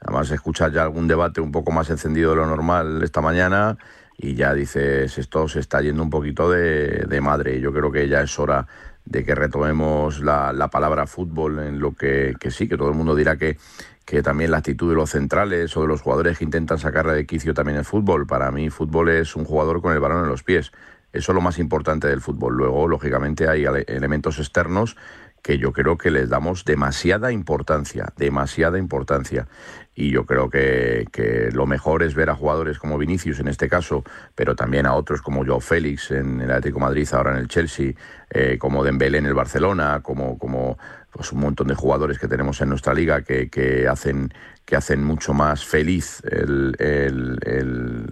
además 0.01 0.31
escuchar 0.31 0.71
ya 0.71 0.83
algún 0.83 1.07
debate 1.07 1.41
un 1.41 1.51
poco 1.51 1.71
más 1.71 1.89
encendido 1.89 2.31
de 2.31 2.37
lo 2.37 2.45
normal 2.45 3.01
esta 3.03 3.21
mañana 3.21 3.77
y 4.17 4.35
ya 4.35 4.53
dices, 4.53 5.17
esto 5.17 5.47
se 5.47 5.59
está 5.59 5.81
yendo 5.81 6.03
un 6.03 6.09
poquito 6.09 6.49
de, 6.49 7.05
de 7.07 7.21
madre. 7.21 7.59
Yo 7.59 7.73
creo 7.73 7.91
que 7.91 8.07
ya 8.07 8.21
es 8.21 8.39
hora 8.39 8.67
de 9.05 9.23
que 9.25 9.35
retomemos 9.35 10.21
la, 10.21 10.53
la 10.53 10.69
palabra 10.69 11.07
fútbol 11.07 11.59
en 11.59 11.79
lo 11.79 11.93
que, 11.93 12.35
que, 12.39 12.51
sí, 12.51 12.69
que 12.69 12.77
todo 12.77 12.89
el 12.89 12.95
mundo 12.95 13.15
dirá 13.15 13.35
que, 13.35 13.57
que 14.05 14.21
también 14.21 14.51
la 14.51 14.57
actitud 14.57 14.89
de 14.89 14.95
los 14.95 15.11
centrales 15.11 15.75
o 15.75 15.81
de 15.81 15.87
los 15.87 16.01
jugadores 16.01 16.37
que 16.37 16.43
intentan 16.43 16.77
sacarle 16.77 17.13
de 17.13 17.25
quicio 17.25 17.53
también 17.53 17.77
el 17.77 17.85
fútbol. 17.85 18.27
Para 18.27 18.51
mí 18.51 18.69
fútbol 18.69 19.09
es 19.09 19.35
un 19.35 19.45
jugador 19.45 19.81
con 19.81 19.93
el 19.93 19.99
balón 19.99 20.23
en 20.23 20.29
los 20.29 20.43
pies. 20.43 20.71
Eso 21.13 21.31
es 21.31 21.35
lo 21.35 21.41
más 21.41 21.59
importante 21.59 22.07
del 22.07 22.21
fútbol. 22.21 22.55
Luego, 22.57 22.87
lógicamente, 22.87 23.47
hay 23.47 23.65
elementos 23.87 24.39
externos 24.39 24.97
que 25.43 25.57
yo 25.57 25.73
creo 25.73 25.97
que 25.97 26.09
les 26.09 26.29
damos 26.29 26.63
demasiada 26.63 27.31
importancia, 27.31 28.13
demasiada 28.17 28.79
importancia. 28.79 29.47
Y 29.93 30.09
yo 30.09 30.25
creo 30.25 30.49
que, 30.49 31.05
que, 31.11 31.49
lo 31.51 31.67
mejor 31.67 32.01
es 32.01 32.15
ver 32.15 32.29
a 32.29 32.35
jugadores 32.35 32.79
como 32.79 32.97
Vinicius 32.97 33.39
en 33.39 33.49
este 33.49 33.67
caso, 33.67 34.03
pero 34.35 34.55
también 34.55 34.85
a 34.85 34.95
otros 34.95 35.21
como 35.21 35.45
Joao 35.45 35.59
Félix 35.59 36.11
en 36.11 36.39
el 36.39 36.49
Atlético 36.49 36.79
Madrid, 36.79 37.07
ahora 37.11 37.33
en 37.33 37.39
el 37.39 37.49
Chelsea, 37.49 37.91
eh, 38.29 38.57
como 38.57 38.83
Dembélé 38.83 39.17
en 39.17 39.25
el 39.25 39.33
Barcelona, 39.33 39.99
como, 40.01 40.39
como 40.39 40.77
pues 41.11 41.31
un 41.33 41.41
montón 41.41 41.67
de 41.67 41.75
jugadores 41.75 42.17
que 42.17 42.27
tenemos 42.27 42.59
en 42.61 42.69
nuestra 42.69 42.93
liga 42.93 43.21
que, 43.21 43.49
que 43.49 43.87
hacen 43.87 44.33
que 44.65 44.75
hacen 44.75 45.03
mucho 45.03 45.33
más 45.33 45.65
feliz 45.65 46.21
el, 46.25 46.75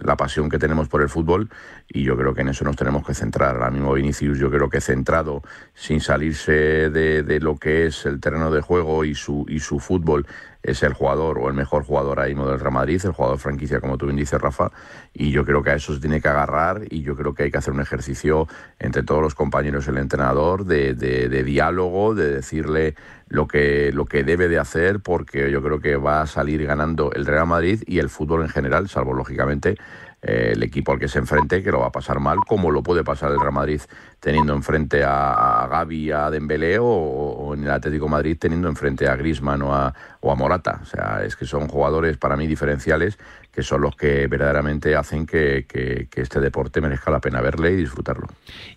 la 0.04 0.16
pasión 0.16 0.50
que 0.50 0.58
tenemos 0.58 0.88
por 0.88 1.02
el 1.02 1.08
fútbol 1.08 1.48
y 1.88 2.02
yo 2.02 2.16
creo 2.16 2.34
que 2.34 2.42
en 2.42 2.48
eso 2.48 2.64
nos 2.64 2.76
tenemos 2.76 3.06
que 3.06 3.14
centrar. 3.14 3.56
Ahora 3.56 3.70
mismo 3.70 3.92
Vinicius 3.94 4.38
yo 4.38 4.50
creo 4.50 4.68
que 4.68 4.80
centrado, 4.80 5.42
sin 5.74 6.00
salirse 6.00 6.52
de, 6.52 7.22
de 7.22 7.40
lo 7.40 7.56
que 7.56 7.86
es 7.86 8.04
el 8.06 8.20
terreno 8.20 8.50
de 8.50 8.60
juego 8.60 9.04
y 9.04 9.14
su, 9.14 9.46
su 9.58 9.78
fútbol, 9.78 10.26
es 10.62 10.82
el 10.82 10.92
jugador 10.92 11.38
o 11.38 11.48
el 11.48 11.54
mejor 11.54 11.84
jugador 11.84 12.20
ahí 12.20 12.34
mismo 12.34 12.48
del 12.48 12.60
Real 12.60 12.72
Madrid, 12.72 13.00
el 13.04 13.12
jugador 13.12 13.38
franquicia, 13.38 13.80
como 13.80 13.98
tú 13.98 14.06
bien 14.06 14.16
dices, 14.16 14.40
Rafa, 14.40 14.70
y 15.12 15.30
yo 15.32 15.44
creo 15.44 15.62
que 15.62 15.70
a 15.70 15.74
eso 15.74 15.92
se 15.94 16.00
tiene 16.00 16.20
que 16.20 16.28
agarrar 16.28 16.82
y 16.88 17.02
yo 17.02 17.16
creo 17.16 17.34
que 17.34 17.44
hay 17.44 17.50
que 17.50 17.58
hacer 17.58 17.74
un 17.74 17.80
ejercicio 17.80 18.46
entre 18.78 19.02
todos 19.02 19.22
los 19.22 19.34
compañeros 19.34 19.88
el 19.88 19.98
entrenador 19.98 20.64
de, 20.64 20.94
de, 20.94 21.28
de 21.28 21.42
diálogo, 21.42 22.14
de 22.14 22.34
decirle 22.36 22.94
lo 23.32 23.48
que, 23.48 23.92
lo 23.92 24.04
que 24.04 24.24
debe 24.24 24.46
de 24.46 24.58
hacer, 24.58 25.00
porque 25.00 25.50
yo 25.50 25.62
creo 25.62 25.80
que 25.80 25.96
va 25.96 26.20
a 26.20 26.26
salir 26.26 26.66
ganando 26.66 27.12
el 27.12 27.24
Real 27.24 27.46
Madrid 27.46 27.82
y 27.86 27.98
el 27.98 28.10
fútbol 28.10 28.42
en 28.42 28.50
general, 28.50 28.90
salvo 28.90 29.14
lógicamente 29.14 29.76
eh, 30.20 30.52
el 30.54 30.62
equipo 30.62 30.92
al 30.92 30.98
que 30.98 31.08
se 31.08 31.18
enfrente, 31.18 31.62
que 31.62 31.72
lo 31.72 31.80
va 31.80 31.86
a 31.86 31.92
pasar 31.92 32.20
mal, 32.20 32.36
como 32.46 32.70
lo 32.70 32.82
puede 32.82 33.04
pasar 33.04 33.32
el 33.32 33.40
Real 33.40 33.54
Madrid 33.54 33.80
teniendo 34.20 34.52
enfrente 34.52 35.02
a, 35.02 35.66
Gaby, 35.70 36.10
a 36.10 36.30
Dembélé 36.30 36.76
o, 36.78 37.54
en 37.54 37.64
el 37.64 37.70
Atlético 37.70 38.06
Madrid 38.06 38.36
teniendo 38.38 38.68
enfrente 38.68 39.08
a 39.08 39.16
Griezmann 39.16 39.62
o 39.62 39.74
a, 39.74 39.94
o 40.20 40.30
a 40.30 40.34
Morata. 40.34 40.80
O 40.82 40.84
sea, 40.84 41.22
es 41.24 41.34
que 41.34 41.46
son 41.46 41.68
jugadores 41.68 42.18
para 42.18 42.36
mí 42.36 42.46
diferenciales 42.46 43.18
que 43.50 43.62
son 43.62 43.80
los 43.80 43.96
que 43.96 44.26
verdaderamente 44.26 44.94
hacen 44.94 45.26
que, 45.26 45.64
que, 45.66 46.06
que, 46.10 46.20
este 46.20 46.40
deporte 46.40 46.80
merezca 46.82 47.10
la 47.10 47.20
pena 47.20 47.40
verle 47.40 47.72
y 47.72 47.76
disfrutarlo. 47.76 48.26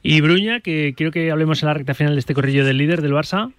Y 0.01 0.19
Bruña, 0.21 0.61
que 0.61 0.93
quiero 0.95 1.11
que 1.11 1.31
hablemos 1.31 1.61
en 1.61 1.67
la 1.67 1.73
recta 1.73 1.93
final 1.93 2.13
de 2.13 2.19
este 2.19 2.33
corrillo 2.33 2.65
del 2.65 2.77
líder 2.77 3.01
del 3.01 3.13
Barça. 3.13 3.53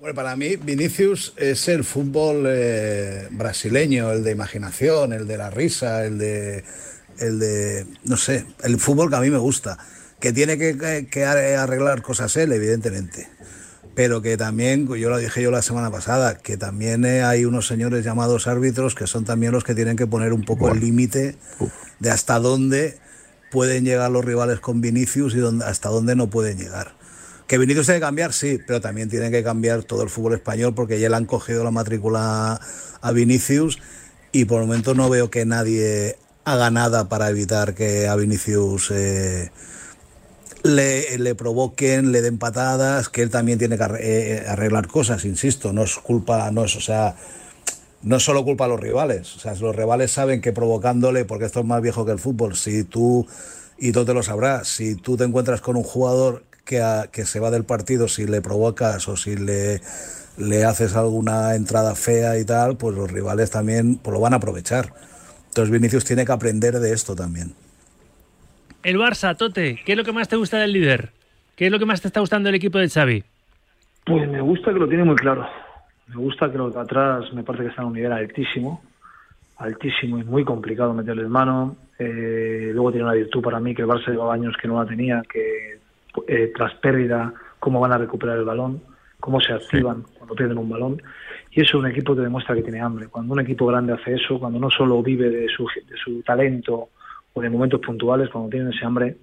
Bueno, 0.00 0.14
para 0.14 0.36
mí 0.36 0.54
Vinicius 0.54 1.34
es 1.36 1.66
el 1.66 1.82
fútbol 1.82 2.44
eh, 2.46 3.26
brasileño, 3.32 4.12
el 4.12 4.22
de 4.22 4.30
imaginación, 4.30 5.12
el 5.12 5.26
de 5.26 5.36
la 5.36 5.50
risa, 5.50 6.04
el 6.04 6.18
de, 6.18 6.62
el 7.18 7.40
de, 7.40 7.84
no 8.04 8.16
sé, 8.16 8.46
el 8.62 8.78
fútbol 8.78 9.10
que 9.10 9.16
a 9.16 9.20
mí 9.20 9.30
me 9.30 9.38
gusta, 9.38 9.76
que 10.20 10.32
tiene 10.32 10.56
que, 10.56 11.08
que 11.10 11.24
arreglar 11.24 12.00
cosas 12.02 12.36
él, 12.36 12.52
evidentemente, 12.52 13.28
pero 13.96 14.22
que 14.22 14.36
también, 14.36 14.86
yo 14.86 15.10
lo 15.10 15.18
dije 15.18 15.42
yo 15.42 15.50
la 15.50 15.62
semana 15.62 15.90
pasada, 15.90 16.38
que 16.38 16.56
también 16.56 17.04
eh, 17.04 17.24
hay 17.24 17.44
unos 17.44 17.66
señores 17.66 18.04
llamados 18.04 18.46
árbitros 18.46 18.94
que 18.94 19.08
son 19.08 19.24
también 19.24 19.50
los 19.50 19.64
que 19.64 19.74
tienen 19.74 19.96
que 19.96 20.06
poner 20.06 20.32
un 20.32 20.44
poco 20.44 20.60
bueno. 20.60 20.76
el 20.76 20.80
límite 20.82 21.34
de 21.98 22.10
hasta 22.10 22.38
dónde 22.38 23.00
pueden 23.50 23.84
llegar 23.84 24.12
los 24.12 24.24
rivales 24.24 24.60
con 24.60 24.80
Vinicius 24.80 25.34
y 25.34 25.38
dónde, 25.38 25.64
hasta 25.64 25.88
dónde 25.88 26.14
no 26.14 26.30
pueden 26.30 26.56
llegar. 26.56 26.97
Que 27.48 27.58
Vinicius 27.58 27.86
tiene 27.86 27.98
que 27.98 28.06
cambiar, 28.06 28.32
sí, 28.32 28.60
pero 28.64 28.80
también 28.80 29.08
tiene 29.08 29.30
que 29.30 29.42
cambiar 29.42 29.82
todo 29.82 30.02
el 30.02 30.10
fútbol 30.10 30.34
español 30.34 30.74
porque 30.74 31.00
ya 31.00 31.08
le 31.08 31.16
han 31.16 31.24
cogido 31.24 31.64
la 31.64 31.70
matrícula 31.70 32.60
a 33.00 33.12
Vinicius 33.12 33.78
y 34.32 34.44
por 34.44 34.60
el 34.60 34.68
momento 34.68 34.94
no 34.94 35.08
veo 35.08 35.30
que 35.30 35.46
nadie 35.46 36.16
haga 36.44 36.70
nada 36.70 37.08
para 37.08 37.28
evitar 37.30 37.74
que 37.74 38.06
a 38.06 38.16
Vinicius 38.16 38.90
eh, 38.90 39.50
le, 40.62 41.18
le, 41.18 41.34
provoquen, 41.34 42.12
le 42.12 42.22
den 42.22 42.38
patadas, 42.38 43.08
que 43.08 43.22
él 43.22 43.30
también 43.30 43.58
tiene 43.58 43.76
que 43.78 43.84
eh, 44.00 44.44
arreglar 44.46 44.86
cosas, 44.86 45.24
insisto, 45.24 45.72
no 45.72 45.82
es 45.82 45.96
culpa, 45.96 46.50
no 46.50 46.64
es, 46.64 46.76
o 46.76 46.80
sea, 46.80 47.16
no 48.02 48.16
es 48.16 48.22
solo 48.22 48.44
culpa 48.44 48.64
de 48.64 48.70
los 48.70 48.80
rivales, 48.80 49.36
o 49.36 49.40
sea, 49.40 49.54
los 49.54 49.74
rivales 49.74 50.10
saben 50.10 50.40
que 50.40 50.52
provocándole, 50.52 51.24
porque 51.24 51.44
esto 51.46 51.60
es 51.60 51.66
más 51.66 51.82
viejo 51.82 52.04
que 52.04 52.12
el 52.12 52.18
fútbol, 52.18 52.56
si 52.56 52.84
tú, 52.84 53.26
y 53.78 53.92
tú 53.92 54.04
te 54.04 54.14
lo 54.14 54.22
sabrás, 54.22 54.68
si 54.68 54.96
tú 54.96 55.16
te 55.16 55.24
encuentras 55.24 55.60
con 55.60 55.76
un 55.76 55.84
jugador 55.84 56.44
que, 56.68 56.82
a, 56.82 57.06
que 57.10 57.24
se 57.24 57.40
va 57.40 57.50
del 57.50 57.64
partido 57.64 58.08
si 58.08 58.26
le 58.26 58.42
provocas 58.42 59.08
o 59.08 59.16
si 59.16 59.36
le, 59.36 59.80
le 60.36 60.64
haces 60.64 60.94
alguna 60.94 61.54
entrada 61.54 61.94
fea 61.94 62.38
y 62.38 62.44
tal, 62.44 62.76
pues 62.76 62.94
los 62.94 63.10
rivales 63.10 63.50
también 63.50 63.96
pues 63.96 64.12
lo 64.12 64.20
van 64.20 64.34
a 64.34 64.36
aprovechar. 64.36 64.92
Entonces 65.48 65.70
Vinicius 65.70 66.04
tiene 66.04 66.26
que 66.26 66.32
aprender 66.32 66.74
de 66.78 66.92
esto 66.92 67.16
también. 67.16 67.54
El 68.82 68.98
Barça, 68.98 69.34
Tote, 69.34 69.80
¿qué 69.84 69.92
es 69.92 69.98
lo 69.98 70.04
que 70.04 70.12
más 70.12 70.28
te 70.28 70.36
gusta 70.36 70.58
del 70.58 70.74
líder? 70.74 71.10
¿Qué 71.56 71.66
es 71.66 71.72
lo 71.72 71.78
que 71.78 71.86
más 71.86 72.02
te 72.02 72.08
está 72.08 72.20
gustando 72.20 72.48
del 72.48 72.56
equipo 72.56 72.78
de 72.78 72.90
Xavi? 72.90 73.24
Pues 74.04 74.28
me 74.28 74.42
gusta 74.42 74.70
que 74.70 74.78
lo 74.78 74.88
tiene 74.88 75.04
muy 75.04 75.16
claro. 75.16 75.46
Me 76.08 76.16
gusta 76.16 76.52
que 76.52 76.58
los 76.58 76.74
de 76.74 76.80
atrás 76.80 77.32
me 77.32 77.42
parece 77.42 77.64
que 77.64 77.70
están 77.70 77.86
a 77.86 77.88
un 77.88 77.94
nivel 77.94 78.12
altísimo, 78.12 78.82
altísimo 79.56 80.18
y 80.18 80.24
muy 80.24 80.44
complicado 80.44 80.92
meterles 80.92 81.28
mano. 81.28 81.76
Eh, 81.98 82.70
luego 82.72 82.92
tiene 82.92 83.06
una 83.06 83.14
virtud 83.14 83.42
para 83.42 83.58
mí 83.58 83.74
que 83.74 83.82
el 83.82 83.88
Barça 83.88 84.10
llevaba 84.10 84.34
años 84.34 84.54
que 84.60 84.68
no 84.68 84.80
la 84.80 84.88
tenía, 84.88 85.22
que 85.30 85.77
eh, 86.26 86.52
tras 86.54 86.74
pérdida, 86.76 87.32
cómo 87.58 87.80
van 87.80 87.92
a 87.92 87.98
recuperar 87.98 88.38
el 88.38 88.44
balón, 88.44 88.82
cómo 89.20 89.40
se 89.40 89.52
activan 89.52 90.04
sí. 90.06 90.14
cuando 90.16 90.34
pierden 90.34 90.58
un 90.58 90.68
balón. 90.68 91.02
Y 91.50 91.62
eso 91.62 91.78
es 91.78 91.84
un 91.84 91.90
equipo 91.90 92.14
que 92.14 92.22
demuestra 92.22 92.54
que 92.54 92.62
tiene 92.62 92.80
hambre. 92.80 93.08
Cuando 93.08 93.32
un 93.32 93.40
equipo 93.40 93.66
grande 93.66 93.92
hace 93.92 94.14
eso, 94.14 94.38
cuando 94.38 94.58
no 94.58 94.70
solo 94.70 95.02
vive 95.02 95.30
de 95.30 95.48
su, 95.48 95.64
de 95.64 95.96
su 95.96 96.22
talento 96.22 96.90
o 97.32 97.40
de 97.40 97.50
momentos 97.50 97.80
puntuales, 97.80 98.28
cuando 98.30 98.50
tienen 98.50 98.72
ese 98.72 98.84
hambre, 98.84 99.16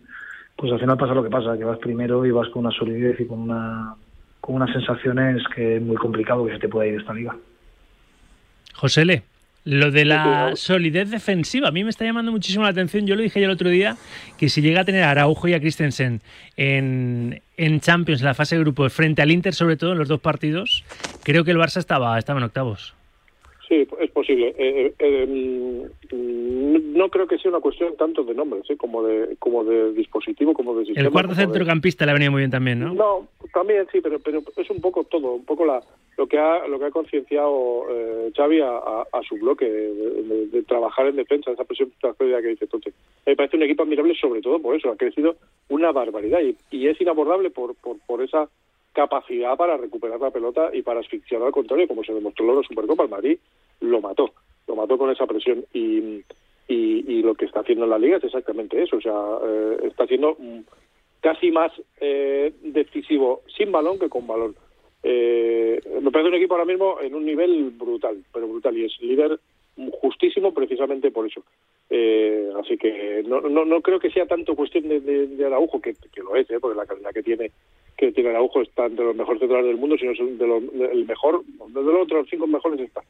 pues 0.55 0.71
al 0.71 0.79
final 0.79 0.97
pasa 0.97 1.13
lo 1.13 1.23
que 1.23 1.29
pasa, 1.29 1.57
que 1.57 1.63
vas 1.63 1.79
primero 1.79 2.25
y 2.25 2.31
vas 2.31 2.49
con 2.49 2.65
una 2.65 2.75
solidez 2.75 3.19
y 3.19 3.25
con, 3.25 3.39
una, 3.39 3.95
con 4.41 4.55
unas 4.55 4.71
sensaciones 4.71 5.43
que 5.53 5.77
es 5.77 5.81
muy 5.81 5.97
complicado 5.97 6.45
que 6.45 6.53
se 6.53 6.59
te 6.59 6.69
pueda 6.69 6.87
ir 6.87 6.99
esta 6.99 7.13
liga. 7.13 7.35
José 8.73 9.05
Le. 9.05 9.34
Lo 9.65 9.89
de 9.89 10.05
la 10.05 10.55
solidez 10.55 11.09
defensiva, 11.09 11.69
a 11.69 11.71
mí 11.71 11.83
me 11.83 11.89
está 11.89 12.05
llamando 12.05 12.31
muchísimo 12.31 12.63
la 12.63 12.69
atención. 12.69 13.07
Yo 13.07 13.15
lo 13.15 13.23
dije 13.23 13.39
ya 13.39 13.47
el 13.47 13.51
otro 13.51 13.69
día, 13.69 13.97
que 14.37 14.47
si 14.47 14.61
llega 14.61 14.81
a 14.81 14.85
tener 14.85 15.01
a 15.01 15.09
Araujo 15.09 15.47
y 15.47 15.53
a 15.53 15.59
Christensen 15.59 16.21
en, 16.55 17.41
en 17.57 17.79
Champions, 17.79 18.21
en 18.21 18.27
la 18.27 18.35
fase 18.35 18.55
de 18.57 18.61
grupo, 18.61 18.87
frente 18.89 19.23
al 19.23 19.31
Inter, 19.31 19.55
sobre 19.55 19.75
todo 19.75 19.93
en 19.93 19.97
los 19.97 20.07
dos 20.07 20.21
partidos, 20.21 20.83
creo 21.23 21.43
que 21.43 21.49
el 21.49 21.57
Barça 21.57 21.77
estaba, 21.77 22.17
estaba 22.19 22.37
en 22.39 22.45
octavos. 22.45 22.93
Sí, 23.67 23.87
es 23.99 24.11
posible. 24.11 24.53
Eh, 24.57 24.93
eh, 24.99 25.89
no 26.11 27.09
creo 27.09 27.27
que 27.27 27.39
sea 27.39 27.49
una 27.49 27.59
cuestión 27.59 27.95
tanto 27.97 28.23
de 28.23 28.35
nombres, 28.35 28.69
¿eh? 28.69 28.77
como 28.77 29.01
de 29.01 29.35
como 29.39 29.63
de 29.63 29.93
dispositivo, 29.93 30.53
como 30.53 30.75
de 30.75 30.85
sistema. 30.85 31.07
El 31.07 31.11
cuarto 31.11 31.33
centrocampista 31.33 32.03
de... 32.03 32.05
le 32.05 32.11
ha 32.11 32.13
venido 32.13 32.31
muy 32.31 32.41
bien 32.41 32.51
también, 32.51 32.79
¿no? 32.79 32.93
No, 32.93 33.27
también 33.51 33.87
sí, 33.91 33.99
pero 34.01 34.19
pero 34.19 34.43
es 34.55 34.69
un 34.69 34.79
poco 34.79 35.03
todo, 35.05 35.33
un 35.33 35.45
poco 35.45 35.65
la 35.65 35.81
lo 36.17 36.27
que 36.27 36.37
ha 36.37 36.67
lo 36.67 36.79
que 36.79 36.85
ha 36.85 36.91
concienciado 36.91 37.85
eh, 37.89 38.31
Xavi 38.35 38.61
a, 38.61 39.21
su 39.27 39.35
bloque 39.35 39.65
de, 39.65 40.63
trabajar 40.63 41.07
en 41.07 41.17
defensa, 41.17 41.51
esa 41.51 41.63
presión 41.63 41.91
que 42.01 42.47
dice 42.47 42.67
Tote. 42.67 42.93
Me 43.25 43.35
parece 43.35 43.57
un 43.57 43.63
equipo 43.63 43.83
admirable 43.83 44.15
sobre 44.15 44.41
todo 44.41 44.59
por 44.59 44.75
eso, 44.75 44.91
ha 44.91 44.97
crecido 44.97 45.35
una 45.69 45.91
barbaridad 45.91 46.39
y, 46.71 46.87
es 46.87 46.99
inabordable 47.01 47.49
por, 47.49 47.75
por, 47.75 47.97
por 48.05 48.21
esa 48.21 48.49
capacidad 48.93 49.57
para 49.57 49.77
recuperar 49.77 50.19
la 50.19 50.31
pelota 50.31 50.69
y 50.73 50.81
para 50.81 51.01
asfixiar 51.01 51.41
al 51.41 51.51
contrario, 51.51 51.87
como 51.87 52.03
se 52.03 52.13
demostró 52.13 52.49
en 52.49 52.55
la 52.55 52.63
Supercopa. 52.63 53.03
El 53.03 53.09
Madrid 53.09 53.37
lo 53.81 54.01
mató, 54.01 54.31
lo 54.67 54.75
mató 54.75 54.97
con 54.97 55.11
esa 55.11 55.27
presión 55.27 55.65
y, 55.73 56.23
y, 56.67 57.21
lo 57.21 57.35
que 57.35 57.45
está 57.45 57.59
haciendo 57.61 57.85
en 57.85 57.91
la 57.91 57.99
liga 57.99 58.17
es 58.17 58.23
exactamente 58.23 58.81
eso, 58.81 58.97
o 58.97 59.01
sea, 59.01 59.13
eh, 59.43 59.77
está 59.83 60.05
siendo 60.05 60.37
casi 61.19 61.51
más 61.51 61.71
eh, 61.99 62.53
decisivo 62.61 63.41
sin 63.57 63.71
balón 63.71 63.97
que 63.99 64.09
con 64.09 64.27
balón. 64.27 64.55
Eh, 65.07 65.79
me 66.01 66.09
parece 66.09 66.29
un 66.29 66.35
equipo 66.35 66.55
ahora 66.55 66.65
mismo 66.65 66.97
en 66.99 67.13
un 67.13 67.23
nivel 67.23 67.69
brutal, 67.69 68.17
pero 68.33 68.47
brutal, 68.47 68.75
y 68.75 68.85
es 68.85 68.99
líder 69.01 69.39
justísimo 70.01 70.51
precisamente 70.51 71.11
por 71.11 71.27
eso. 71.27 71.43
Eh, 71.91 72.49
así 72.59 72.75
que 72.75 73.23
no, 73.27 73.41
no, 73.41 73.65
no 73.65 73.81
creo 73.81 73.99
que 73.99 74.09
sea 74.09 74.25
tanto 74.25 74.55
cuestión 74.55 74.87
de, 74.87 74.99
de, 75.01 75.27
de 75.27 75.45
Araujo, 75.45 75.79
que, 75.79 75.93
lo 76.17 76.35
es, 76.35 76.49
¿eh? 76.49 76.57
porque 76.59 76.77
la 76.77 76.87
calidad 76.87 77.11
que 77.11 77.21
tiene 77.21 77.51
que 77.95 78.11
tiene 78.13 78.31
Araujo 78.31 78.63
está 78.63 78.87
entre 78.87 79.05
los 79.05 79.15
mejores 79.15 79.39
centrales 79.39 79.67
del 79.67 79.77
mundo, 79.77 79.95
sino 79.97 80.11
es 80.11 80.17
de 80.17 80.47
de, 80.47 80.85
el 80.91 81.05
mejor, 81.05 81.43
entre 81.67 82.17
los 82.17 82.29
cinco 82.29 82.47
mejores 82.47 82.79
está. 82.79 83.01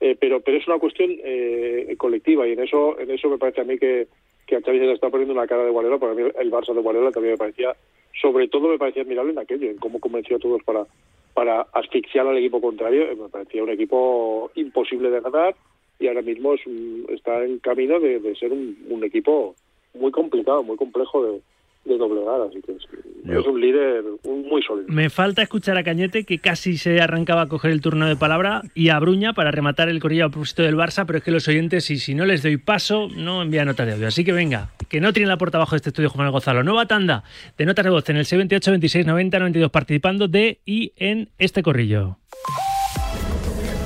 Eh, 0.00 0.16
pero 0.18 0.40
pero 0.40 0.56
es 0.56 0.68
una 0.68 0.78
cuestión 0.78 1.10
eh, 1.24 1.94
colectiva 1.98 2.46
y 2.46 2.52
en 2.52 2.60
eso 2.60 2.98
en 2.98 3.10
eso 3.10 3.28
me 3.28 3.38
parece 3.38 3.60
a 3.60 3.64
mí 3.64 3.76
que, 3.76 4.06
que 4.46 4.56
a 4.56 4.60
Xavi 4.60 4.78
se 4.78 4.86
le 4.86 4.92
está 4.92 5.10
poniendo 5.10 5.34
una 5.34 5.48
cara 5.48 5.64
de 5.64 5.70
Guardiola, 5.70 5.98
para 5.98 6.14
mí 6.14 6.22
el 6.22 6.50
Barça 6.52 6.72
de 6.72 6.80
Guardiola 6.80 7.10
también 7.10 7.34
me 7.34 7.38
parecía, 7.38 7.74
sobre 8.22 8.46
todo 8.46 8.68
me 8.68 8.78
parecía 8.78 9.02
admirable 9.02 9.32
en 9.32 9.40
aquello, 9.40 9.68
en 9.68 9.78
cómo 9.78 9.98
convenció 9.98 10.36
a 10.36 10.38
todos 10.38 10.62
para 10.62 10.86
para 11.34 11.62
asfixiar 11.72 12.26
al 12.26 12.38
equipo 12.38 12.60
contrario, 12.60 13.06
me 13.16 13.28
parecía 13.28 13.62
un 13.62 13.70
equipo 13.70 14.50
imposible 14.54 15.10
de 15.10 15.20
ganar 15.20 15.54
y 15.98 16.08
ahora 16.08 16.22
mismo 16.22 16.54
es 16.54 16.66
un, 16.66 17.06
está 17.10 17.44
en 17.44 17.58
camino 17.58 18.00
de, 18.00 18.20
de 18.20 18.34
ser 18.34 18.52
un, 18.52 18.76
un, 18.88 19.04
equipo 19.04 19.54
muy 19.94 20.10
complicado, 20.10 20.62
muy 20.62 20.76
complejo 20.76 21.24
de, 21.24 21.40
de 21.84 21.96
doblegar, 21.96 22.40
así 22.42 22.60
que 22.62 22.72
es, 22.72 22.82
Yo. 23.24 23.40
es 23.40 23.46
un 23.46 23.60
líder 23.60 24.04
muy 24.24 24.62
sólido. 24.62 24.86
Me 24.88 25.08
falta 25.10 25.42
escuchar 25.42 25.76
a 25.78 25.82
Cañete, 25.82 26.24
que 26.24 26.38
casi 26.38 26.76
se 26.76 27.00
arrancaba 27.00 27.42
a 27.42 27.48
coger 27.48 27.70
el 27.70 27.80
turno 27.80 28.06
de 28.06 28.16
palabra, 28.16 28.62
y 28.74 28.90
a 28.90 28.98
Bruña 28.98 29.32
para 29.32 29.50
rematar 29.50 29.88
el 29.88 30.00
corrillo 30.00 30.26
a 30.26 30.30
propósito 30.30 30.62
del 30.62 30.76
Barça, 30.76 31.04
pero 31.06 31.18
es 31.18 31.24
que 31.24 31.30
los 31.30 31.48
oyentes, 31.48 31.90
y 31.90 31.98
si 31.98 32.14
no 32.14 32.26
les 32.26 32.42
doy 32.42 32.58
paso, 32.58 33.08
no 33.16 33.42
envían 33.42 33.66
nota 33.66 33.86
de 33.86 33.92
audio. 33.94 34.08
Así 34.08 34.24
que 34.24 34.32
venga, 34.32 34.70
que 34.88 35.00
no 35.00 35.12
tienen 35.12 35.28
la 35.28 35.38
puerta 35.38 35.58
abajo 35.58 35.72
de 35.72 35.78
este 35.78 35.90
estudio 35.90 36.10
Juan 36.10 36.30
Gonzalo. 36.30 36.62
Nueva 36.62 36.86
tanda 36.86 37.24
de 37.56 37.64
notas 37.64 37.84
de 37.84 37.90
voz 37.90 38.08
en 38.10 38.16
el 38.16 38.26
78 38.26 38.70
26 38.70 39.06
90 39.06 39.38
92 39.38 39.70
participando 39.70 40.28
de 40.28 40.60
y 40.64 40.92
en 40.96 41.30
este 41.38 41.62
corrillo. 41.62 42.18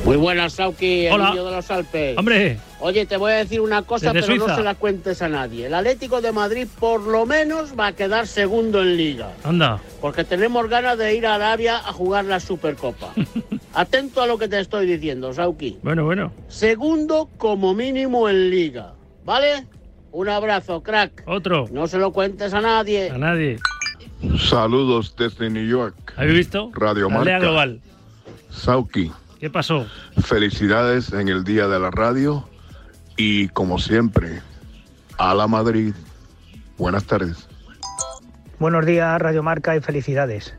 Muy 0.05 0.17
buenas, 0.17 0.53
Sauki, 0.53 1.07
el 1.07 1.15
Hola. 1.15 1.31
niño 1.31 1.45
de 1.47 1.51
los 1.53 1.71
Alpes. 1.71 2.19
Hombre. 2.19 2.59
Oye, 2.81 3.07
te 3.07 3.17
voy 3.17 3.33
a 3.33 3.37
decir 3.37 3.63
una 3.63 3.81
cosa, 3.83 4.13
Desde 4.13 4.27
pero 4.29 4.47
no 4.47 4.55
se 4.55 4.63
la 4.63 4.75
cuentes 4.75 5.23
a 5.23 5.29
nadie. 5.31 5.67
El 5.67 5.75
Atlético 5.75 6.21
de 6.21 6.31
Madrid 6.31 6.67
por 6.79 7.01
lo 7.01 7.25
menos 7.25 7.73
va 7.79 7.87
a 7.89 7.93
quedar 7.93 8.27
segundo 8.27 8.83
en 8.83 8.99
Liga. 8.99 9.31
Anda. 9.45 9.81
Porque 10.03 10.25
tenemos 10.25 10.69
ganas 10.69 10.99
de 10.99 11.15
ir 11.17 11.27
a 11.27 11.37
Arabia 11.37 11.79
a 11.79 11.93
jugar 11.95 12.27
la 12.27 12.39
Supercopa. 12.39 13.15
Atento 13.75 14.21
a 14.21 14.27
lo 14.27 14.37
que 14.37 14.47
te 14.47 14.61
estoy 14.61 14.87
diciendo, 14.87 15.33
Sauki. 15.33 15.79
Bueno, 15.83 16.05
bueno. 16.05 16.33
Segundo 16.49 17.31
como 17.39 17.73
mínimo 17.73 18.29
en 18.29 18.51
Liga. 18.51 18.93
¿Vale? 19.25 19.67
Un 20.13 20.29
abrazo, 20.29 20.83
crack. 20.83 21.23
Otro. 21.27 21.67
No 21.73 21.87
se 21.87 21.97
lo 21.97 22.13
cuentes 22.13 22.53
a 22.53 22.61
nadie. 22.61 23.09
A 23.11 23.17
nadie. 23.17 23.59
Saludos 24.39 25.17
desde 25.17 25.49
New 25.49 25.67
York. 25.67 26.13
¿Habéis 26.17 26.35
visto? 26.35 26.71
Radio 26.75 27.09
Marca. 27.09 27.39
global. 27.39 27.81
Sauki, 28.51 29.11
¿Qué 29.45 29.51
pasó? 29.51 29.87
felicidades 30.23 31.13
en 31.13 31.29
el 31.29 31.45
Día 31.45 31.69
de 31.69 31.79
la 31.79 31.91
Radio 31.91 32.49
y 33.19 33.49
como 33.49 33.79
siempre, 33.79 34.41
a 35.19 35.35
la 35.35 35.47
Madrid. 35.47 35.93
Buenas 36.79 37.05
tardes. 37.05 37.47
Buenos 38.59 38.87
días, 38.87 39.21
Radio 39.21 39.43
Marca 39.43 39.77
y 39.77 39.81
felicidades. 39.81 40.55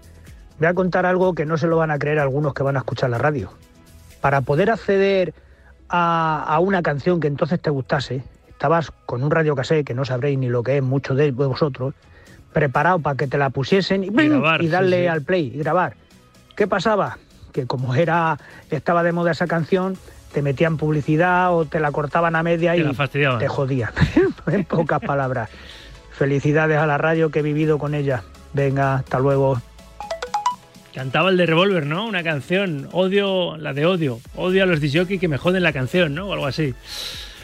Voy 0.59 0.67
a 0.67 0.75
contar 0.75 1.07
algo 1.07 1.33
que 1.33 1.47
no 1.47 1.57
se 1.57 1.65
lo 1.65 1.77
van 1.77 1.89
a 1.89 1.97
creer 1.97 2.19
algunos 2.19 2.53
que 2.53 2.61
van 2.61 2.75
a 2.75 2.81
escuchar 2.81 3.09
la 3.09 3.17
radio. 3.17 3.51
Para 4.21 4.41
poder 4.41 4.69
acceder 4.69 5.33
a, 5.89 6.43
a 6.43 6.59
una 6.59 6.83
canción 6.83 7.19
que 7.19 7.27
entonces 7.27 7.59
te 7.59 7.71
gustase, 7.71 8.23
estabas 8.49 8.91
con 9.07 9.23
un 9.23 9.31
radio 9.31 9.55
que 9.55 9.95
no 9.95 10.05
sabréis 10.05 10.37
ni 10.37 10.47
lo 10.47 10.61
que 10.61 10.77
es 10.77 10.83
muchos 10.83 11.17
de 11.17 11.31
vosotros, 11.31 11.95
preparado 12.53 12.99
para 12.99 13.17
que 13.17 13.25
te 13.25 13.39
la 13.39 13.49
pusiesen 13.49 14.03
y, 14.03 14.11
¡pim! 14.11 14.29
grabar, 14.29 14.61
y 14.61 14.67
darle 14.67 14.97
sí, 14.97 15.01
sí. 15.01 15.07
al 15.07 15.23
play 15.23 15.51
y 15.55 15.57
grabar. 15.57 15.95
¿Qué 16.55 16.67
pasaba? 16.67 17.17
Que 17.55 17.65
como 17.67 17.95
era 17.95 18.37
estaba 18.69 19.01
de 19.01 19.13
moda 19.13 19.31
esa 19.31 19.47
canción, 19.47 19.97
te 20.33 20.41
metían 20.41 20.75
publicidad 20.75 21.55
o 21.55 21.63
te 21.63 21.79
la 21.79 21.93
cortaban 21.93 22.35
a 22.35 22.43
media 22.43 22.73
Te 22.73 22.79
y 22.79 23.39
te 23.39 23.47
jodían. 23.47 23.91
en 24.47 24.65
pocas 24.65 24.99
palabras. 24.99 25.49
Felicidades 26.11 26.77
a 26.77 26.85
la 26.85 26.97
radio 26.97 27.31
que 27.31 27.39
he 27.39 27.41
vivido 27.41 27.77
con 27.77 27.95
ella. 27.95 28.23
Venga, 28.51 28.95
hasta 28.95 29.19
luego. 29.19 29.61
Cantaba 30.93 31.29
el 31.29 31.37
de 31.37 31.45
Revolver, 31.45 31.85
¿no? 31.85 32.05
Una 32.05 32.23
canción. 32.23 32.89
Odio, 32.91 33.55
la 33.55 33.71
de 33.71 33.85
odio. 33.85 34.19
Odio 34.35 34.63
a 34.63 34.65
los 34.65 34.81
disjockey 34.81 35.17
que 35.17 35.29
me 35.29 35.37
joden 35.37 35.63
la 35.63 35.71
canción, 35.71 36.13
¿no? 36.13 36.27
O 36.27 36.33
algo 36.33 36.47
así. 36.47 36.73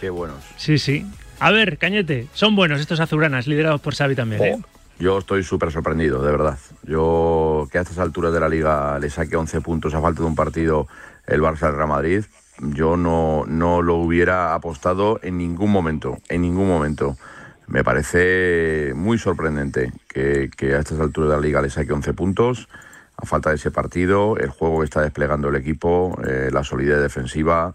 Qué 0.01 0.09
buenos. 0.09 0.43
Sí, 0.57 0.77
sí. 0.77 1.05
A 1.39 1.51
ver, 1.51 1.77
Cañete, 1.77 2.27
son 2.33 2.57
buenos 2.57 2.81
estos 2.81 2.99
azuranas, 2.99 3.47
liderados 3.47 3.79
por 3.79 3.95
Xavi 3.95 4.15
también, 4.15 4.43
¿eh? 4.43 4.59
Yo 5.01 5.17
estoy 5.17 5.43
súper 5.43 5.71
sorprendido, 5.71 6.21
de 6.21 6.31
verdad. 6.31 6.59
Yo 6.83 7.67
que 7.71 7.79
a 7.79 7.81
estas 7.81 7.97
alturas 7.97 8.31
de 8.33 8.39
la 8.39 8.47
liga 8.47 8.99
le 8.99 9.09
saque 9.09 9.35
11 9.35 9.59
puntos 9.61 9.95
a 9.95 10.01
falta 10.01 10.21
de 10.21 10.27
un 10.27 10.35
partido 10.35 10.87
el 11.25 11.41
Barça 11.41 11.61
del 11.61 11.77
Real 11.77 11.87
Madrid, 11.87 12.23
yo 12.59 12.97
no, 12.97 13.43
no 13.47 13.81
lo 13.81 13.95
hubiera 13.95 14.53
apostado 14.53 15.19
en 15.23 15.39
ningún 15.39 15.71
momento, 15.71 16.19
en 16.29 16.43
ningún 16.43 16.67
momento. 16.67 17.17
Me 17.65 17.83
parece 17.83 18.93
muy 18.95 19.17
sorprendente 19.17 19.91
que, 20.07 20.51
que 20.55 20.75
a 20.75 20.79
estas 20.79 20.99
alturas 20.99 21.31
de 21.31 21.35
la 21.35 21.41
liga 21.41 21.63
le 21.63 21.71
saque 21.71 21.93
11 21.93 22.13
puntos 22.13 22.69
a 23.17 23.25
falta 23.25 23.49
de 23.49 23.55
ese 23.55 23.71
partido, 23.71 24.37
el 24.37 24.49
juego 24.51 24.81
que 24.81 24.85
está 24.85 25.01
desplegando 25.01 25.49
el 25.49 25.55
equipo, 25.55 26.15
eh, 26.27 26.51
la 26.53 26.63
solidez 26.63 27.01
defensiva. 27.01 27.73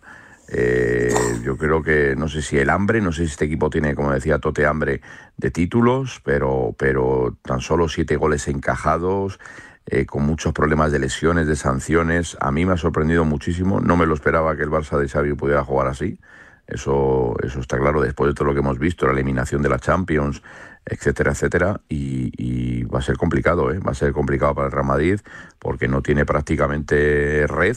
Eh, 0.49 1.13
yo 1.43 1.57
creo 1.57 1.83
que 1.83 2.15
no 2.17 2.29
sé 2.29 2.43
si 2.43 2.59
el 2.59 2.71
hambre, 2.71 3.01
no 3.01 3.13
sé 3.13 3.27
si 3.27 3.33
este 3.33 3.47
equipo 3.47 3.71
tiene, 3.71 3.95
como 3.95 4.13
decía 4.13 4.39
Tote, 4.39 4.67
hambre 4.67 5.01
de 5.37 5.51
títulos, 5.51 6.21
pero, 6.25 6.75
pero 6.79 7.37
tan 7.43 7.61
solo 7.61 7.89
siete 7.89 8.17
goles 8.17 8.47
encajados, 8.49 9.41
eh, 9.87 10.07
con 10.07 10.25
muchos 10.25 10.53
problemas 10.53 10.93
de 10.93 10.99
lesiones, 10.99 11.47
de 11.47 11.57
sanciones. 11.57 12.37
A 12.41 12.51
mí 12.53 12.65
me 12.65 12.75
ha 12.75 12.77
sorprendido 12.77 13.25
muchísimo. 13.25 13.81
No 13.81 13.97
me 13.97 14.07
lo 14.07 14.15
esperaba 14.15 14.57
que 14.57 14.63
el 14.63 14.71
Barça 14.71 14.99
de 14.99 15.09
Xavi 15.09 15.35
pudiera 15.35 15.65
jugar 15.65 15.89
así. 15.89 16.19
Eso, 16.67 17.37
eso 17.43 17.61
está 17.61 17.79
claro 17.79 18.01
después 18.01 18.29
de 18.29 18.35
todo 18.35 18.47
lo 18.47 18.55
que 18.55 18.59
hemos 18.59 18.79
visto, 18.81 19.07
la 19.07 19.13
eliminación 19.13 19.63
de 19.63 19.69
la 19.69 19.79
Champions, 19.79 20.43
etcétera, 20.85 21.33
etcétera. 21.33 21.81
Y, 21.89 22.33
y 22.37 22.83
va 22.85 22.99
a 22.99 23.03
ser 23.03 23.17
complicado, 23.17 23.71
¿eh? 23.73 23.79
va 23.79 23.93
a 23.93 23.95
ser 23.95 24.13
complicado 24.13 24.55
para 24.55 24.67
el 24.67 24.73
Real 24.73 24.87
Madrid 24.87 25.21
porque 25.61 25.87
no 25.87 26.03
tiene 26.03 26.27
prácticamente 26.27 27.47
red 27.47 27.77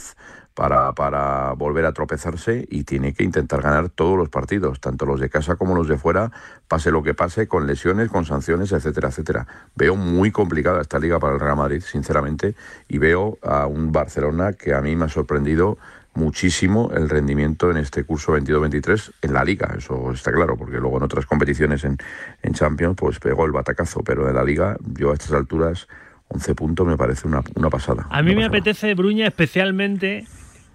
para, 0.54 0.92
para 0.92 1.52
volver 1.52 1.86
a 1.86 1.92
tropezarse 1.92 2.66
y 2.70 2.84
tiene 2.84 3.14
que 3.14 3.24
intentar 3.24 3.62
ganar 3.62 3.88
todos 3.88 4.16
los 4.16 4.28
partidos, 4.28 4.80
tanto 4.80 5.06
los 5.06 5.20
de 5.20 5.30
casa 5.30 5.56
como 5.56 5.74
los 5.74 5.88
de 5.88 5.96
fuera, 5.96 6.32
pase 6.68 6.90
lo 6.90 7.02
que 7.02 7.14
pase, 7.14 7.48
con 7.48 7.66
lesiones, 7.66 8.10
con 8.10 8.24
sanciones, 8.24 8.72
etcétera, 8.72 9.08
etcétera. 9.08 9.46
Veo 9.74 9.96
muy 9.96 10.30
complicada 10.30 10.80
esta 10.80 10.98
liga 10.98 11.18
para 11.18 11.34
el 11.34 11.40
Real 11.40 11.56
Madrid, 11.56 11.82
sinceramente, 11.82 12.54
y 12.88 12.98
veo 12.98 13.38
a 13.42 13.66
un 13.66 13.92
Barcelona 13.92 14.52
que 14.52 14.74
a 14.74 14.80
mí 14.80 14.96
me 14.96 15.06
ha 15.06 15.08
sorprendido 15.08 15.78
muchísimo 16.14 16.90
el 16.92 17.08
rendimiento 17.08 17.70
en 17.70 17.76
este 17.76 18.04
curso 18.04 18.36
22-23 18.36 19.12
en 19.22 19.32
la 19.32 19.44
liga, 19.44 19.72
eso 19.78 20.10
está 20.10 20.32
claro, 20.32 20.56
porque 20.56 20.78
luego 20.78 20.96
en 20.96 21.04
otras 21.04 21.24
competiciones 21.24 21.84
en, 21.84 21.96
en 22.42 22.52
Champions 22.52 22.96
pues 22.96 23.20
pegó 23.20 23.46
el 23.46 23.52
batacazo, 23.52 24.02
pero 24.02 24.28
en 24.28 24.34
la 24.34 24.42
liga 24.42 24.76
yo 24.94 25.12
a 25.12 25.14
estas 25.14 25.32
alturas 25.32 25.86
11 26.28 26.54
puntos 26.54 26.86
me 26.86 26.96
parece 26.96 27.28
una, 27.28 27.42
una 27.54 27.70
pasada. 27.70 28.06
A 28.10 28.22
mí 28.22 28.34
me 28.34 28.44
apetece, 28.44 28.94
Bruña, 28.94 29.26
especialmente 29.26 30.26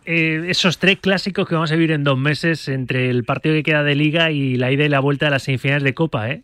eh, 0.06 0.46
esos 0.48 0.78
tres 0.78 1.00
clásicos 1.00 1.48
que 1.48 1.56
vamos 1.56 1.72
a 1.72 1.76
vivir 1.76 1.92
en 1.92 2.04
dos 2.04 2.18
meses 2.18 2.68
entre 2.68 3.10
el 3.10 3.24
partido 3.24 3.56
que 3.56 3.64
queda 3.64 3.84
de 3.84 3.96
Liga 3.96 4.32
y 4.32 4.56
la 4.56 4.72
ida 4.72 4.86
y 4.86 4.90
la 4.90 5.00
vuelta 5.00 5.26
de 5.26 5.32
las 5.32 5.44
semifinales 5.44 5.84
de 5.84 5.94
Copa, 5.94 6.30
¿eh? 6.30 6.44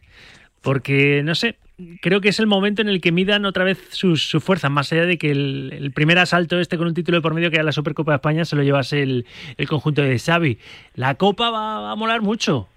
Porque, 0.62 1.22
no 1.24 1.36
sé, 1.36 1.58
creo 2.02 2.22
que 2.22 2.30
es 2.30 2.40
el 2.40 2.48
momento 2.48 2.82
en 2.82 2.90
el 2.90 3.02
que 3.02 3.12
midan 3.12 3.46
otra 3.46 3.64
vez 3.64 3.80
sus, 3.90 4.28
sus 4.28 4.44
fuerzas, 4.44 4.70
más 4.72 4.92
allá 4.92 5.06
de 5.06 5.18
que 5.18 5.32
el, 5.32 5.74
el 5.74 5.92
primer 5.92 6.20
asalto 6.20 6.60
este 6.60 6.78
con 6.78 6.88
un 6.88 6.94
título 6.94 7.18
de 7.18 7.22
por 7.22 7.34
medio 7.34 7.50
que 7.50 7.58
era 7.58 7.64
la 7.64 7.72
Supercopa 7.72 8.12
de 8.12 8.18
España 8.18 8.46
se 8.46 8.56
lo 8.56 8.64
llevase 8.64 9.02
el, 9.02 9.26
el 9.58 9.68
conjunto 9.68 10.02
de 10.02 10.18
Xavi. 10.18 10.60
La 10.96 11.16
Copa 11.16 11.50
va, 11.50 11.80
va 11.80 11.92
a 11.92 11.96
molar 11.96 12.22
mucho. 12.22 12.68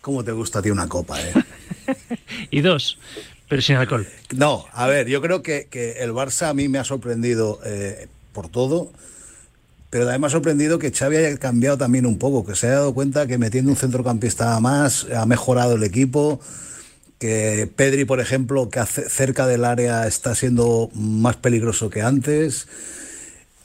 ¿Cómo 0.00 0.24
te 0.24 0.32
gusta 0.32 0.58
a 0.58 0.62
ti 0.62 0.70
una 0.70 0.88
copa, 0.88 1.20
eh? 1.20 1.32
Y 2.50 2.60
dos, 2.60 2.98
pero 3.48 3.62
sin 3.62 3.76
alcohol. 3.76 4.06
No, 4.34 4.66
a 4.72 4.86
ver, 4.88 5.08
yo 5.08 5.22
creo 5.22 5.42
que, 5.42 5.68
que 5.70 5.92
el 6.02 6.10
Barça 6.10 6.48
a 6.48 6.54
mí 6.54 6.68
me 6.68 6.78
ha 6.78 6.84
sorprendido 6.84 7.60
eh, 7.64 8.08
por 8.32 8.48
todo, 8.48 8.90
pero 9.90 10.04
también 10.06 10.24
ha 10.24 10.30
sorprendido 10.30 10.78
que 10.78 10.90
Xavi 10.90 11.16
haya 11.16 11.36
cambiado 11.36 11.76
también 11.78 12.06
un 12.06 12.18
poco, 12.18 12.44
que 12.46 12.54
se 12.54 12.66
haya 12.66 12.76
dado 12.76 12.94
cuenta 12.94 13.26
que 13.26 13.36
metiendo 13.38 13.70
un 13.70 13.76
centrocampista 13.76 14.58
más 14.60 15.06
ha 15.14 15.26
mejorado 15.26 15.74
el 15.74 15.82
equipo, 15.84 16.40
que 17.18 17.70
Pedri, 17.76 18.04
por 18.04 18.18
ejemplo, 18.20 18.68
que 18.70 18.80
hace- 18.80 19.08
cerca 19.08 19.46
del 19.46 19.64
área 19.64 20.06
está 20.06 20.34
siendo 20.34 20.90
más 20.94 21.36
peligroso 21.36 21.90
que 21.90 22.02
antes. 22.02 22.66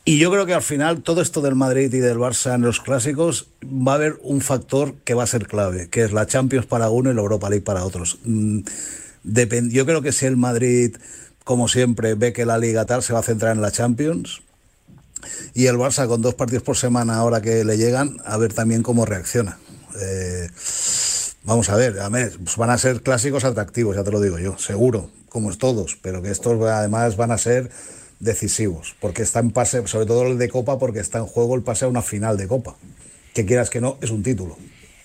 Y 0.06 0.20
yo 0.20 0.32
creo 0.32 0.46
que 0.46 0.54
al 0.54 0.62
final 0.62 1.02
todo 1.02 1.22
esto 1.22 1.42
del 1.42 1.56
Madrid 1.56 1.94
y 1.94 2.00
del 2.00 2.18
Barça 2.18 2.56
en 2.56 2.62
los 2.62 2.80
clásicos 2.80 3.48
va 3.64 3.94
a 3.94 3.96
haber 3.96 4.18
un 4.22 4.42
factor 4.42 4.94
que 5.04 5.14
va 5.14 5.24
a 5.24 5.28
ser 5.28 5.48
clave, 5.48 5.90
que 5.90 6.04
es 6.04 6.14
la 6.14 6.26
Champions 6.28 6.66
para 6.66 6.90
uno 6.90 7.12
y 7.12 7.14
la 7.14 7.22
Europa 7.22 7.50
League 7.50 7.64
para 7.66 7.84
otros. 7.84 8.20
Mm, 8.24 8.60
depend- 9.26 9.72
yo 9.72 9.86
creo 9.86 10.02
que 10.02 10.12
si 10.14 10.26
el 10.26 10.38
Madrid, 10.38 10.96
como 11.44 11.68
siempre, 11.68 12.16
ve 12.16 12.32
que 12.34 12.46
la 12.46 12.58
liga 12.58 12.86
tal 12.86 13.02
se 13.04 13.12
va 13.14 13.20
a 13.20 13.24
centrar 13.24 13.56
en 13.56 13.62
la 13.62 13.72
Champions 13.72 14.42
y 15.54 15.68
el 15.68 15.76
Barça 15.76 16.08
con 16.08 16.22
dos 16.22 16.36
partidos 16.36 16.64
por 16.64 16.78
semana 16.78 17.16
ahora 17.16 17.42
que 17.42 17.64
le 17.64 17.78
llegan, 17.78 18.18
a 18.26 18.38
ver 18.38 18.54
también 18.54 18.84
cómo 18.84 19.06
reacciona. 19.06 19.58
Eh, 20.02 20.48
vamos 21.44 21.70
a 21.70 21.76
ver, 21.76 22.00
a 22.00 22.10
ver, 22.10 22.34
pues 22.44 22.58
van 22.58 22.70
a 22.70 22.78
ser 22.78 23.02
clásicos 23.02 23.44
atractivos, 23.44 23.96
ya 23.96 24.04
te 24.04 24.12
lo 24.12 24.22
digo 24.22 24.38
yo, 24.38 24.58
seguro, 24.58 25.10
como 25.30 25.56
todos, 25.58 25.98
pero 26.02 26.22
que 26.22 26.30
estos 26.30 26.62
además 26.62 27.16
van 27.16 27.32
a 27.32 27.38
ser 27.38 27.70
decisivos, 28.20 28.96
porque 29.00 29.22
está 29.22 29.40
en 29.40 29.52
pase, 29.52 29.86
sobre 29.88 30.06
todo 30.06 30.28
el 30.28 30.38
de 30.38 30.50
Copa, 30.50 30.80
porque 30.80 31.00
está 31.00 31.20
en 31.20 31.26
juego 31.26 31.56
el 31.56 31.64
pase 31.64 31.86
a 31.86 31.88
una 31.88 32.02
final 32.02 32.38
de 32.38 32.48
Copa. 32.48 32.76
Que 33.34 33.46
quieras 33.46 33.70
que 33.70 33.80
no, 33.80 33.98
es 34.02 34.10
un 34.10 34.24
título. 34.24 34.58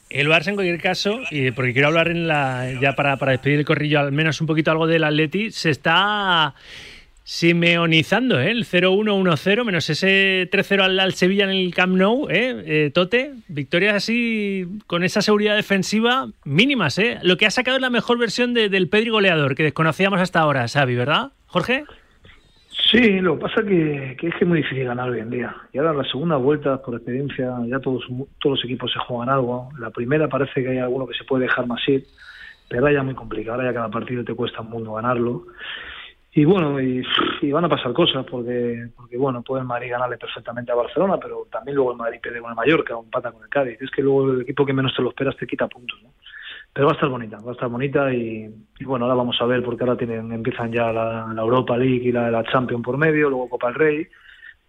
El 0.08 0.28
Barça, 0.28 0.48
en 0.48 0.54
cualquier 0.56 0.80
caso, 0.80 1.20
y 1.30 1.50
porque 1.52 1.72
quiero 1.72 1.88
hablar 1.88 2.08
en 2.08 2.26
la, 2.26 2.70
ya 2.80 2.94
para, 2.94 3.16
para 3.16 3.32
despedir 3.32 3.60
el 3.60 3.64
corrillo, 3.64 4.00
al 4.00 4.12
menos 4.12 4.40
un 4.40 4.46
poquito 4.46 4.70
algo 4.70 4.86
del 4.86 5.04
Atleti, 5.04 5.50
se 5.50 5.70
está 5.70 6.54
simeonizando, 7.24 8.40
¿eh? 8.40 8.50
El 8.50 8.64
0-1-1-0, 8.64 9.64
menos 9.64 9.88
ese 9.90 10.48
3-0 10.50 10.80
al, 10.82 10.98
al 11.00 11.14
Sevilla 11.14 11.44
en 11.44 11.50
el 11.50 11.74
Camp 11.74 11.96
Nou, 11.96 12.28
¿eh? 12.30 12.62
Eh, 12.66 12.90
Tote, 12.92 13.32
victorias 13.48 13.94
así 13.94 14.66
con 14.86 15.02
esa 15.04 15.22
seguridad 15.22 15.56
defensiva 15.56 16.28
mínimas, 16.44 16.98
¿eh? 16.98 17.18
Lo 17.22 17.36
que 17.36 17.46
ha 17.46 17.50
sacado 17.50 17.76
es 17.76 17.80
la 17.82 17.90
mejor 17.90 18.18
versión 18.18 18.54
de- 18.54 18.68
del 18.68 18.88
Pedri 18.88 19.10
goleador 19.10 19.54
que 19.54 19.62
desconocíamos 19.62 20.20
hasta 20.20 20.40
ahora, 20.40 20.66
Xavi, 20.68 20.94
¿verdad? 20.94 21.30
Jorge. 21.46 21.84
Sí, 22.90 23.20
lo 23.20 23.36
que 23.36 23.42
pasa 23.42 23.62
que, 23.62 24.16
que 24.18 24.28
es 24.28 24.34
que 24.34 24.44
es 24.44 24.46
muy 24.48 24.58
difícil 24.58 24.84
ganar 24.84 25.08
hoy 25.08 25.20
en 25.20 25.30
día. 25.30 25.54
Y 25.72 25.78
ahora 25.78 25.94
la 25.94 26.04
segunda 26.04 26.36
vuelta, 26.36 26.82
por 26.82 26.94
experiencia, 26.94 27.50
ya 27.66 27.78
todos, 27.78 28.04
todos 28.40 28.58
los 28.58 28.64
equipos 28.64 28.92
se 28.92 28.98
juegan 28.98 29.28
algo. 29.28 29.70
La 29.78 29.90
primera 29.90 30.28
parece 30.28 30.62
que 30.62 30.68
hay 30.70 30.78
alguno 30.78 31.06
que 31.06 31.14
se 31.16 31.24
puede 31.24 31.44
dejar 31.44 31.66
más 31.66 31.80
ir, 31.88 32.04
pero 32.68 32.82
ahora 32.82 32.94
ya 32.94 33.02
muy 33.02 33.14
complicado. 33.14 33.54
Ahora 33.56 33.70
ya 33.70 33.74
cada 33.74 33.88
partido 33.90 34.24
te 34.24 34.34
cuesta 34.34 34.60
un 34.60 34.70
mundo 34.70 34.94
ganarlo. 34.94 35.44
Y 36.34 36.46
bueno, 36.46 36.80
y, 36.80 37.02
van 37.50 37.66
a 37.66 37.68
pasar 37.68 37.92
cosas, 37.92 38.24
porque, 38.24 38.88
porque 38.96 39.18
bueno, 39.18 39.42
puede 39.42 39.60
el 39.60 39.66
Madrid 39.66 39.90
ganarle 39.90 40.16
perfectamente 40.16 40.72
a 40.72 40.76
Barcelona, 40.76 41.18
pero 41.20 41.46
también 41.50 41.74
luego 41.76 41.92
el 41.92 41.98
Madrid 41.98 42.20
pierde 42.22 42.40
con 42.40 42.50
el 42.50 42.56
Mallorca 42.56 42.96
o 42.96 43.04
empata 43.04 43.30
con 43.32 43.42
el 43.42 43.50
Cádiz. 43.50 43.80
Es 43.82 43.90
que 43.90 44.00
luego 44.00 44.32
el 44.32 44.40
equipo 44.40 44.64
que 44.64 44.72
menos 44.72 44.94
te 44.96 45.02
lo 45.02 45.10
esperas 45.10 45.36
te 45.36 45.46
quita 45.46 45.68
puntos, 45.68 46.02
¿no? 46.02 46.10
Pero 46.72 46.86
va 46.86 46.92
a 46.92 46.94
estar 46.94 47.10
bonita, 47.10 47.36
va 47.44 47.50
a 47.50 47.52
estar 47.52 47.68
bonita 47.68 48.14
y, 48.14 48.48
y 48.78 48.84
bueno, 48.86 49.04
ahora 49.04 49.14
vamos 49.14 49.36
a 49.42 49.44
ver 49.44 49.62
porque 49.62 49.84
ahora 49.84 49.98
tienen, 49.98 50.32
empiezan 50.32 50.72
ya 50.72 50.90
la, 50.90 51.30
la 51.34 51.42
Europa 51.42 51.76
League 51.76 52.08
y 52.08 52.12
la, 52.12 52.30
la 52.30 52.44
Champions 52.44 52.82
por 52.82 52.96
medio, 52.96 53.28
luego 53.28 53.50
Copa 53.50 53.66
del 53.66 53.74
Rey. 53.74 54.08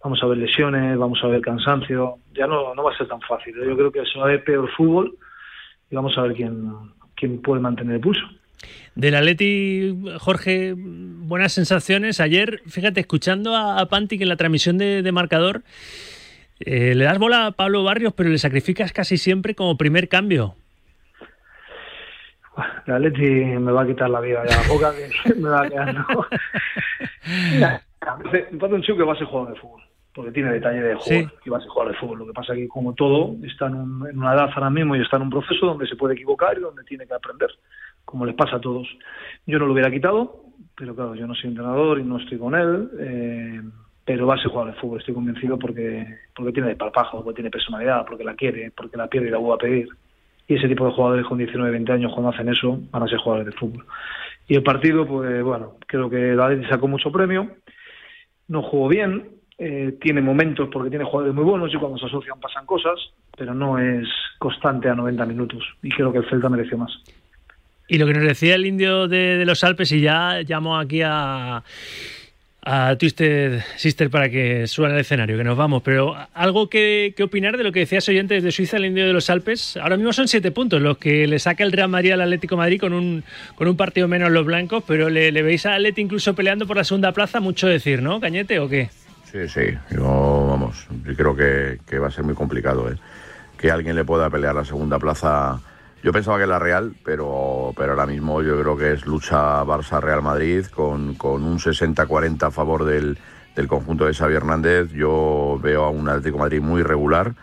vamos 0.02 0.22
a 0.22 0.26
ver 0.26 0.36
lesiones, 0.36 0.98
vamos 0.98 1.18
a 1.24 1.28
ver 1.28 1.40
cansancio, 1.40 2.16
ya 2.34 2.46
no, 2.46 2.74
no 2.74 2.82
va 2.82 2.92
a 2.92 2.98
ser 2.98 3.08
tan 3.08 3.22
fácil. 3.22 3.54
Yo 3.54 3.74
creo 3.74 3.90
que 3.90 4.04
se 4.04 4.18
va 4.18 4.26
a 4.26 4.28
ver 4.28 4.44
peor 4.44 4.68
fútbol 4.72 5.16
y 5.90 5.96
vamos 5.96 6.18
a 6.18 6.22
ver 6.22 6.34
quién, 6.34 6.74
quién 7.14 7.40
puede 7.40 7.62
mantener 7.62 7.94
el 7.94 8.00
pulso. 8.02 8.26
Del 8.94 9.14
Atleti, 9.14 9.96
Jorge, 10.18 10.74
buenas 10.76 11.52
sensaciones. 11.52 12.20
Ayer, 12.20 12.62
fíjate, 12.66 13.00
escuchando 13.00 13.56
a, 13.56 13.80
a 13.80 13.86
Pantic 13.86 14.20
en 14.20 14.28
la 14.28 14.36
transmisión 14.36 14.78
de, 14.78 15.02
de 15.02 15.12
marcador, 15.12 15.62
eh, 16.60 16.94
le 16.94 17.04
das 17.04 17.18
bola 17.18 17.46
a 17.46 17.52
Pablo 17.52 17.82
Barrios, 17.82 18.12
pero 18.14 18.30
le 18.30 18.38
sacrificas 18.38 18.92
casi 18.92 19.18
siempre 19.18 19.54
como 19.54 19.76
primer 19.76 20.08
cambio. 20.08 20.54
El 22.86 22.94
Atleti 22.94 23.22
me 23.24 23.72
va 23.72 23.82
a 23.82 23.86
quitar 23.86 24.08
la 24.10 24.20
vida 24.20 24.44
ya, 24.48 24.56
la 24.56 24.62
poca 24.68 24.92
que 24.94 25.34
me 25.40 25.48
va 25.48 25.62
a 25.62 25.68
quedar. 25.68 26.06
parece 28.00 28.74
un 28.74 28.82
chico 28.82 28.98
que 28.98 29.04
va 29.04 29.14
a 29.14 29.16
ser 29.16 29.26
jugador 29.26 29.54
de 29.54 29.60
fútbol, 29.60 29.82
porque 30.14 30.30
tiene 30.32 30.52
detalle 30.52 30.80
de 30.80 30.94
jugador 30.94 31.30
Sí. 31.30 31.36
y 31.44 31.50
va 31.50 31.58
a 31.58 31.60
ser 31.60 31.68
jugador 31.70 31.92
de 31.92 31.98
fútbol. 31.98 32.18
Lo 32.20 32.26
que 32.26 32.32
pasa 32.32 32.52
es 32.52 32.60
que, 32.60 32.68
como 32.68 32.94
todo, 32.94 33.34
está 33.44 33.66
en, 33.66 33.74
un- 33.74 34.08
en 34.08 34.18
una 34.18 34.34
edad 34.34 34.48
ahora 34.54 34.70
mismo 34.70 34.94
y 34.96 35.00
está 35.02 35.16
en 35.16 35.24
un 35.24 35.30
proceso 35.30 35.66
donde 35.66 35.86
se 35.88 35.96
puede 35.96 36.14
equivocar 36.14 36.56
y 36.56 36.60
donde 36.60 36.84
tiene 36.84 37.06
que 37.06 37.14
aprender, 37.14 37.50
como 38.04 38.24
les 38.24 38.34
pasa 38.36 38.56
a 38.56 38.60
todos. 38.60 38.86
Yo 39.46 39.58
no 39.58 39.66
lo 39.66 39.72
hubiera 39.72 39.90
quitado, 39.90 40.42
pero 40.76 40.94
claro, 40.94 41.14
yo 41.16 41.26
no 41.26 41.34
soy 41.34 41.50
entrenador 41.50 41.98
y 41.98 42.04
no 42.04 42.18
estoy 42.18 42.38
con 42.38 42.54
él, 42.54 42.88
eh, 43.00 43.60
pero 44.04 44.26
va 44.26 44.34
a 44.34 44.38
ser 44.38 44.50
jugador 44.50 44.74
de 44.74 44.80
fútbol, 44.80 44.98
estoy 45.00 45.14
convencido 45.14 45.58
porque, 45.58 46.06
porque 46.36 46.52
tiene 46.52 46.68
desparpajo, 46.68 47.24
porque 47.24 47.36
tiene 47.38 47.50
personalidad, 47.50 48.04
porque 48.06 48.22
la 48.22 48.34
quiere, 48.34 48.70
porque 48.70 48.96
la 48.96 49.08
pierde 49.08 49.28
y 49.28 49.30
la 49.30 49.38
vuelve 49.38 49.54
a 49.54 49.58
pedir. 49.68 49.88
Y 50.46 50.56
ese 50.56 50.68
tipo 50.68 50.84
de 50.86 50.92
jugadores 50.92 51.24
con 51.26 51.38
19, 51.38 51.70
20 51.70 51.90
años 51.92 52.12
cuando 52.12 52.28
hacen 52.30 52.50
eso 52.50 52.78
van 52.90 53.02
a 53.02 53.08
ser 53.08 53.18
jugadores 53.18 53.52
de 53.52 53.58
fútbol. 53.58 53.84
Y 54.46 54.54
el 54.56 54.62
partido, 54.62 55.06
pues 55.06 55.42
bueno, 55.42 55.76
creo 55.86 56.10
que 56.10 56.32
Atleti 56.38 56.66
sacó 56.68 56.86
mucho 56.86 57.10
premio, 57.10 57.50
no 58.48 58.62
jugó 58.62 58.88
bien, 58.88 59.28
eh, 59.58 59.96
tiene 60.00 60.20
momentos 60.20 60.68
porque 60.72 60.90
tiene 60.90 61.04
jugadores 61.04 61.34
muy 61.34 61.44
buenos 61.44 61.72
y 61.72 61.76
cuando 61.76 61.98
se 61.98 62.06
asocian 62.06 62.40
pasan 62.40 62.66
cosas, 62.66 62.98
pero 63.36 63.54
no 63.54 63.78
es 63.78 64.08
constante 64.38 64.88
a 64.88 64.94
90 64.94 65.26
minutos. 65.26 65.62
Y 65.82 65.90
creo 65.90 66.12
que 66.12 66.18
el 66.18 66.28
Celta 66.28 66.48
mereció 66.48 66.76
más. 66.78 66.92
Y 67.86 67.98
lo 67.98 68.06
que 68.06 68.14
nos 68.14 68.24
decía 68.24 68.54
el 68.54 68.66
indio 68.66 69.08
de, 69.08 69.44
los 69.44 69.62
Alpes, 69.62 69.92
y 69.92 70.00
ya 70.00 70.40
llamo 70.42 70.76
aquí 70.78 71.02
a, 71.02 71.62
a 72.62 72.96
Twisted 72.96 73.60
Sister 73.76 74.08
para 74.08 74.30
que 74.30 74.66
suban 74.66 74.92
al 74.92 74.98
escenario, 74.98 75.36
que 75.36 75.44
nos 75.44 75.56
vamos. 75.56 75.82
Pero 75.82 76.16
algo 76.32 76.68
que, 76.68 77.12
que 77.16 77.22
opinar 77.22 77.56
de 77.56 77.62
lo 77.62 77.72
que 77.72 77.80
decías 77.80 78.08
oyentes 78.08 78.42
de 78.42 78.50
Suiza, 78.50 78.78
el 78.78 78.86
indio 78.86 79.06
de 79.06 79.12
los 79.12 79.28
Alpes. 79.28 79.76
Ahora 79.76 79.96
mismo 79.96 80.12
son 80.14 80.28
siete 80.28 80.50
puntos 80.50 80.80
los 80.80 80.96
que 80.96 81.26
le 81.26 81.38
saca 81.38 81.62
el 81.62 81.72
Real 81.72 81.90
Madrid 81.90 82.12
al 82.12 82.22
Atlético 82.22 82.56
Madrid 82.56 82.80
con 82.80 82.94
un, 82.94 83.22
con 83.54 83.68
un 83.68 83.76
partido 83.76 84.08
menos 84.08 84.32
los 84.32 84.46
blancos, 84.46 84.82
pero 84.86 85.10
le, 85.10 85.30
le 85.30 85.42
veis 85.42 85.66
al 85.66 85.74
Atleti 85.74 86.00
incluso 86.00 86.34
peleando 86.34 86.66
por 86.66 86.78
la 86.78 86.84
segunda 86.84 87.12
plaza, 87.12 87.38
mucho 87.38 87.68
decir, 87.68 88.02
¿no, 88.02 88.18
Cañete, 88.18 88.58
o 88.58 88.68
qué? 88.68 88.88
Sí, 89.34 89.48
sí, 89.48 89.78
yo, 89.90 90.46
vamos, 90.48 90.86
yo 91.04 91.12
creo 91.16 91.34
que, 91.34 91.80
que 91.84 91.98
va 91.98 92.06
a 92.06 92.10
ser 92.12 92.22
muy 92.22 92.36
complicado, 92.36 92.88
¿eh? 92.88 92.96
Que 93.58 93.72
alguien 93.72 93.96
le 93.96 94.04
pueda 94.04 94.30
pelear 94.30 94.54
la 94.54 94.64
segunda 94.64 94.96
plaza. 95.00 95.58
Yo 96.04 96.12
pensaba 96.12 96.38
que 96.38 96.44
era 96.44 96.60
Real, 96.60 96.94
pero, 97.04 97.72
pero 97.76 97.94
ahora 97.94 98.06
mismo 98.06 98.42
yo 98.42 98.60
creo 98.60 98.76
que 98.76 98.92
es 98.92 99.04
lucha 99.06 99.64
Barça-Real 99.64 100.22
Madrid 100.22 100.66
con, 100.66 101.16
con 101.16 101.42
un 101.42 101.58
60-40 101.58 102.44
a 102.46 102.50
favor 102.52 102.84
del, 102.84 103.18
del 103.56 103.66
conjunto 103.66 104.06
de 104.06 104.14
Xavi 104.14 104.34
Hernández. 104.34 104.92
Yo 104.92 105.58
veo 105.60 105.82
a 105.82 105.90
un 105.90 106.08
Atlético 106.08 106.38
Madrid 106.38 106.60
muy 106.60 106.84
regular, 106.84 107.34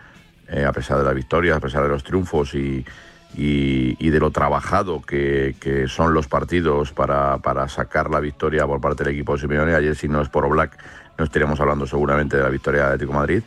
eh, 0.48 0.64
a 0.64 0.72
pesar 0.72 0.96
de 0.96 1.04
las 1.04 1.14
victorias, 1.14 1.58
a 1.58 1.60
pesar 1.60 1.82
de 1.82 1.90
los 1.90 2.04
triunfos 2.04 2.54
y, 2.54 2.86
y, 3.34 4.08
de 4.08 4.18
lo 4.18 4.30
trabajado 4.30 5.02
que, 5.02 5.56
que 5.60 5.88
son 5.88 6.14
los 6.14 6.26
partidos 6.26 6.92
para, 6.92 7.36
para 7.38 7.68
sacar 7.68 8.08
la 8.08 8.20
victoria 8.20 8.66
por 8.66 8.80
parte 8.80 9.04
del 9.04 9.12
equipo 9.12 9.34
de 9.34 9.40
Simeone. 9.40 9.74
Ayer, 9.74 9.94
si 9.94 10.08
no 10.08 10.22
es 10.22 10.30
por 10.30 10.46
Oblak, 10.46 10.78
no 11.18 11.24
estaríamos 11.24 11.60
hablando 11.60 11.86
seguramente 11.86 12.36
de 12.36 12.42
la 12.42 12.48
victoria 12.48 12.82
del 12.82 12.88
Atlético 12.88 13.12
de 13.12 13.18
Madrid. 13.18 13.42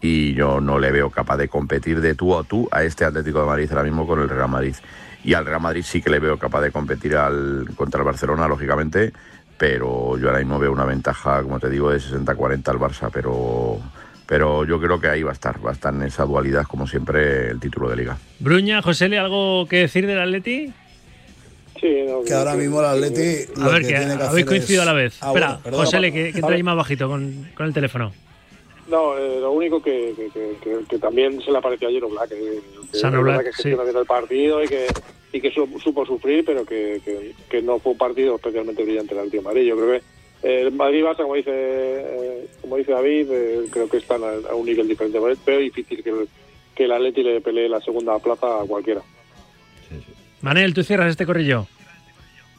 Y 0.00 0.34
yo 0.34 0.60
no 0.60 0.78
le 0.78 0.92
veo 0.92 1.10
capaz 1.10 1.38
de 1.38 1.48
competir 1.48 2.00
de 2.00 2.14
tú 2.14 2.36
a 2.36 2.44
tú 2.44 2.68
a 2.70 2.82
este 2.82 3.04
Atlético 3.04 3.40
de 3.40 3.46
Madrid 3.46 3.68
ahora 3.70 3.84
mismo 3.84 4.06
con 4.06 4.20
el 4.20 4.28
Real 4.28 4.48
Madrid. 4.48 4.74
Y 5.24 5.34
al 5.34 5.46
Real 5.46 5.60
Madrid 5.60 5.82
sí 5.82 6.02
que 6.02 6.10
le 6.10 6.20
veo 6.20 6.38
capaz 6.38 6.60
de 6.60 6.70
competir 6.70 7.16
al, 7.16 7.68
contra 7.74 8.00
el 8.00 8.04
Barcelona, 8.04 8.46
lógicamente, 8.46 9.12
pero 9.58 10.18
yo 10.18 10.28
ahora 10.28 10.38
mismo 10.38 10.58
veo 10.58 10.70
una 10.70 10.84
ventaja, 10.84 11.42
como 11.42 11.58
te 11.58 11.70
digo, 11.70 11.90
de 11.90 11.98
60-40 11.98 12.68
al 12.68 12.78
Barça, 12.78 13.10
pero, 13.12 13.78
pero 14.26 14.64
yo 14.64 14.78
creo 14.80 15.00
que 15.00 15.08
ahí 15.08 15.22
va 15.22 15.30
a 15.30 15.34
estar, 15.34 15.64
va 15.64 15.70
a 15.70 15.72
estar 15.72 15.94
en 15.94 16.02
esa 16.02 16.24
dualidad, 16.24 16.64
como 16.64 16.86
siempre, 16.86 17.48
el 17.50 17.58
título 17.58 17.88
de 17.88 17.96
liga. 17.96 18.18
Bruña, 18.38 18.82
José, 18.82 19.08
¿le 19.08 19.18
algo 19.18 19.66
que 19.66 19.78
decir 19.78 20.06
del 20.06 20.20
Atleti? 20.20 20.72
Sí, 21.80 22.02
no, 22.06 22.22
Que 22.22 22.32
ahora 22.34 22.54
mismo 22.54 22.80
el 22.80 22.86
Atleti. 22.86 23.52
A 23.60 23.64
lo 23.64 23.70
ver, 23.72 23.82
que 23.82 23.88
que, 23.88 23.94
tiene 23.94 24.06
que 24.06 24.12
habéis 24.22 24.28
hacer 24.30 24.46
coincidido 24.46 24.82
es- 24.82 24.88
a 24.88 24.92
la 24.92 24.96
vez. 24.98 25.18
Ah, 25.20 25.26
Espera, 25.28 25.60
bueno, 25.62 25.78
José, 25.78 25.96
pa- 25.96 26.02
que, 26.02 26.10
que 26.10 26.28
entra 26.38 26.54
ahí 26.54 26.62
más 26.62 26.76
bajito 26.76 27.08
con, 27.08 27.48
con 27.54 27.66
el 27.66 27.74
teléfono. 27.74 28.12
No, 28.88 29.18
eh, 29.18 29.40
lo 29.40 29.50
único 29.52 29.82
que, 29.82 30.12
que, 30.16 30.28
que- 30.30 30.56
que- 30.62 30.84
que 30.88 30.98
también 30.98 31.40
se 31.42 31.50
le 31.50 31.58
apareció 31.58 31.88
ayer 31.88 32.04
Oblak, 32.04 32.28
que, 32.28 32.60
que 32.92 32.98
San 32.98 33.12
verdad 33.12 33.40
que 33.40 33.46
sí. 33.52 33.54
gestiona 33.64 33.82
bien 33.82 33.96
el 33.96 34.06
partido 34.06 34.62
y 34.62 34.68
que, 34.68 34.86
y 35.32 35.40
que 35.40 35.50
su- 35.50 35.78
supo 35.82 36.06
sufrir, 36.06 36.44
pero 36.44 36.64
que, 36.64 37.00
que, 37.04 37.34
que 37.50 37.62
no 37.62 37.78
fue 37.80 37.92
un 37.92 37.98
partido 37.98 38.36
especialmente 38.36 38.84
brillante 38.84 39.12
el 39.14 39.18
Atlético 39.20 39.42
de 39.42 39.48
Madrid. 39.48 39.68
Yo 39.68 39.76
creo 39.76 39.90
que 39.90 40.02
eh, 40.48 40.60
el 40.62 40.72
Madrid 40.72 41.02
Barça, 41.02 41.22
como 41.22 41.34
dice, 41.34 41.50
eh, 41.52 42.46
como 42.60 42.76
dice 42.76 42.92
David, 42.92 43.26
eh, 43.32 43.60
creo 43.70 43.88
que 43.88 43.96
están 43.96 44.22
a, 44.22 44.50
a 44.50 44.54
un 44.54 44.66
nivel 44.66 44.86
diferente. 44.86 45.18
Pero 45.44 45.58
es 45.58 45.64
difícil 45.64 46.04
que 46.04 46.10
el, 46.10 46.28
que 46.76 46.84
el 46.84 46.92
Atleti 46.92 47.22
le 47.24 47.40
pelee 47.40 47.68
la 47.68 47.80
segunda 47.80 48.16
plaza 48.20 48.60
a 48.62 48.66
cualquiera. 48.66 49.02
Manel, 50.40 50.74
tú 50.74 50.82
cierras 50.82 51.10
este 51.10 51.26
corrillo. 51.26 51.66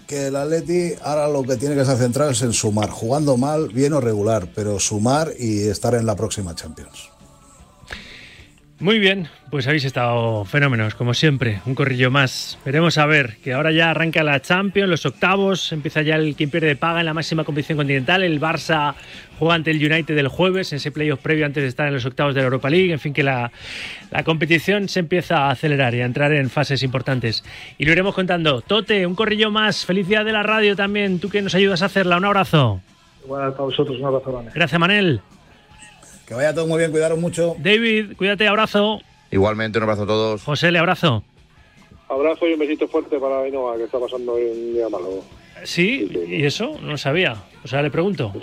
Que 0.08 0.28
el 0.28 0.36
Atleti 0.36 0.94
ahora 1.04 1.28
lo 1.28 1.44
que 1.44 1.58
tiene 1.58 1.76
que 1.76 1.82
estar 1.82 1.98
centrado 1.98 2.32
es 2.32 2.42
en 2.42 2.54
sumar, 2.54 2.90
jugando 2.90 3.36
mal, 3.36 3.68
bien 3.70 3.94
o 3.94 4.00
regular, 4.00 4.48
pero 4.56 4.80
sumar 4.80 5.34
y 5.38 5.68
estar 5.68 5.96
en 5.96 6.06
la 6.06 6.16
próxima 6.16 6.56
Champions. 6.56 7.10
Muy 8.80 9.00
bien, 9.00 9.28
pues 9.50 9.66
habéis 9.66 9.86
estado 9.86 10.46
fenómenos, 10.46 10.94
como 10.94 11.16
siempre. 11.16 11.62
Un 11.66 11.74
corrillo 11.74 12.12
más. 12.12 12.60
Veremos 12.64 13.00
a 13.00 13.08
ver, 13.08 13.38
que 13.38 13.54
ahora 13.54 13.72
ya 13.72 13.90
arranca 13.90 14.24
la 14.24 14.40
Champions, 14.40 14.88
los 14.88 15.04
octavos, 15.04 15.72
empieza 15.72 16.04
ya 16.04 16.16
el 16.16 16.36
quien 16.36 16.52
pierde 16.52 16.76
paga 16.76 17.00
en 17.00 17.08
la 17.08 17.16
máxima 17.16 17.44
competición 17.44 17.78
continental. 17.78 18.22
El 18.22 18.40
Barça 18.40 18.94
juega 19.40 19.56
ante 19.56 19.72
el 19.72 19.78
United 19.78 20.16
el 20.16 20.28
jueves, 20.28 20.72
en 20.74 20.78
ese 20.78 20.92
playoff 20.92 21.20
previo 21.20 21.48
antes 21.48 21.64
de 21.64 21.70
estar 21.70 21.88
en 21.88 21.96
los 21.96 22.06
octavos 22.06 22.36
de 22.36 22.42
la 22.42 22.46
Europa 22.46 22.70
League. 22.70 22.94
En 22.94 23.00
fin, 23.00 23.14
que 23.14 23.24
la, 23.24 23.52
la 24.12 24.24
competición 24.24 24.88
se 24.90 25.00
empieza 25.00 25.48
a 25.48 25.50
acelerar 25.50 25.96
y 25.96 26.02
a 26.02 26.06
entrar 26.06 26.32
en 26.32 26.48
fases 26.52 26.84
importantes. 26.84 27.44
Y 27.80 27.86
lo 27.86 27.94
iremos 27.94 28.14
contando. 28.14 28.62
Tote, 28.62 29.08
un 29.08 29.16
corrillo 29.16 29.50
más. 29.50 29.88
Feliz 29.88 30.08
día 30.08 30.24
de 30.24 30.34
la 30.34 30.44
radio 30.44 30.76
también. 30.76 31.20
Tú 31.20 31.30
que 31.30 31.42
nos 31.42 31.56
ayudas 31.56 31.82
a 31.82 31.86
hacerla. 31.88 32.18
Un 32.18 32.26
abrazo. 32.26 32.80
Igual 33.26 33.54
para 33.54 33.64
vosotros, 33.64 33.98
un 33.98 34.06
abrazo 34.06 34.32
grande. 34.32 34.52
Gracias, 34.54 34.80
Manel. 34.80 35.20
Que 36.28 36.34
vaya 36.34 36.54
todo 36.54 36.68
muy 36.68 36.78
bien, 36.78 36.92
cuidaros 36.92 37.18
mucho. 37.18 37.56
David, 37.58 38.18
cuídate, 38.18 38.48
abrazo. 38.48 39.00
Igualmente, 39.32 39.78
un 39.78 39.84
abrazo 39.84 40.04
a 40.04 40.08
todos. 40.08 40.44
José, 40.44 40.72
le 40.72 40.80
abrazo. 40.80 41.24
Abrazo 42.10 42.48
y 42.48 42.54
un 42.54 42.60
besito 42.60 42.88
fuerte 42.88 43.18
para 43.18 43.42
Ainhoa, 43.42 43.78
que 43.78 43.86
está 43.86 43.98
pasando 43.98 44.34
hoy 44.34 44.44
un 44.44 44.74
día 44.74 44.90
malo. 44.90 45.24
Sí, 45.64 46.10
y 46.28 46.44
eso 46.44 46.78
no 46.82 46.92
lo 46.92 46.98
sabía. 46.98 47.36
O 47.64 47.68
sea, 47.68 47.82
le 47.82 47.90
pregunto. 47.90 48.34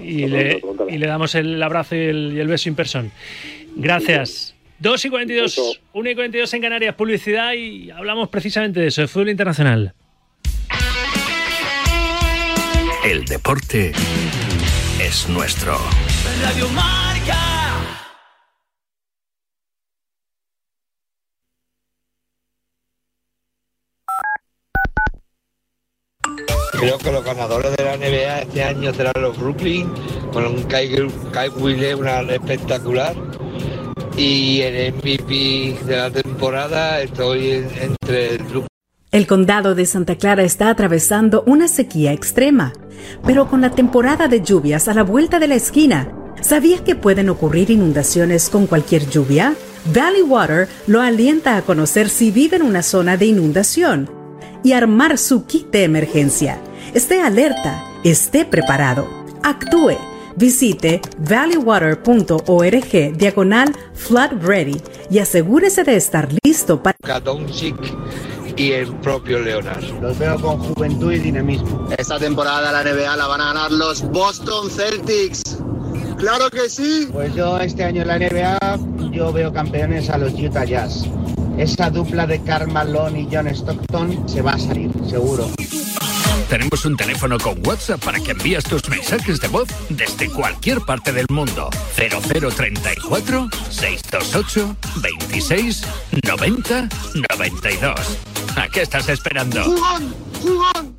Y, 0.00 0.26
Pues 0.26 0.30
le, 0.32 0.62
y 0.88 0.98
damos 0.98 1.34
el 1.34 1.62
abrazo 1.62 1.94
y 1.94 2.00
el, 2.00 2.32
y 2.34 2.40
el 2.40 2.48
beso 2.48 2.68
in 2.68 2.74
person. 2.74 3.12
Gracias. 3.76 4.54
2 4.78 5.04
y 5.04 5.10
42, 5.10 5.80
1 5.92 6.10
y 6.10 6.14
42 6.14 6.54
en 6.54 6.62
Canarias, 6.62 6.94
publicidad 6.94 7.52
y 7.52 7.90
hablamos 7.90 8.28
precisamente 8.28 8.80
de 8.80 8.88
eso, 8.88 9.02
de 9.02 9.08
fútbol 9.08 9.28
internacional. 9.28 9.94
El 13.04 13.24
deporte 13.26 13.92
es 15.00 15.28
nuestro. 15.28 15.78
Radio 16.42 16.68
Marca. 16.70 17.13
Creo 26.72 26.98
que 26.98 27.12
los 27.12 27.24
ganadores 27.24 27.74
de 27.76 27.84
la 27.84 27.96
NBA 27.96 28.40
este 28.42 28.62
año 28.64 28.92
serán 28.92 29.14
los 29.20 29.38
Brooklyn, 29.38 29.88
con 30.32 30.44
un 30.46 30.64
Kyle, 30.64 31.08
Kyle 31.32 31.50
Wheeler, 31.62 31.96
una 31.96 32.20
espectacular. 32.22 33.14
Y 34.16 34.60
el 34.60 34.94
MVP 34.94 35.78
de 35.86 35.96
la 35.96 36.10
temporada 36.10 37.00
estoy 37.00 37.50
en- 37.50 37.68
entre 37.80 38.30
el 38.34 38.38
Brooklyn. 38.42 38.66
El 39.10 39.26
condado 39.28 39.74
de 39.76 39.86
Santa 39.86 40.16
Clara 40.16 40.42
está 40.42 40.68
atravesando 40.70 41.44
una 41.46 41.68
sequía 41.68 42.12
extrema, 42.12 42.72
pero 43.24 43.46
con 43.48 43.60
la 43.60 43.70
temporada 43.70 44.26
de 44.28 44.42
lluvias 44.42 44.88
a 44.88 44.94
la 44.94 45.04
vuelta 45.04 45.38
de 45.38 45.48
la 45.48 45.54
esquina, 45.54 46.12
¿sabías 46.40 46.80
que 46.80 46.94
pueden 46.94 47.28
ocurrir 47.28 47.70
inundaciones 47.70 48.48
con 48.48 48.66
cualquier 48.66 49.08
lluvia? 49.08 49.54
Valley 49.92 50.22
Water 50.22 50.68
lo 50.86 51.00
alienta 51.00 51.56
a 51.56 51.62
conocer 51.62 52.08
si 52.08 52.30
vive 52.30 52.56
en 52.56 52.62
una 52.62 52.82
zona 52.82 53.16
de 53.16 53.26
inundación 53.26 54.10
y 54.62 54.72
armar 54.72 55.18
su 55.18 55.44
kit 55.46 55.70
de 55.70 55.84
emergencia. 55.84 56.58
Esté 56.94 57.20
alerta, 57.20 57.84
esté 58.02 58.44
preparado, 58.44 59.06
actúe. 59.42 59.96
Visite 60.36 61.00
valleywater.org 61.18 63.16
diagonal 63.16 63.72
flood 63.94 64.32
ready 64.42 64.80
y 65.08 65.20
asegúrese 65.20 65.84
de 65.84 65.94
estar 65.94 66.28
listo 66.42 66.82
para 66.82 67.20
Doncic 67.20 67.76
y 68.56 68.72
el 68.72 68.92
propio 68.96 69.38
Leonardo. 69.40 70.00
Los 70.00 70.18
veo 70.18 70.40
con 70.40 70.58
juventud 70.58 71.12
y 71.12 71.18
dinamismo. 71.18 71.88
Esta 71.96 72.18
temporada 72.18 72.72
la 72.72 72.82
NBA 72.82 73.16
la 73.16 73.26
van 73.26 73.40
a 73.40 73.46
ganar 73.52 73.72
los 73.72 74.02
Boston 74.10 74.70
Celtics. 74.70 75.58
Claro 76.24 76.48
que 76.48 76.70
sí. 76.70 77.06
Pues 77.12 77.34
yo 77.34 77.58
este 77.60 77.84
año 77.84 78.00
en 78.00 78.08
la 78.08 78.18
NBA 78.18 78.58
yo 79.12 79.30
veo 79.30 79.52
campeones 79.52 80.08
a 80.08 80.16
los 80.16 80.32
Utah 80.32 80.64
Jazz. 80.64 81.04
Esa 81.58 81.90
dupla 81.90 82.26
de 82.26 82.42
Karl 82.42 82.72
Malone 82.72 83.20
y 83.20 83.28
John 83.30 83.46
Stockton 83.48 84.26
se 84.26 84.40
va 84.40 84.52
a 84.52 84.58
salir, 84.58 84.90
seguro. 85.06 85.50
Tenemos 86.48 86.82
un 86.86 86.96
teléfono 86.96 87.38
con 87.38 87.60
WhatsApp 87.66 88.02
para 88.02 88.18
que 88.20 88.30
envíes 88.30 88.64
tus 88.64 88.88
mensajes 88.88 89.38
de 89.38 89.48
voz 89.48 89.68
desde 89.90 90.30
cualquier 90.30 90.80
parte 90.80 91.12
del 91.12 91.26
mundo. 91.28 91.68
0034 91.94 93.50
628 93.68 94.76
26 95.02 95.82
90 96.26 96.88
92. 97.28 97.94
¿A 98.56 98.68
qué 98.68 98.80
estás 98.80 99.10
esperando? 99.10 99.62
¡Jugón! 99.62 100.14
¡Jugón! 100.40 100.96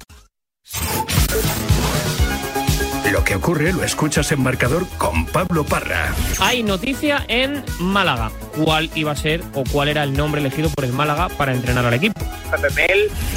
Que 3.26 3.36
ocurre 3.36 3.73
lo 3.73 3.84
escuchas 3.84 4.32
en 4.32 4.43
marcador 4.43 4.88
con 4.99 5.26
Pablo 5.26 5.65
Parra. 5.65 6.13
Hay 6.39 6.61
noticia 6.61 7.26
en 7.28 7.63
Málaga. 7.80 8.32
¿Cuál 8.63 8.91
iba 8.93 9.11
a 9.13 9.15
ser 9.15 9.41
o 9.55 9.63
cuál 9.63 9.89
era 9.89 10.03
el 10.03 10.13
nombre 10.13 10.39
elegido 10.39 10.69
por 10.69 10.86
el 10.86 10.93
Málaga 10.93 11.30
para 11.30 11.51
entrenar 11.51 11.86
al 11.86 11.95
equipo? 11.95 12.21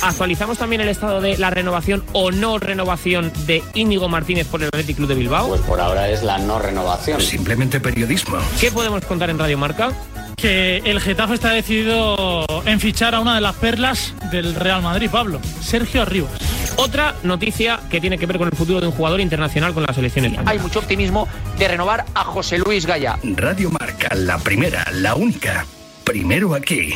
Actualizamos 0.02 0.58
también 0.58 0.82
el 0.82 0.90
estado 0.90 1.22
de 1.22 1.38
la 1.38 1.48
renovación 1.48 2.04
o 2.12 2.30
no 2.30 2.58
renovación 2.58 3.32
de 3.46 3.62
Íñigo 3.72 4.08
Martínez 4.08 4.46
por 4.46 4.60
el 4.60 4.68
Athletic 4.68 4.96
Club 4.96 5.08
de 5.08 5.14
Bilbao. 5.14 5.48
Pues 5.48 5.62
por 5.62 5.80
ahora 5.80 6.10
es 6.10 6.22
la 6.22 6.36
no 6.38 6.58
renovación. 6.58 7.20
Simplemente 7.22 7.80
periodismo. 7.80 8.36
¿Qué 8.60 8.70
podemos 8.70 9.04
contar 9.06 9.30
en 9.30 9.38
Radio 9.38 9.56
Marca? 9.56 9.92
Que 10.36 10.82
el 10.84 11.00
Getafe 11.00 11.34
está 11.34 11.50
decidido 11.50 12.44
en 12.66 12.78
fichar 12.78 13.14
a 13.14 13.20
una 13.20 13.34
de 13.34 13.40
las 13.40 13.56
perlas 13.56 14.14
del 14.30 14.54
Real 14.54 14.82
Madrid, 14.82 15.08
Pablo, 15.10 15.40
Sergio 15.62 16.02
Arribas. 16.02 16.57
Otra 16.78 17.16
noticia 17.24 17.80
que 17.90 18.00
tiene 18.00 18.18
que 18.18 18.26
ver 18.26 18.38
con 18.38 18.46
el 18.46 18.56
futuro 18.56 18.80
de 18.80 18.86
un 18.86 18.92
jugador 18.92 19.20
internacional 19.20 19.74
con 19.74 19.82
la 19.82 19.92
selección 19.92 20.26
española. 20.26 20.48
Hay 20.48 20.60
mucho 20.60 20.78
optimismo 20.78 21.26
de 21.58 21.66
renovar 21.66 22.04
a 22.14 22.22
José 22.22 22.56
Luis 22.58 22.86
Gaya. 22.86 23.18
Radio 23.24 23.68
Marca, 23.70 24.14
la 24.14 24.38
primera, 24.38 24.84
la 24.92 25.16
única. 25.16 25.66
Primero 26.04 26.54
aquí. 26.54 26.94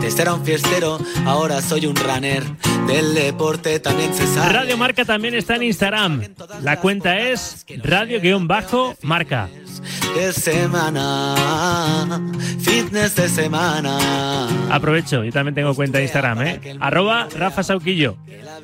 Antes 0.00 0.18
era 0.18 0.32
un 0.32 0.42
fiestero, 0.42 0.98
ahora 1.26 1.60
soy 1.60 1.84
un 1.84 1.94
runner. 1.94 2.42
Del 2.86 3.12
deporte 3.12 3.80
también 3.80 4.14
se 4.14 4.26
sabe. 4.26 4.50
Radio 4.50 4.78
Marca 4.78 5.04
también 5.04 5.34
está 5.34 5.56
en 5.56 5.64
Instagram. 5.64 6.22
La 6.62 6.80
cuenta 6.80 7.18
es 7.18 7.66
radio-marca. 7.84 9.50
De 10.16 10.32
semana, 10.32 12.18
fitness 12.60 13.14
de 13.14 13.28
semana. 13.28 14.48
Aprovecho, 14.74 15.22
yo 15.22 15.32
también 15.32 15.54
tengo 15.54 15.74
cuenta 15.74 15.98
de 15.98 16.04
Instagram, 16.04 16.46
¿eh? 16.46 16.78
Arroba 16.80 17.28
Rafa 17.36 17.62
Sauquillo. 17.62 18.16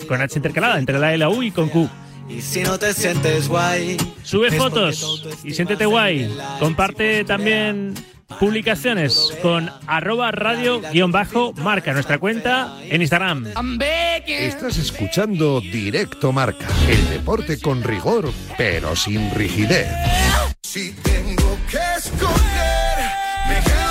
Con 0.09 0.23
H 0.23 0.39
intercalada 0.39 0.79
entre 0.79 0.99
la 0.99 1.13
L, 1.13 1.19
la 1.19 1.29
U 1.29 1.43
y 1.43 1.51
con 1.51 1.69
Q. 1.69 1.87
Y 2.31 2.41
si 2.41 2.63
no 2.63 2.79
te 2.79 2.95
sientes 2.95 3.47
guay, 3.47 3.99
Sube 4.23 4.51
fotos 4.53 5.27
y 5.45 5.53
siéntete 5.53 5.85
guay. 5.85 6.35
Comparte 6.59 7.25
también 7.25 7.93
publicaciones 8.41 9.33
con 9.43 9.71
arroba 9.87 10.31
radio-marca, 10.33 11.93
nuestra 11.93 12.19
cuenta 12.19 12.79
en 12.83 13.03
Instagram. 13.03 13.49
Estás 14.27 14.79
escuchando 14.79 15.61
Directo 15.61 16.33
Marca, 16.33 16.67
el 16.89 17.09
deporte 17.09 17.61
con 17.61 17.83
rigor, 17.83 18.31
pero 18.57 18.97
sin 18.97 19.31
rigidez. 19.35 19.89
Si 20.63 20.93
tengo 20.93 21.59
que 21.71 21.79
escoger, 21.97 22.99
me 23.49 23.86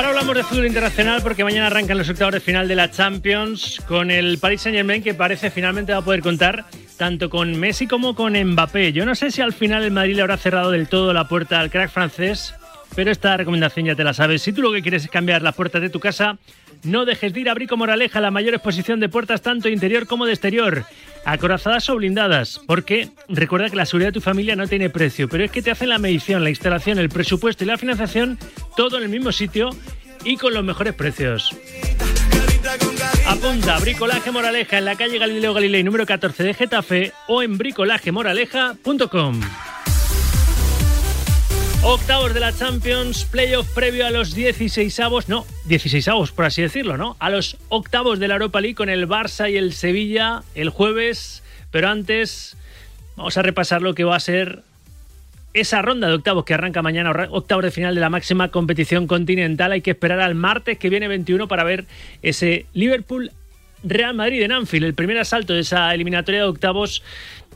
Ahora 0.00 0.12
hablamos 0.12 0.34
de 0.34 0.44
fútbol 0.44 0.66
internacional 0.66 1.20
porque 1.22 1.44
mañana 1.44 1.66
arrancan 1.66 1.98
los 1.98 2.08
octavos 2.08 2.32
de 2.32 2.40
final 2.40 2.66
de 2.66 2.74
la 2.74 2.90
Champions 2.90 3.82
con 3.86 4.10
el 4.10 4.38
Paris 4.38 4.62
Saint 4.62 4.74
Germain 4.74 5.02
que 5.02 5.12
parece 5.12 5.50
finalmente 5.50 5.92
va 5.92 5.98
a 5.98 6.02
poder 6.02 6.22
contar 6.22 6.64
tanto 6.96 7.28
con 7.28 7.60
Messi 7.60 7.86
como 7.86 8.14
con 8.14 8.32
Mbappé. 8.32 8.94
Yo 8.94 9.04
no 9.04 9.14
sé 9.14 9.30
si 9.30 9.42
al 9.42 9.52
final 9.52 9.84
el 9.84 9.90
Madrid 9.90 10.16
le 10.16 10.22
habrá 10.22 10.38
cerrado 10.38 10.70
del 10.70 10.88
todo 10.88 11.12
la 11.12 11.28
puerta 11.28 11.60
al 11.60 11.70
crack 11.70 11.90
francés, 11.90 12.54
pero 12.94 13.10
esta 13.10 13.36
recomendación 13.36 13.84
ya 13.84 13.94
te 13.94 14.02
la 14.02 14.14
sabes. 14.14 14.40
Si 14.40 14.54
tú 14.54 14.62
lo 14.62 14.72
que 14.72 14.80
quieres 14.80 15.04
es 15.04 15.10
cambiar 15.10 15.42
las 15.42 15.54
puertas 15.54 15.82
de 15.82 15.90
tu 15.90 16.00
casa, 16.00 16.38
no 16.82 17.04
dejes 17.04 17.32
de 17.32 17.40
ir 17.40 17.50
a 17.50 17.54
Brico 17.54 17.76
Moraleja, 17.76 18.20
la 18.20 18.30
mayor 18.30 18.54
exposición 18.54 19.00
de 19.00 19.08
puertas 19.08 19.42
tanto 19.42 19.68
interior 19.68 20.06
como 20.06 20.26
de 20.26 20.32
exterior, 20.32 20.84
acorazadas 21.24 21.88
o 21.90 21.96
blindadas, 21.96 22.60
porque 22.66 23.10
recuerda 23.28 23.70
que 23.70 23.76
la 23.76 23.86
seguridad 23.86 24.08
de 24.08 24.14
tu 24.14 24.20
familia 24.20 24.56
no 24.56 24.66
tiene 24.66 24.90
precio, 24.90 25.28
pero 25.28 25.44
es 25.44 25.50
que 25.50 25.62
te 25.62 25.70
hacen 25.70 25.88
la 25.88 25.98
medición, 25.98 26.44
la 26.44 26.50
instalación, 26.50 26.98
el 26.98 27.08
presupuesto 27.08 27.64
y 27.64 27.66
la 27.66 27.78
financiación 27.78 28.38
todo 28.76 28.98
en 28.98 29.04
el 29.04 29.08
mismo 29.08 29.32
sitio 29.32 29.70
y 30.24 30.36
con 30.36 30.54
los 30.54 30.64
mejores 30.64 30.94
precios. 30.94 31.54
Apunta 33.26 33.78
Bricolaje 33.78 34.30
Moraleja 34.30 34.78
en 34.78 34.84
la 34.84 34.96
calle 34.96 35.18
Galileo 35.18 35.54
Galilei 35.54 35.82
número 35.82 36.04
14 36.04 36.42
de 36.42 36.54
Getafe 36.54 37.12
o 37.26 37.42
en 37.42 37.56
bricolajemoraleja.com. 37.56 39.40
Octavos 41.82 42.34
de 42.34 42.40
la 42.40 42.52
Champions, 42.52 43.24
playoff 43.24 43.66
previo 43.72 44.06
a 44.06 44.10
los 44.10 44.36
16avos, 44.36 45.28
no, 45.28 45.46
16avos 45.66 46.30
por 46.30 46.44
así 46.44 46.60
decirlo, 46.60 46.98
¿no? 46.98 47.16
A 47.18 47.30
los 47.30 47.56
octavos 47.70 48.18
de 48.18 48.28
la 48.28 48.34
Europa 48.34 48.60
League 48.60 48.74
con 48.74 48.90
el 48.90 49.08
Barça 49.08 49.50
y 49.50 49.56
el 49.56 49.72
Sevilla 49.72 50.42
el 50.54 50.68
jueves, 50.68 51.42
pero 51.70 51.88
antes 51.88 52.58
vamos 53.16 53.38
a 53.38 53.42
repasar 53.42 53.80
lo 53.80 53.94
que 53.94 54.04
va 54.04 54.14
a 54.14 54.20
ser 54.20 54.62
esa 55.54 55.80
ronda 55.80 56.08
de 56.08 56.14
octavos 56.14 56.44
que 56.44 56.52
arranca 56.52 56.82
mañana, 56.82 57.12
octavos 57.30 57.64
de 57.64 57.70
final 57.70 57.94
de 57.94 58.02
la 58.02 58.10
máxima 58.10 58.48
competición 58.48 59.06
continental. 59.06 59.72
Hay 59.72 59.80
que 59.80 59.92
esperar 59.92 60.20
al 60.20 60.34
martes 60.34 60.76
que 60.76 60.90
viene 60.90 61.08
21 61.08 61.48
para 61.48 61.64
ver 61.64 61.86
ese 62.20 62.66
Liverpool 62.74 63.32
Real 63.82 64.14
Madrid 64.14 64.42
en 64.42 64.52
Anfield, 64.52 64.84
el 64.84 64.94
primer 64.94 65.18
asalto 65.18 65.54
de 65.54 65.60
esa 65.60 65.92
eliminatoria 65.94 66.42
de 66.42 66.46
octavos 66.46 67.02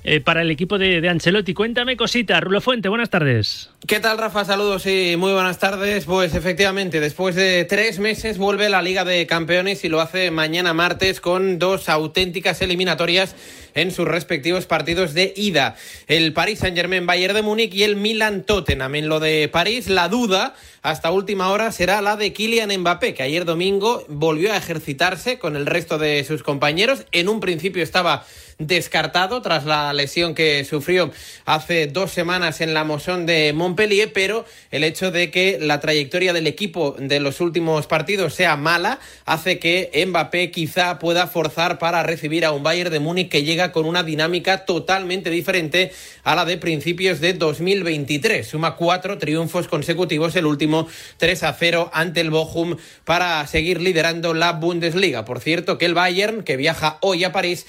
eh, 0.05 0.21
para 0.21 0.43
el 0.43 0.51
equipo 0.51 0.79
de, 0.79 1.01
de 1.01 1.09
Ancelotti. 1.09 1.55
Cuéntame 1.55 1.97
cositas, 1.97 2.43
Rulo 2.43 2.61
Fuente, 2.61 2.89
buenas 2.89 3.11
tardes. 3.11 3.71
¿Qué 3.87 4.01
tal, 4.01 4.17
Rafa? 4.17 4.45
Saludos 4.45 4.87
y 4.87 5.17
muy 5.19 5.33
buenas 5.33 5.59
tardes. 5.59 6.05
Pues 6.05 6.35
efectivamente, 6.35 7.01
después 7.01 7.35
de 7.35 7.65
tres 7.65 7.99
meses 7.99 8.39
vuelve 8.39 8.71
la 8.71 8.81
Liga 8.81 9.05
de 9.05 9.27
Campeones 9.27 9.85
y 9.85 9.89
lo 9.89 10.01
hace 10.01 10.31
mañana 10.31 10.73
martes 10.73 11.21
con 11.21 11.59
dos 11.59 11.89
auténticas 11.89 12.63
eliminatorias 12.63 13.37
en 13.75 13.91
sus 13.91 14.07
respectivos 14.07 14.67
partidos 14.67 15.15
de 15.15 15.35
ida. 15.37 15.77
El 16.07 16.33
Paris 16.33 16.61
Saint-Germain 16.61 17.07
Bayern 17.07 17.35
de 17.35 17.43
Múnich 17.43 17.75
y 17.75 17.83
el 17.83 17.97
Milan 17.97 18.45
Tottenham. 18.45 18.95
En 18.95 19.09
lo 19.09 19.21
de 19.21 19.49
París, 19.49 19.89
la 19.89 20.09
duda 20.09 20.55
hasta 20.83 21.11
última 21.11 21.51
hora 21.51 21.73
será 21.73 22.01
la 22.01 22.17
de 22.17 22.33
Kylian 22.33 22.71
Mbappé, 22.79 23.15
que 23.15 23.23
ayer 23.23 23.45
domingo 23.45 24.05
volvió 24.09 24.53
a 24.53 24.57
ejercitarse 24.57 25.39
con 25.39 25.57
el 25.57 25.67
resto 25.67 25.99
de 25.99 26.25
sus 26.25 26.43
compañeros. 26.43 27.05
En 27.13 27.29
un 27.29 27.41
principio 27.41 27.83
estaba 27.83 28.25
descartado 28.59 29.43
tras 29.43 29.65
la 29.65 29.93
lesión 29.93 30.35
que 30.35 30.65
sufrió 30.65 31.11
hace 31.45 31.87
dos 31.87 32.11
semanas 32.13 32.61
en 32.61 32.75
la 32.75 32.85
Mosón 32.85 33.27
de 33.27 33.53
Montpellier, 33.53 34.13
pero 34.13 34.45
el 34.71 34.85
hecho 34.85 35.11
de 35.11 35.31
que 35.31 35.59
la 35.61 35.81
trayectoria 35.81 36.33
del 36.33 36.47
equipo 36.47 36.97
de 36.99 37.21
los 37.21 37.41
últimos 37.41 37.87
partidos 37.87 38.35
sea 38.35 38.57
mala 38.57 38.99
hace 39.25 39.59
que 39.59 39.91
Mbappé 40.07 40.51
quizá 40.51 40.99
pueda 40.99 41.27
forzar 41.27 41.79
para 41.79 42.03
recibir 42.03 42.45
a 42.45 42.53
un 42.53 42.63
Bayern 42.63 42.91
de 42.91 43.01
Múnich 43.01 43.29
que 43.29 43.45
llega 43.45 43.73
con 43.73 43.87
una 43.87 44.03
dinámica 44.03 44.65
totalmente 44.65 45.31
diferente 45.31 45.93
a 46.23 46.35
la 46.35 46.45
de 46.45 46.59
principios 46.59 47.21
de 47.21 47.35
2023. 47.35 48.47
Suma 48.47 48.77
cuatro 48.77 49.19
triunfos 49.19 49.69
consecutivos, 49.69 50.37
el 50.37 50.47
último 50.47 50.87
3 51.19 51.43
a 51.43 51.53
0 51.53 51.91
ante 51.93 52.21
el 52.21 52.31
Bochum 52.31 52.77
para 53.05 53.47
seguir 53.47 53.81
liderando 53.81 54.35
la 54.35 54.53
Bundesliga. 54.53 55.25
Por 55.25 55.41
cierto, 55.41 55.79
que 55.79 55.87
el 55.87 55.95
Bayern, 55.95 56.43
que 56.43 56.57
viaja 56.57 56.99
hoy 57.01 57.25
a 57.25 57.33
París, 57.33 57.67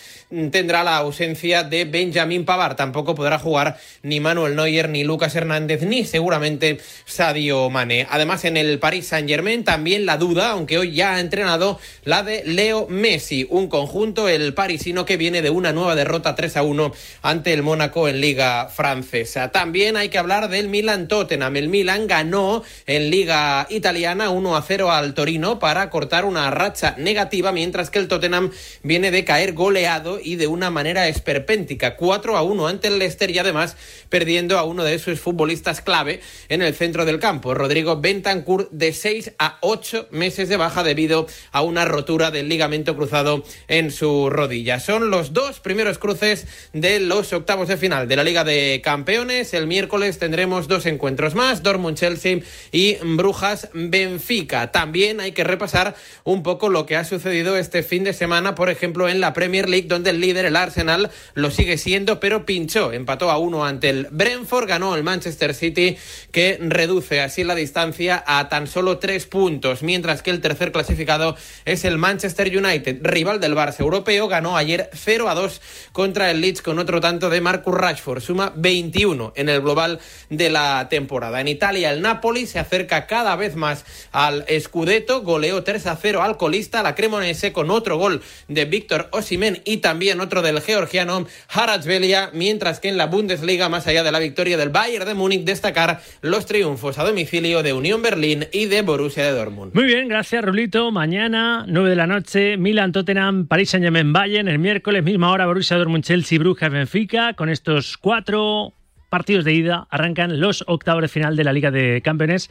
tendrá 0.51 0.84
la 0.84 0.97
ausencia 0.97 1.63
de 1.63 1.86
Benjamin 1.86 2.45
Pavard. 2.45 2.76
Tampoco 2.76 3.15
podrá 3.15 3.39
jugar 3.39 3.78
ni 4.01 4.19
Manuel 4.19 4.55
Neuer, 4.55 4.89
ni 4.89 5.03
Lucas 5.03 5.36
Hernández, 5.36 5.84
ni 5.84 6.05
seguramente 6.05 6.80
Sadio 7.05 7.69
Mane. 7.69 8.07
Además, 8.09 8.45
en 8.45 8.57
el 8.57 8.80
Paris 8.80 9.07
Saint-Germain 9.07 9.63
también 9.63 10.05
la 10.05 10.17
duda, 10.17 10.51
aunque 10.51 10.78
hoy 10.78 10.93
ya 10.93 11.15
ha 11.15 11.19
entrenado, 11.19 11.80
la 12.03 12.23
de 12.23 12.43
Leo 12.45 12.88
Messi. 12.89 13.47
Un 13.49 13.67
conjunto, 13.67 14.28
el 14.28 14.53
parisino, 14.53 15.05
que 15.05 15.17
viene 15.17 15.41
de 15.41 15.49
una 15.49 15.71
nueva 15.71 15.95
derrota 15.95 16.36
3 16.36 16.57
a 16.57 16.63
1 16.63 16.93
ante 17.21 17.53
el 17.53 17.63
Mónaco 17.63 18.07
en 18.07 18.21
Liga 18.21 18.67
Francesa. 18.67 19.51
También 19.51 19.97
hay 19.97 20.09
que 20.09 20.17
hablar 20.17 20.49
del 20.49 20.69
Milan 20.69 21.07
Tottenham. 21.07 21.55
El 21.55 21.69
Milan 21.69 22.07
ganó 22.07 22.63
en 22.88 23.09
Liga 23.09 23.67
Italiana 23.69 24.30
1 24.30 24.55
a 24.55 24.61
0 24.61 24.91
al 24.91 25.13
Torino 25.13 25.59
para 25.59 25.89
cortar 25.89 26.26
una 26.26 26.49
racha 26.51 26.95
negativa, 26.97 27.51
mientras 27.51 27.89
que 27.89 27.99
el 27.99 28.07
Tottenham 28.07 28.51
viene 28.84 29.11
de 29.11 29.23
caer 29.23 29.53
goleado 29.53 30.14
y 30.22 30.36
de 30.36 30.47
una 30.47 30.70
manera 30.70 31.07
esperpéntica, 31.07 31.95
4 31.95 32.38
a 32.38 32.43
1 32.43 32.68
ante 32.68 32.88
el 32.88 32.99
Leicester 32.99 33.30
y 33.30 33.39
además 33.39 33.78
perdiendo 34.09 34.57
a 34.57 34.63
uno 34.63 34.84
de 34.84 34.99
sus 34.99 35.20
futbolistas 35.20 35.82
clave 35.82 36.22
en 36.49 36.61
el 36.61 36.74
centro 36.74 37.05
del 37.05 37.20
campo, 37.20 37.53
Rodrigo 37.53 37.99
Bentancur, 37.99 38.70
de 38.72 38.93
6 38.93 39.34
a 39.39 39.57
8 39.61 40.07
meses 40.11 40.49
de 40.49 40.57
baja 40.57 40.84
debido 40.84 41.28
a 41.51 41.61
una 41.61 41.86
rotura 41.86 42.32
del 42.32 42.49
ligamento 42.49 42.95
cruzado 42.95 43.43
en 43.68 43.91
su 43.91 44.30
rodilla. 44.30 44.80
Son 44.80 45.09
los 45.09 45.34
dos 45.34 45.59
primeros 45.59 45.97
cruces 45.97 46.47
de 46.74 46.99
los 46.99 47.34
octavos 47.34 47.68
de 47.68 47.78
final 47.78 48.07
de 48.07 48.16
la 48.16 48.24
Liga 48.24 48.43
de 48.43 48.82
Campeones. 48.84 49.53
El 49.53 49.68
miércoles 49.68 50.20
tendremos 50.20 50.68
dos 50.68 50.86
encuentros 50.86 51.36
más, 51.36 51.63
Dortmund-Chelsea 51.63 52.39
y 52.72 52.95
Brujas-Benfica. 52.95 54.72
También 54.72 55.20
hay 55.20 55.32
que 55.32 55.43
repasar 55.43 55.95
un 56.24 56.43
poco 56.43 56.70
lo 56.70 56.86
que 56.86 56.95
ha 56.95 57.05
sucedido 57.05 57.57
este 57.57 57.84
fin 57.84 58.03
de 58.03 58.13
semana, 58.13 58.55
por 58.55 58.70
ejemplo, 58.70 59.09
en 59.09 59.20
la 59.20 59.34
Premier 59.34 59.70
League, 59.70 59.88
donde 59.88 60.05
el 60.10 60.22
líder, 60.22 60.45
el 60.45 60.56
Arsenal, 60.56 61.10
lo 61.34 61.51
sigue 61.51 61.78
siendo, 61.78 62.20
pero 62.20 62.45
pinchó, 62.45 62.93
empató 62.93 63.32
a 63.32 63.38
uno 63.38 63.66
ante 63.66 63.89
el 63.89 64.08
Brentford, 64.12 64.68
ganó 64.68 64.95
el 64.95 65.03
Manchester 65.03 65.53
City, 65.53 65.97
que 66.32 66.58
reduce 66.62 67.22
así 67.22 67.43
la 67.43 67.56
distancia 67.56 68.24
a 68.26 68.49
tan 68.49 68.68
solo 68.68 68.97
tres 68.97 69.26
puntos, 69.26 69.84
mientras 69.84 70.22
que 70.22 70.32
el 70.32 70.41
tercer 70.41 70.72
clasificado 70.72 71.36
es 71.66 71.86
el 71.86 71.97
Manchester 71.97 72.56
United, 72.56 72.99
rival 73.01 73.39
del 73.39 73.56
Barça 73.56 73.82
europeo, 73.82 74.28
ganó 74.28 74.58
ayer 74.58 74.89
0 74.93 75.30
a 75.30 75.36
2 75.36 75.62
contra 75.91 76.32
el 76.32 76.41
Leeds 76.41 76.62
con 76.62 76.80
otro 76.80 77.01
tanto 77.01 77.30
de 77.30 77.41
Marcus 77.41 77.74
Rashford, 77.74 78.22
suma 78.22 78.53
21 78.56 79.34
en 79.36 79.49
el 79.49 79.62
global 79.62 79.99
de 80.30 80.49
la 80.49 80.88
temporada. 80.89 81.41
En 81.41 81.47
Italia, 81.47 81.91
el 81.91 82.01
Napoli 82.01 82.45
se 82.47 82.60
acerca 82.60 83.08
cada 83.08 83.36
vez 83.36 83.56
más 83.56 83.86
al 84.12 84.45
Scudetto, 84.60 85.22
goleó 85.22 85.64
3 85.64 85.88
a 85.88 85.95
0 85.95 86.22
al 86.22 86.38
colista, 86.38 86.84
la 86.84 86.95
Cremonese, 86.95 87.53
con 87.53 87.70
otro 87.72 87.97
gol 87.97 88.22
de 88.47 88.66
Víctor 88.66 89.10
Osimen 89.12 89.62
y 89.66 89.78
también 89.78 89.94
otro 90.19 90.41
del 90.41 90.61
georgiano 90.61 91.25
Haratsvelia, 91.49 92.29
mientras 92.33 92.79
que 92.79 92.89
en 92.89 92.97
la 92.97 93.07
Bundesliga, 93.07 93.69
más 93.69 93.87
allá 93.87 94.03
de 94.03 94.11
la 94.11 94.19
victoria 94.19 94.57
del 94.57 94.69
Bayern 94.69 95.05
de 95.05 95.13
Múnich, 95.13 95.43
destacar 95.43 96.01
los 96.21 96.45
triunfos 96.45 96.97
a 96.99 97.03
domicilio 97.03 97.63
de 97.63 97.73
Unión 97.73 98.01
Berlín 98.01 98.45
y 98.51 98.65
de 98.65 98.81
Borussia 98.81 99.23
de 99.23 99.31
Dortmund. 99.31 99.73
Muy 99.73 99.85
bien, 99.85 100.07
gracias 100.07 100.43
Rulito. 100.43 100.91
Mañana, 100.91 101.65
9 101.67 101.89
de 101.89 101.95
la 101.95 102.07
noche, 102.07 102.57
Milan, 102.57 102.91
Tottenham, 102.91 103.47
París 103.47 103.69
Saint-Germain, 103.69 104.11
Bayern. 104.13 104.47
El 104.47 104.59
miércoles, 104.59 105.03
misma 105.03 105.31
hora, 105.31 105.45
Borussia 105.45 105.77
Dortmund, 105.77 106.03
Chelsea, 106.03 106.37
Brujas, 106.37 106.71
Benfica. 106.71 107.33
Con 107.33 107.49
estos 107.49 107.97
cuatro 107.97 108.73
partidos 109.09 109.45
de 109.45 109.53
ida 109.53 109.87
arrancan 109.89 110.39
los 110.39 110.63
octavos 110.67 111.01
de 111.01 111.07
final 111.07 111.35
de 111.35 111.43
la 111.43 111.53
Liga 111.53 111.71
de 111.71 112.01
Campeones. 112.03 112.49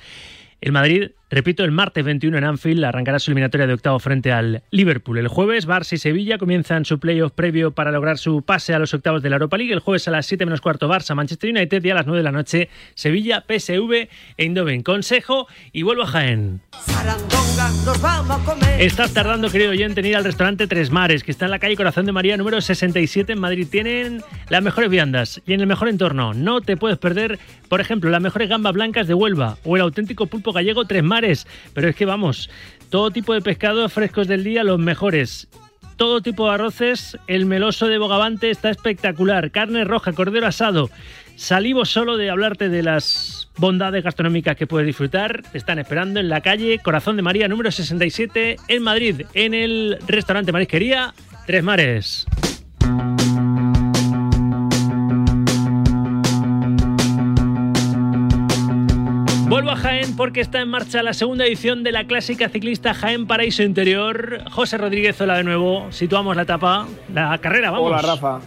El 0.60 0.72
Madrid, 0.72 1.10
repito, 1.30 1.64
el 1.64 1.70
martes 1.70 2.04
21 2.04 2.38
en 2.38 2.44
Anfield 2.44 2.84
arrancará 2.84 3.18
su 3.18 3.30
eliminatoria 3.30 3.66
de 3.66 3.74
octavo 3.74 3.98
frente 3.98 4.32
al 4.32 4.62
Liverpool. 4.70 5.18
El 5.18 5.28
jueves, 5.28 5.66
Barça 5.66 5.94
y 5.94 5.98
Sevilla 5.98 6.38
comienzan 6.38 6.84
su 6.84 6.98
playoff 6.98 7.32
previo 7.32 7.72
para 7.72 7.90
lograr 7.90 8.18
su 8.18 8.42
pase 8.42 8.74
a 8.74 8.78
los 8.78 8.94
octavos 8.94 9.22
de 9.22 9.30
la 9.30 9.36
Europa 9.36 9.56
League. 9.56 9.72
El 9.72 9.80
jueves 9.80 10.06
a 10.08 10.10
las 10.10 10.26
7 10.26 10.44
menos 10.46 10.60
cuarto, 10.60 10.88
Barça, 10.88 11.14
Manchester 11.14 11.50
United 11.50 11.84
y 11.84 11.90
a 11.90 11.94
las 11.94 12.06
9 12.06 12.18
de 12.18 12.24
la 12.24 12.32
noche, 12.32 12.68
Sevilla, 12.94 13.44
PSV 13.46 13.92
e 13.92 14.08
Eindhoven. 14.36 14.82
Consejo 14.82 15.46
y 15.72 15.82
vuelvo 15.82 16.02
a 16.02 16.06
Jaén. 16.06 16.60
Estás 18.78 19.12
tardando, 19.14 19.48
querido 19.50 19.70
oyente, 19.70 20.00
en 20.00 20.06
ir 20.06 20.16
al 20.16 20.24
restaurante 20.24 20.66
Tres 20.66 20.90
Mares, 20.90 21.22
que 21.22 21.30
está 21.30 21.44
en 21.44 21.52
la 21.52 21.58
calle 21.58 21.76
Corazón 21.76 22.04
de 22.06 22.12
María 22.12 22.36
número 22.36 22.60
67 22.60 23.32
en 23.32 23.40
Madrid. 23.40 23.68
Tienen 23.70 24.22
las 24.48 24.62
mejores 24.62 24.90
viandas 24.90 25.40
y 25.46 25.52
en 25.52 25.60
el 25.60 25.66
mejor 25.66 25.88
entorno. 25.88 26.34
No 26.34 26.60
te 26.60 26.76
puedes 26.76 26.98
perder, 26.98 27.38
por 27.68 27.80
ejemplo, 27.80 28.10
las 28.10 28.20
mejores 28.20 28.48
gambas 28.48 28.72
blancas 28.72 29.06
de 29.06 29.14
Huelva 29.14 29.56
o 29.64 29.76
el 29.76 29.82
auténtico 29.82 30.26
pulpo 30.26 30.52
gallego 30.52 30.84
Tres 30.84 31.02
Mares. 31.02 31.13
Pero 31.74 31.88
es 31.88 31.96
que 31.96 32.04
vamos, 32.04 32.50
todo 32.90 33.10
tipo 33.10 33.34
de 33.34 33.40
pescados 33.40 33.92
frescos 33.92 34.28
del 34.28 34.44
día, 34.44 34.64
los 34.64 34.78
mejores. 34.78 35.48
Todo 35.96 36.20
tipo 36.20 36.48
de 36.48 36.54
arroces, 36.54 37.16
el 37.28 37.46
meloso 37.46 37.86
de 37.86 37.98
Bogavante 37.98 38.50
está 38.50 38.70
espectacular. 38.70 39.52
Carne 39.52 39.84
roja, 39.84 40.12
cordero 40.12 40.46
asado. 40.46 40.90
Salivo 41.36 41.84
solo 41.84 42.16
de 42.16 42.30
hablarte 42.30 42.68
de 42.68 42.82
las 42.82 43.48
bondades 43.56 44.02
gastronómicas 44.02 44.56
que 44.56 44.66
puedes 44.66 44.86
disfrutar. 44.86 45.42
Te 45.52 45.58
están 45.58 45.78
esperando 45.78 46.20
en 46.20 46.28
la 46.28 46.40
calle 46.40 46.80
Corazón 46.80 47.16
de 47.16 47.22
María 47.22 47.48
número 47.48 47.70
67 47.70 48.56
en 48.66 48.82
Madrid, 48.82 49.22
en 49.34 49.54
el 49.54 49.98
restaurante 50.06 50.52
Marisquería 50.52 51.14
Tres 51.46 51.62
Mares. 51.62 52.26
Vuelvo 59.54 59.70
a 59.70 59.76
Jaén 59.76 60.16
porque 60.16 60.40
está 60.40 60.60
en 60.60 60.68
marcha 60.68 61.00
la 61.04 61.12
segunda 61.12 61.46
edición 61.46 61.84
de 61.84 61.92
la 61.92 62.08
clásica 62.08 62.48
ciclista 62.48 62.92
Jaén 62.92 63.28
Paraíso 63.28 63.62
Interior. 63.62 64.40
José 64.50 64.78
Rodríguez, 64.78 65.20
hola 65.20 65.36
de 65.36 65.44
nuevo. 65.44 65.92
Situamos 65.92 66.34
la 66.34 66.42
etapa, 66.42 66.88
la 67.14 67.38
carrera, 67.38 67.70
vamos. 67.70 67.86
Hola 67.86 68.02
Rafa, 68.02 68.40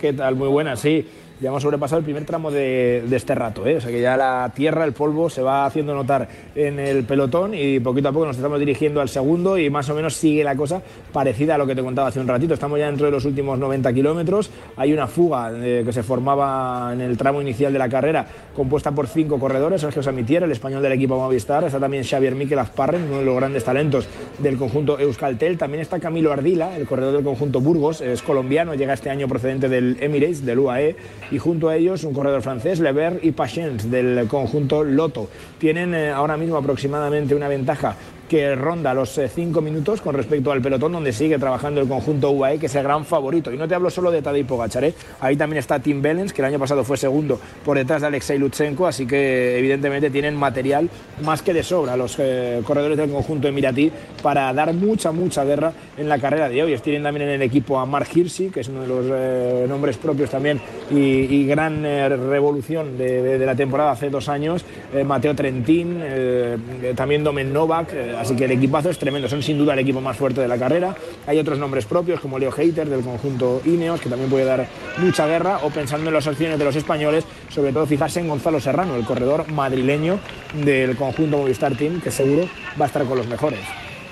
¿qué 0.00 0.12
tal? 0.12 0.34
Muy 0.34 0.48
buena, 0.48 0.74
sí. 0.74 1.06
Ya 1.42 1.48
hemos 1.48 1.64
sobrepasado 1.64 1.98
el 1.98 2.04
primer 2.04 2.24
tramo 2.24 2.52
de, 2.52 3.04
este 3.10 3.34
rato, 3.34 3.66
¿eh? 3.66 3.78
o 3.78 3.80
sea 3.80 3.90
que 3.90 4.00
ya 4.00 4.16
la 4.16 4.52
tierra, 4.54 4.84
el 4.84 4.92
polvo 4.92 5.28
se 5.28 5.42
va 5.42 5.66
haciendo 5.66 5.92
notar 5.92 6.28
en 6.54 6.78
el 6.78 7.02
pelotón 7.02 7.52
y 7.52 7.80
poquito 7.80 8.10
a 8.10 8.12
poco 8.12 8.26
nos 8.26 8.36
estamos 8.36 8.60
dirigiendo 8.60 9.00
al 9.00 9.08
segundo 9.08 9.58
y 9.58 9.68
más 9.68 9.88
o 9.90 9.94
menos 9.96 10.14
sigue 10.14 10.44
la 10.44 10.54
cosa 10.54 10.80
parecida 11.12 11.56
a 11.56 11.58
lo 11.58 11.66
que 11.66 11.74
te 11.74 11.82
contaba 11.82 12.06
hace 12.06 12.20
un 12.20 12.28
ratito. 12.28 12.54
Estamos 12.54 12.78
ya 12.78 12.86
dentro 12.86 13.06
de 13.06 13.10
los 13.10 13.24
últimos 13.24 13.58
90 13.58 13.92
kilómetros, 13.92 14.50
hay 14.76 14.92
una 14.92 15.08
fuga 15.08 15.50
eh, 15.52 15.82
que 15.84 15.92
se 15.92 16.04
formaba 16.04 16.92
en 16.92 17.00
el 17.00 17.16
tramo 17.16 17.42
inicial 17.42 17.72
de 17.72 17.78
la 17.80 17.88
carrera 17.88 18.24
compuesta 18.54 18.92
por 18.92 19.08
cinco 19.08 19.40
corredores, 19.40 19.80
Sergio 19.80 20.00
Samitier, 20.00 20.44
el 20.44 20.52
español 20.52 20.80
del 20.80 20.92
equipo 20.92 21.16
Movistar, 21.16 21.64
está 21.64 21.80
también 21.80 22.04
Xavier 22.04 22.36
Miquel 22.36 22.60
Azparren, 22.60 23.02
uno 23.02 23.18
de 23.18 23.24
los 23.24 23.34
grandes 23.34 23.64
talentos 23.64 24.06
del 24.38 24.56
conjunto 24.56 24.96
Euskaltel, 25.00 25.58
también 25.58 25.80
está 25.80 25.98
Camilo 25.98 26.32
Ardila, 26.32 26.76
el 26.76 26.86
corredor 26.86 27.14
del 27.14 27.24
conjunto 27.24 27.60
Burgos, 27.60 28.00
es 28.00 28.22
colombiano, 28.22 28.74
llega 28.74 28.92
este 28.92 29.10
año 29.10 29.26
procedente 29.26 29.68
del 29.68 29.96
Emirates, 30.00 30.44
del 30.46 30.60
UAE, 30.60 30.94
y 31.32 31.38
junto 31.38 31.70
a 31.70 31.76
ellos 31.76 32.04
un 32.04 32.12
corredor 32.12 32.42
francés, 32.42 32.78
Lever 32.78 33.18
y 33.22 33.32
Pachens 33.32 33.90
del 33.90 34.28
conjunto 34.28 34.84
Loto. 34.84 35.28
Tienen 35.58 35.94
eh, 35.94 36.10
ahora 36.10 36.36
mismo 36.36 36.58
aproximadamente 36.58 37.34
una 37.34 37.48
ventaja 37.48 37.96
que 38.32 38.54
ronda 38.54 38.94
los 38.94 39.20
5 39.28 39.60
minutos 39.60 40.00
con 40.00 40.14
respecto 40.14 40.50
al 40.52 40.62
pelotón 40.62 40.92
donde 40.92 41.12
sigue 41.12 41.38
trabajando 41.38 41.82
el 41.82 41.86
conjunto 41.86 42.30
UAE, 42.30 42.58
que 42.58 42.64
es 42.64 42.74
el 42.76 42.82
gran 42.82 43.04
favorito. 43.04 43.52
Y 43.52 43.58
no 43.58 43.68
te 43.68 43.74
hablo 43.74 43.90
solo 43.90 44.10
de 44.10 44.22
Tadej 44.22 44.46
Pogacar, 44.46 44.84
¿eh? 44.84 44.94
ahí 45.20 45.36
también 45.36 45.58
está 45.58 45.78
Tim 45.80 46.00
Bellens, 46.00 46.32
que 46.32 46.40
el 46.40 46.46
año 46.46 46.58
pasado 46.58 46.82
fue 46.82 46.96
segundo 46.96 47.38
por 47.62 47.76
detrás 47.76 48.00
de 48.00 48.06
Alexei 48.06 48.38
Lutsenko, 48.38 48.86
así 48.86 49.06
que 49.06 49.58
evidentemente 49.58 50.08
tienen 50.08 50.34
material 50.34 50.88
más 51.22 51.42
que 51.42 51.52
de 51.52 51.62
sobra 51.62 51.94
los 51.94 52.16
eh, 52.18 52.62
corredores 52.64 52.96
del 52.96 53.10
conjunto 53.10 53.48
emiratí 53.48 53.92
para 54.22 54.50
dar 54.54 54.72
mucha, 54.72 55.12
mucha 55.12 55.44
guerra 55.44 55.74
en 55.98 56.08
la 56.08 56.18
carrera 56.18 56.48
de 56.48 56.62
hoy. 56.62 56.78
Tienen 56.78 57.02
también 57.02 57.28
en 57.28 57.34
el 57.34 57.42
equipo 57.42 57.78
a 57.78 57.84
Mark 57.84 58.08
Hirschi, 58.14 58.48
que 58.48 58.60
es 58.60 58.68
uno 58.68 58.80
de 58.80 58.88
los 58.88 59.04
eh, 59.10 59.66
nombres 59.68 59.98
propios 59.98 60.30
también 60.30 60.58
y, 60.90 61.44
gran 61.46 61.84
eh, 61.84 62.08
revolución 62.08 62.96
de, 62.96 63.20
de- 63.38 63.42
la 63.44 63.54
temporada 63.54 63.90
hace 63.90 64.08
dos 64.08 64.30
años. 64.30 64.64
Eh, 64.94 65.04
Mateo 65.04 65.34
Trentín, 65.34 65.98
eh, 66.02 66.56
eh, 66.82 66.92
también 66.96 67.22
Domen 67.24 67.52
Novak, 67.52 67.92
eh, 67.92 68.14
así 68.22 68.34
que 68.34 68.46
el 68.46 68.52
equipazo 68.52 68.90
es 68.90 68.98
tremendo. 68.98 69.28
Son 69.28 69.42
sin 69.42 69.58
duda 69.58 69.74
el 69.74 69.80
equipo 69.80 70.00
más 70.00 70.16
fuerte 70.16 70.40
de 70.40 70.48
la 70.48 70.56
carrera. 70.56 70.94
Hay 71.26 71.38
otros 71.38 71.58
nombres 71.58 71.84
propios 71.84 72.20
como 72.20 72.38
Leo 72.38 72.52
Heiter 72.56 72.88
del 72.88 73.02
conjunto 73.02 73.60
Ineos, 73.64 74.00
que 74.00 74.08
también 74.08 74.30
puede 74.30 74.44
dar 74.44 74.66
mucha 74.98 75.26
guerra, 75.26 75.58
o 75.62 75.70
pensando 75.70 76.08
en 76.08 76.14
las 76.14 76.26
opciones 76.26 76.58
de 76.58 76.64
los 76.64 76.76
españoles, 76.76 77.24
sobre 77.50 77.72
todo 77.72 77.86
fijarse 77.86 78.20
en 78.20 78.28
Gonzalo 78.28 78.60
Serrano, 78.60 78.96
el 78.96 79.04
corredor 79.04 79.50
madrileño 79.50 80.18
del 80.64 80.96
conjunto 80.96 81.38
Movistar 81.38 81.76
Team, 81.76 82.00
que 82.00 82.10
seguro 82.10 82.48
va 82.80 82.84
a 82.84 82.88
estar 82.88 83.04
con 83.04 83.18
los 83.18 83.26
mejores. 83.26 83.60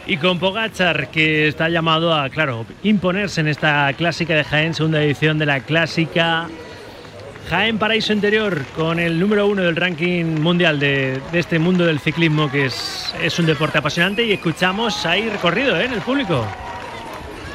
Y 0.06 0.16
con 0.16 0.38
Pogachar, 0.38 1.08
que 1.08 1.46
está 1.48 1.68
llamado 1.68 2.12
a, 2.12 2.28
claro, 2.30 2.66
imponerse 2.82 3.40
en 3.40 3.48
esta 3.48 3.92
clásica 3.92 4.34
de 4.34 4.44
Jaén, 4.44 4.74
segunda 4.74 5.02
edición 5.02 5.38
de 5.38 5.46
la 5.46 5.61
clásica 5.61 6.48
Jaén 7.49 7.78
Paraíso 7.78 8.12
Interior, 8.12 8.62
con 8.76 9.01
el 9.01 9.18
número 9.18 9.47
uno 9.49 9.62
del 9.62 9.74
ranking 9.74 10.24
mundial 10.41 10.78
de, 10.78 11.20
de 11.32 11.38
este 11.38 11.59
mundo 11.59 11.84
del 11.84 11.99
ciclismo, 11.99 12.51
que 12.51 12.66
es, 12.66 13.12
es 13.20 13.36
un 13.41 13.47
deporte 13.47 13.78
apasionante. 13.78 14.24
Y 14.24 14.32
escuchamos, 14.32 15.05
hay 15.05 15.28
recorrido 15.28 15.76
¿eh? 15.80 15.86
en 15.86 15.93
el 15.95 16.01
público. 16.01 16.45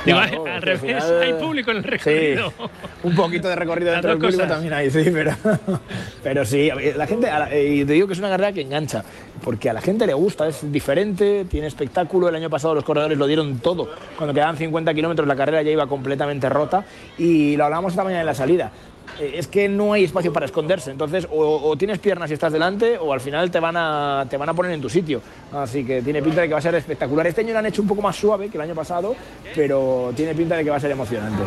Digo, 0.05 0.19
Claro, 0.19 0.45
al 0.45 0.61
revés, 0.61 0.81
final- 0.81 1.21
hay 1.21 1.33
público 1.33 1.71
en 1.71 1.77
el 1.77 1.83
recorrido. 1.83 2.49
Sí, 2.49 2.55
un 3.03 3.15
poquito 3.15 3.47
de 3.47 3.55
recorrido 3.55 3.91
dentro 3.93 4.11
del 4.11 4.19
público 4.19 4.43
también 4.45 4.73
hay, 4.73 4.91
sí, 4.91 5.03
pero, 5.11 5.31
pero 6.23 6.45
sí, 6.45 6.69
la 6.95 7.07
gente, 7.07 7.27
a 7.29 7.39
la- 7.39 7.57
y 7.57 7.85
te 7.85 7.93
digo 7.93 8.05
que 8.05 8.13
es 8.13 8.19
una 8.19 8.29
carrera 8.29 8.51
que 8.51 8.61
engancha, 8.61 9.03
porque 9.43 9.69
a 9.69 9.73
la 9.73 9.81
gente 9.81 10.05
le 10.05 10.13
gusta, 10.13 10.47
es 10.47 10.71
diferente, 10.71 11.45
tiene 11.49 11.65
espectáculo, 11.67 12.27
el 12.29 12.35
año 12.35 12.49
pasado 12.51 12.75
los 12.75 12.83
corredores 12.83 13.17
lo 13.17 13.25
dieron 13.25 13.57
todo, 13.59 13.89
cuando 14.15 14.31
quedaban 14.33 14.57
50 14.57 14.93
kilómetros 14.93 15.27
la 15.27 15.35
carrera 15.35 15.63
ya 15.63 15.71
iba 15.71 15.87
completamente 15.87 16.49
rota, 16.49 16.85
y 17.17 17.55
lo 17.57 17.63
hablábamos 17.65 17.93
esta 17.93 18.03
mañana 18.03 18.19
en 18.21 18.27
la 18.27 18.35
salida, 18.35 18.65
eh, 18.65 18.94
es 19.19 19.47
que 19.47 19.69
no 19.69 19.93
hay 19.93 20.03
espacio 20.03 20.33
para 20.33 20.45
esconderse. 20.45 20.91
Entonces, 20.91 21.27
o, 21.31 21.69
o 21.69 21.75
tienes 21.77 21.99
piernas 21.99 22.29
y 22.31 22.33
estás 22.33 22.51
delante, 22.51 22.97
o 22.97 23.13
al 23.13 23.21
final 23.21 23.49
te 23.51 23.59
van, 23.59 23.75
a, 23.77 24.25
te 24.29 24.37
van 24.37 24.49
a 24.49 24.53
poner 24.53 24.71
en 24.71 24.81
tu 24.81 24.89
sitio. 24.89 25.21
Así 25.53 25.85
que 25.85 26.01
tiene 26.01 26.21
pinta 26.21 26.41
de 26.41 26.47
que 26.47 26.53
va 26.53 26.59
a 26.59 26.61
ser 26.61 26.75
espectacular. 26.75 27.27
Este 27.27 27.41
año 27.41 27.53
lo 27.53 27.59
han 27.59 27.65
hecho 27.65 27.81
un 27.81 27.87
poco 27.87 28.01
más 28.01 28.15
suave 28.15 28.49
que 28.49 28.57
el 28.57 28.61
año 28.61 28.75
pasado, 28.75 29.15
pero 29.53 30.11
tiene 30.15 30.33
pinta 30.35 30.55
de 30.57 30.63
que 30.63 30.69
va 30.69 30.77
a 30.77 30.79
ser 30.79 30.91
emocionante. 30.91 31.43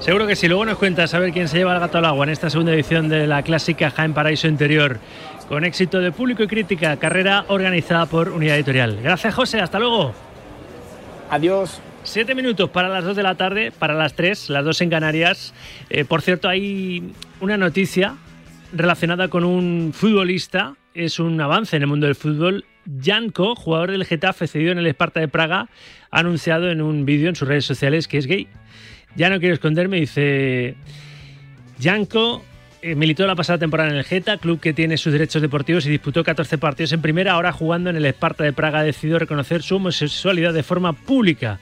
Seguro 0.00 0.26
que 0.26 0.36
sí. 0.36 0.48
Luego 0.48 0.66
nos 0.66 0.76
cuentas 0.76 1.14
a 1.14 1.18
ver 1.18 1.32
quién 1.32 1.48
se 1.48 1.56
lleva 1.56 1.72
el 1.74 1.80
gato 1.80 1.98
al 1.98 2.04
agua 2.04 2.24
en 2.24 2.30
esta 2.30 2.50
segunda 2.50 2.72
edición 2.72 3.08
de 3.08 3.26
la 3.26 3.42
clásica 3.42 3.90
Jaén 3.90 4.12
Paraíso 4.12 4.48
Interior. 4.48 4.98
Con 5.48 5.64
éxito 5.64 6.00
de 6.00 6.10
público 6.10 6.42
y 6.42 6.46
crítica, 6.46 6.96
carrera 6.96 7.44
organizada 7.48 8.06
por 8.06 8.30
Unidad 8.30 8.56
Editorial. 8.56 8.98
Gracias, 9.02 9.34
José. 9.34 9.60
Hasta 9.60 9.78
luego. 9.78 10.12
Adiós. 11.30 11.80
Siete 12.04 12.34
minutos 12.34 12.68
para 12.68 12.88
las 12.90 13.02
dos 13.02 13.16
de 13.16 13.22
la 13.22 13.34
tarde, 13.34 13.72
para 13.72 13.94
las 13.94 14.14
tres, 14.14 14.50
las 14.50 14.62
dos 14.62 14.80
en 14.82 14.90
Canarias. 14.90 15.54
Eh, 15.88 16.04
por 16.04 16.20
cierto, 16.20 16.48
hay 16.50 17.02
una 17.40 17.56
noticia 17.56 18.16
relacionada 18.74 19.28
con 19.28 19.42
un 19.42 19.92
futbolista. 19.94 20.74
Es 20.92 21.18
un 21.18 21.40
avance 21.40 21.74
en 21.76 21.82
el 21.82 21.88
mundo 21.88 22.06
del 22.06 22.14
fútbol. 22.14 22.66
Janko, 23.02 23.56
jugador 23.56 23.90
del 23.90 24.04
Getafe 24.04 24.46
cedido 24.46 24.70
en 24.72 24.78
el 24.78 24.86
Esparta 24.86 25.18
de 25.18 25.28
Praga, 25.28 25.68
ha 26.10 26.18
anunciado 26.20 26.70
en 26.70 26.82
un 26.82 27.06
vídeo 27.06 27.30
en 27.30 27.36
sus 27.36 27.48
redes 27.48 27.64
sociales 27.64 28.06
que 28.06 28.18
es 28.18 28.26
gay. 28.26 28.48
Ya 29.16 29.30
no 29.30 29.40
quiero 29.40 29.54
esconderme, 29.54 29.98
dice 29.98 30.76
Janko. 31.80 32.44
eh, 32.82 32.94
militó 32.94 33.26
la 33.26 33.34
pasada 33.34 33.58
temporada 33.58 33.88
en 33.88 33.96
el 33.96 34.04
Geta, 34.04 34.36
club 34.36 34.60
que 34.60 34.74
tiene 34.74 34.98
sus 34.98 35.12
derechos 35.14 35.40
deportivos 35.40 35.86
y 35.86 35.90
disputó 35.90 36.22
14 36.22 36.58
partidos 36.58 36.92
en 36.92 37.00
primera. 37.00 37.32
Ahora 37.32 37.50
jugando 37.50 37.88
en 37.88 37.96
el 37.96 38.04
Esparta 38.04 38.44
de 38.44 38.52
Praga 38.52 38.80
ha 38.80 38.84
decidido 38.84 39.18
reconocer 39.18 39.62
su 39.62 39.76
homosexualidad 39.76 40.52
de 40.52 40.62
forma 40.62 40.92
pública. 40.92 41.58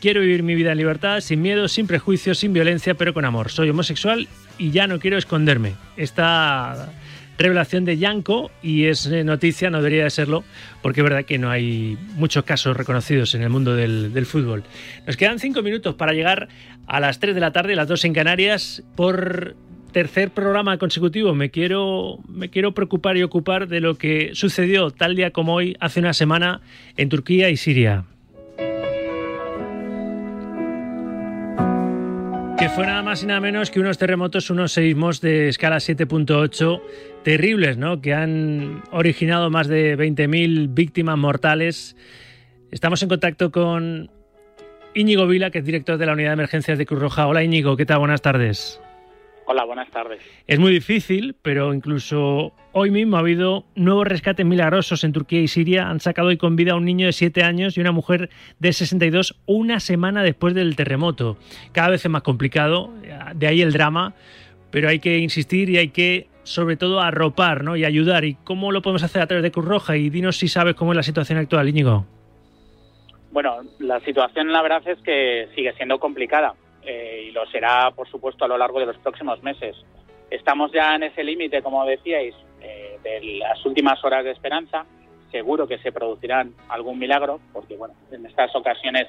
Quiero 0.00 0.20
vivir 0.20 0.44
mi 0.44 0.54
vida 0.54 0.70
en 0.70 0.78
libertad, 0.78 1.20
sin 1.20 1.42
miedo, 1.42 1.66
sin 1.66 1.88
prejuicios, 1.88 2.38
sin 2.38 2.52
violencia, 2.52 2.94
pero 2.94 3.12
con 3.12 3.24
amor. 3.24 3.50
Soy 3.50 3.68
homosexual 3.70 4.28
y 4.56 4.70
ya 4.70 4.86
no 4.86 5.00
quiero 5.00 5.18
esconderme. 5.18 5.74
Esta 5.96 6.92
revelación 7.36 7.84
de 7.84 7.98
Yanko 7.98 8.52
y 8.62 8.84
es 8.84 9.06
eh, 9.06 9.24
noticia, 9.24 9.70
no 9.70 9.78
debería 9.78 10.04
de 10.04 10.10
serlo, 10.10 10.44
porque 10.82 11.00
es 11.00 11.04
verdad 11.04 11.24
que 11.24 11.38
no 11.38 11.50
hay 11.50 11.98
muchos 12.14 12.44
casos 12.44 12.76
reconocidos 12.76 13.34
en 13.34 13.42
el 13.42 13.50
mundo 13.50 13.74
del, 13.74 14.26
fútbol. 14.26 14.62
Nos 15.04 15.16
quedan 15.16 15.40
cinco 15.40 15.62
minutos 15.62 15.96
para 15.96 16.12
llegar 16.12 16.48
a 16.86 17.00
las 17.00 17.18
3 17.18 17.34
de 17.34 17.40
la 17.40 17.52
tarde, 17.52 17.74
las 17.74 17.88
2 17.88 18.04
en 18.04 18.12
Canarias, 18.12 18.84
por 18.94 19.56
tercer 19.90 20.30
programa 20.30 20.78
consecutivo. 20.78 21.34
Me 21.34 21.50
quiero, 21.50 22.18
me 22.28 22.50
quiero 22.50 22.72
preocupar 22.72 23.16
y 23.16 23.24
ocupar 23.24 23.66
de 23.66 23.80
lo 23.80 23.96
que 23.96 24.30
sucedió 24.34 24.92
tal 24.92 25.16
día 25.16 25.32
como 25.32 25.54
hoy, 25.54 25.76
hace 25.80 25.98
una 25.98 26.12
semana, 26.12 26.60
en 26.96 27.08
Turquía 27.08 27.50
y 27.50 27.56
Siria. 27.56 28.04
Fue 32.78 32.86
nada 32.86 33.02
más 33.02 33.24
y 33.24 33.26
nada 33.26 33.40
menos 33.40 33.72
que 33.72 33.80
unos 33.80 33.98
terremotos, 33.98 34.50
unos 34.50 34.70
seísmos 34.70 35.20
de 35.20 35.48
escala 35.48 35.78
7.8 35.78 36.80
terribles, 37.24 37.76
¿no? 37.76 38.00
Que 38.00 38.14
han 38.14 38.84
originado 38.92 39.50
más 39.50 39.66
de 39.66 39.98
20.000 39.98 40.68
víctimas 40.74 41.18
mortales. 41.18 41.96
Estamos 42.70 43.02
en 43.02 43.08
contacto 43.08 43.50
con 43.50 44.12
Íñigo 44.94 45.26
Vila, 45.26 45.50
que 45.50 45.58
es 45.58 45.64
director 45.64 45.98
de 45.98 46.06
la 46.06 46.12
Unidad 46.12 46.28
de 46.28 46.34
Emergencias 46.34 46.78
de 46.78 46.86
Cruz 46.86 47.00
Roja. 47.00 47.26
Hola 47.26 47.42
Íñigo, 47.42 47.76
¿qué 47.76 47.84
tal? 47.84 47.98
Buenas 47.98 48.22
tardes. 48.22 48.80
Hola, 49.50 49.64
buenas 49.64 49.90
tardes. 49.90 50.20
Es 50.46 50.58
muy 50.58 50.70
difícil, 50.70 51.34
pero 51.40 51.72
incluso 51.72 52.52
hoy 52.72 52.90
mismo 52.90 53.16
ha 53.16 53.20
habido 53.20 53.64
nuevos 53.76 54.06
rescates 54.06 54.44
milagrosos 54.44 55.04
en 55.04 55.14
Turquía 55.14 55.40
y 55.40 55.48
Siria. 55.48 55.88
Han 55.88 56.00
sacado 56.00 56.28
hoy 56.28 56.36
con 56.36 56.54
vida 56.54 56.72
a 56.72 56.74
un 56.74 56.84
niño 56.84 57.06
de 57.06 57.14
7 57.14 57.42
años 57.42 57.74
y 57.74 57.80
una 57.80 57.90
mujer 57.90 58.28
de 58.58 58.72
62 58.74 59.40
una 59.46 59.80
semana 59.80 60.22
después 60.22 60.52
del 60.52 60.76
terremoto. 60.76 61.38
Cada 61.72 61.88
vez 61.88 62.04
es 62.04 62.10
más 62.10 62.20
complicado, 62.20 62.92
de 63.36 63.46
ahí 63.46 63.62
el 63.62 63.72
drama, 63.72 64.12
pero 64.70 64.90
hay 64.90 64.98
que 64.98 65.16
insistir 65.16 65.70
y 65.70 65.78
hay 65.78 65.88
que 65.88 66.26
sobre 66.42 66.76
todo 66.76 67.00
arropar 67.00 67.64
¿no? 67.64 67.74
y 67.74 67.86
ayudar. 67.86 68.26
¿Y 68.26 68.34
cómo 68.44 68.70
lo 68.70 68.82
podemos 68.82 69.02
hacer 69.02 69.22
a 69.22 69.26
través 69.26 69.42
de 69.42 69.50
Cruz 69.50 69.64
Roja? 69.64 69.96
Y 69.96 70.10
dinos 70.10 70.36
si 70.36 70.48
sabes 70.48 70.74
cómo 70.74 70.92
es 70.92 70.96
la 70.96 71.02
situación 71.02 71.38
actual, 71.38 71.70
Íñigo. 71.70 72.04
Bueno, 73.32 73.62
la 73.78 73.98
situación 74.00 74.52
la 74.52 74.60
verdad 74.60 74.86
es 74.86 74.98
que 74.98 75.48
sigue 75.54 75.72
siendo 75.72 75.98
complicada 75.98 76.52
eh, 76.90 77.26
y 77.28 77.32
lo 77.32 77.44
será, 77.50 77.90
por 77.90 78.08
supuesto, 78.08 78.46
a 78.46 78.48
lo 78.48 78.56
largo 78.56 78.80
de 78.80 78.86
los 78.86 78.96
próximos 78.96 79.42
meses. 79.42 79.76
Estamos 80.30 80.72
ya 80.72 80.94
en 80.94 81.02
ese 81.02 81.22
límite, 81.22 81.60
como 81.60 81.84
decíais, 81.84 82.34
eh, 82.62 82.98
de 83.02 83.38
las 83.40 83.62
últimas 83.66 84.02
horas 84.02 84.24
de 84.24 84.30
esperanza. 84.30 84.86
Seguro 85.30 85.68
que 85.68 85.76
se 85.80 85.92
producirán 85.92 86.54
algún 86.70 86.98
milagro, 86.98 87.40
porque 87.52 87.76
bueno, 87.76 87.94
en 88.10 88.24
estas 88.24 88.56
ocasiones 88.56 89.06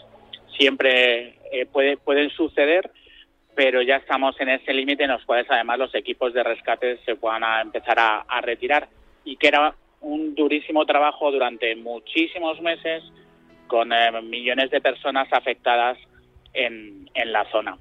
siempre 0.57 1.38
eh, 1.53 1.65
puede, 1.71 1.95
pueden 1.95 2.30
suceder, 2.32 2.91
pero 3.55 3.82
ya 3.82 3.95
estamos 3.95 4.36
en 4.41 4.49
ese 4.49 4.73
límite 4.73 5.05
en 5.05 5.11
los 5.11 5.23
cuales 5.23 5.47
además 5.49 5.80
los 5.80 5.95
equipos 5.95 6.34
de 6.34 6.43
rescate 6.43 6.97
se 7.05 7.15
puedan 7.15 7.45
a 7.45 7.61
empezar 7.61 7.97
a, 7.97 8.41
retirar 8.41 8.89
y 9.23 9.38
que 9.38 9.47
era 9.47 9.73
un 10.01 10.36
durísimo 10.36 10.86
trabajo 10.86 11.32
durante 11.32 11.73
muchísimos 11.77 12.59
meses 12.59 13.03
con 13.67 13.93
eh, 13.93 14.21
millones 14.21 14.69
de 14.69 14.82
personas 14.82 15.32
afectadas 15.32 15.97
en, 16.66 17.10
en, 17.14 17.32
la 17.32 17.49
zona. 17.51 17.78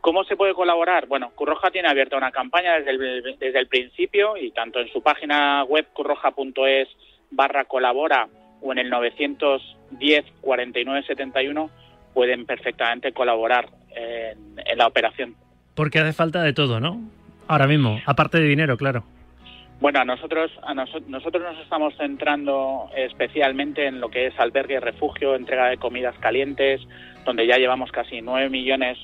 ¿Cómo 0.00 0.24
se 0.24 0.36
puede 0.36 0.54
colaborar? 0.54 1.06
Bueno, 1.06 1.30
Curroja 1.34 1.70
tiene 1.70 1.88
abierta 1.88 2.16
una 2.16 2.30
campaña 2.30 2.78
desde 2.78 3.58
el, 3.58 3.66
principio 3.68 4.36
y 4.36 4.52
tanto 4.52 4.80
en 4.80 4.88
su 4.92 5.02
página 5.02 5.64
web 5.64 5.86
curroja.es 5.92 6.88
barra 7.30 7.64
colabora 7.64 8.28
o 8.60 8.72
en 8.72 8.78
el 8.78 8.90
910 8.90 10.24
49 10.40 11.06
71 11.06 11.70
pueden 12.14 12.46
perfectamente 12.46 13.12
colaborar 13.12 13.68
en 13.94 14.78
la 14.78 14.86
operación. 14.86 15.34
Porque 15.74 15.98
hace 15.98 16.12
falta 16.12 16.42
de 16.42 16.52
todo, 16.52 16.80
¿no? 16.80 17.00
Ahora 17.48 17.66
mismo, 17.66 18.00
aparte 18.06 18.38
de 18.38 18.46
dinero, 18.46 18.76
claro. 18.76 19.04
Bueno, 19.78 20.00
a 20.00 20.04
nosotros, 20.04 20.50
a 20.62 20.72
nos, 20.72 20.90
nosotros 21.06 21.42
nos 21.42 21.58
estamos 21.62 21.94
centrando 21.96 22.88
especialmente 22.96 23.86
en 23.86 24.00
lo 24.00 24.08
que 24.08 24.26
es 24.26 24.40
albergue, 24.40 24.80
refugio, 24.80 25.34
entrega 25.34 25.68
de 25.68 25.76
comidas 25.76 26.16
calientes, 26.18 26.80
donde 27.26 27.46
ya 27.46 27.58
llevamos 27.58 27.92
casi 27.92 28.22
9 28.22 28.48
millones 28.48 28.96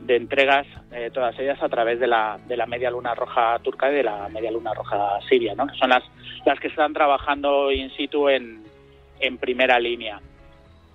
de 0.00 0.16
entregas, 0.16 0.66
eh, 0.92 1.10
todas 1.12 1.38
ellas 1.38 1.62
a 1.62 1.68
través 1.68 2.00
de 2.00 2.06
la, 2.06 2.38
de 2.46 2.56
la 2.56 2.66
Media 2.66 2.90
Luna 2.90 3.14
Roja 3.14 3.58
turca 3.62 3.90
y 3.90 3.94
de 3.96 4.02
la 4.02 4.28
Media 4.28 4.50
Luna 4.50 4.72
Roja 4.74 5.18
siria, 5.28 5.54
¿no? 5.54 5.66
que 5.66 5.76
son 5.76 5.90
las, 5.90 6.04
las 6.44 6.58
que 6.58 6.68
están 6.68 6.92
trabajando 6.92 7.70
in 7.70 7.90
situ 7.90 8.28
en, 8.28 8.62
en 9.20 9.38
primera 9.38 9.78
línea. 9.78 10.20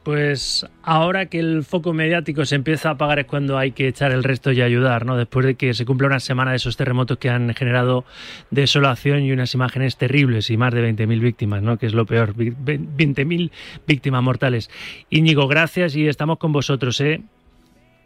Pues 0.09 0.65
ahora 0.81 1.27
que 1.27 1.37
el 1.37 1.63
foco 1.63 1.93
mediático 1.93 2.43
se 2.43 2.55
empieza 2.55 2.89
a 2.89 2.91
apagar 2.93 3.19
es 3.19 3.25
cuando 3.27 3.59
hay 3.59 3.73
que 3.73 3.87
echar 3.87 4.11
el 4.11 4.23
resto 4.23 4.51
y 4.51 4.59
ayudar, 4.59 5.05
¿no? 5.05 5.15
Después 5.15 5.45
de 5.45 5.53
que 5.53 5.75
se 5.75 5.85
cumpla 5.85 6.07
una 6.07 6.19
semana 6.19 6.49
de 6.49 6.57
esos 6.57 6.77
terremotos 6.77 7.19
que 7.19 7.29
han 7.29 7.53
generado 7.53 8.05
desolación 8.49 9.21
y 9.21 9.31
unas 9.31 9.53
imágenes 9.53 9.97
terribles 9.97 10.49
y 10.49 10.57
más 10.57 10.73
de 10.73 10.91
20.000 10.91 11.19
víctimas, 11.19 11.61
¿no? 11.61 11.77
Que 11.77 11.85
es 11.85 11.93
lo 11.93 12.07
peor, 12.07 12.33
20.000 12.33 13.51
víctimas 13.85 14.23
mortales. 14.23 14.71
Íñigo, 15.11 15.47
gracias 15.47 15.95
y 15.95 16.07
estamos 16.07 16.39
con 16.39 16.53
vosotros, 16.53 16.99
¿eh? 17.01 17.21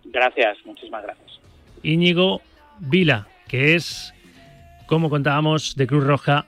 Gracias, 0.03 0.57
muchísimas 0.65 1.03
gracias. 1.03 1.39
Íñigo 1.83 2.41
Vila, 2.81 3.29
que 3.47 3.75
es, 3.75 4.13
como 4.87 5.09
contábamos, 5.09 5.77
de 5.77 5.87
Cruz 5.87 6.03
Roja, 6.03 6.47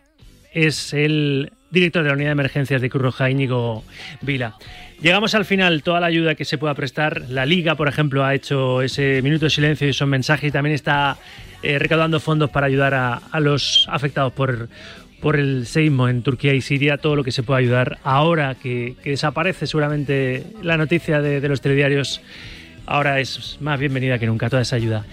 es 0.51 0.93
el 0.93 1.53
director 1.75 2.01
de 2.01 2.09
la 2.09 2.15
Unidad 2.15 2.29
de 2.29 2.33
Emergencias 2.33 2.81
de 2.81 2.89
Cruz 2.89 3.03
Roja, 3.03 3.29
Íñigo 3.29 3.83
Vila. 4.21 4.55
Llegamos 5.01 5.35
al 5.35 5.45
final, 5.45 5.83
toda 5.83 5.99
la 5.99 6.07
ayuda 6.07 6.35
que 6.35 6.45
se 6.45 6.57
pueda 6.57 6.73
prestar. 6.73 7.29
La 7.29 7.45
Liga, 7.45 7.75
por 7.75 7.87
ejemplo, 7.87 8.23
ha 8.23 8.33
hecho 8.33 8.81
ese 8.81 9.21
minuto 9.21 9.45
de 9.45 9.49
silencio 9.49 9.85
y 9.85 9.91
esos 9.91 10.07
mensajes 10.07 10.49
y 10.49 10.51
también 10.51 10.73
está 10.73 11.17
eh, 11.61 11.77
recaudando 11.77 12.19
fondos 12.19 12.49
para 12.49 12.67
ayudar 12.67 12.93
a, 12.93 13.39
los 13.39 13.87
afectados 13.91 14.33
por, 14.33 14.69
el 15.35 15.65
seísmo 15.65 16.07
en 16.07 16.21
Turquía 16.21 16.53
y 16.53 16.61
Siria, 16.61 16.97
todo 16.97 17.15
lo 17.15 17.23
que 17.23 17.31
se 17.31 17.43
pueda 17.43 17.59
ayudar. 17.59 17.99
Ahora 18.03 18.55
que, 18.55 18.95
desaparece 19.03 19.67
seguramente 19.67 20.45
la 20.63 20.77
noticia 20.77 21.21
de 21.21 21.47
los 21.49 21.61
telediarios, 21.61 22.21
ahora 22.85 23.19
es 23.19 23.57
más 23.59 23.79
bienvenida 23.79 24.17
que 24.17 24.27
nunca 24.27 24.49
toda 24.49 24.61
esa 24.61 24.77
ayuda. 24.77 25.05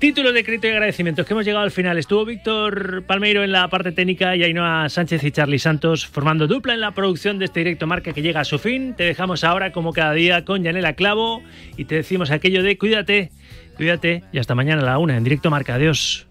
Título 0.00 0.32
de 0.32 0.42
crédito 0.44 0.66
y 0.66 0.70
agradecimientos 0.70 1.26
que 1.26 1.34
hemos 1.34 1.44
llegado 1.44 1.62
al 1.62 1.70
final. 1.70 1.98
Estuvo 1.98 2.24
Víctor 2.24 3.04
Palmeiro 3.06 3.44
en 3.44 3.52
la 3.52 3.68
parte 3.68 3.92
técnica 3.92 4.34
y 4.34 4.42
Ainhoa 4.42 4.88
Sánchez 4.88 5.22
y 5.24 5.30
Charlie 5.30 5.58
Santos 5.58 6.06
formando 6.06 6.46
dupla 6.46 6.72
en 6.72 6.80
la 6.80 6.92
producción 6.92 7.38
de 7.38 7.44
este 7.44 7.60
directo 7.60 7.86
marca 7.86 8.14
que 8.14 8.22
llega 8.22 8.40
a 8.40 8.44
su 8.46 8.58
fin. 8.58 8.94
Te 8.96 9.04
dejamos 9.04 9.44
ahora 9.44 9.72
como 9.72 9.92
cada 9.92 10.14
día 10.14 10.46
con 10.46 10.62
Yanela 10.62 10.94
Clavo 10.94 11.42
y 11.76 11.84
te 11.84 11.96
decimos 11.96 12.30
aquello 12.30 12.62
de 12.62 12.78
cuídate, 12.78 13.30
cuídate 13.76 14.24
y 14.32 14.38
hasta 14.38 14.54
mañana 14.54 14.80
a 14.80 14.86
la 14.86 14.98
una 14.98 15.18
en 15.18 15.22
directo 15.22 15.50
marca. 15.50 15.74
Adiós. 15.74 16.26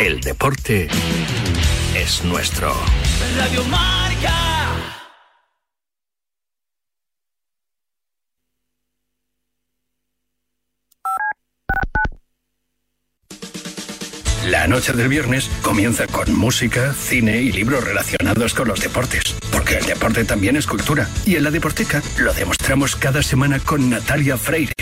El 0.00 0.22
deporte 0.22 0.88
es 1.94 2.24
nuestro. 2.24 2.72
Radio 3.36 3.62
Marca. 3.64 4.03
La 14.50 14.66
noche 14.66 14.92
del 14.92 15.08
viernes 15.08 15.50
comienza 15.62 16.06
con 16.06 16.34
música, 16.36 16.92
cine 16.92 17.40
y 17.40 17.50
libros 17.50 17.82
relacionados 17.82 18.52
con 18.52 18.68
los 18.68 18.78
deportes. 18.78 19.34
Porque 19.50 19.78
el 19.78 19.86
deporte 19.86 20.22
también 20.24 20.56
es 20.56 20.66
cultura. 20.66 21.08
Y 21.24 21.36
en 21.36 21.44
la 21.44 21.50
Deporteca 21.50 22.02
lo 22.18 22.32
demostramos 22.34 22.94
cada 22.94 23.22
semana 23.22 23.58
con 23.58 23.88
Natalia 23.88 24.36
Freire. 24.36 24.74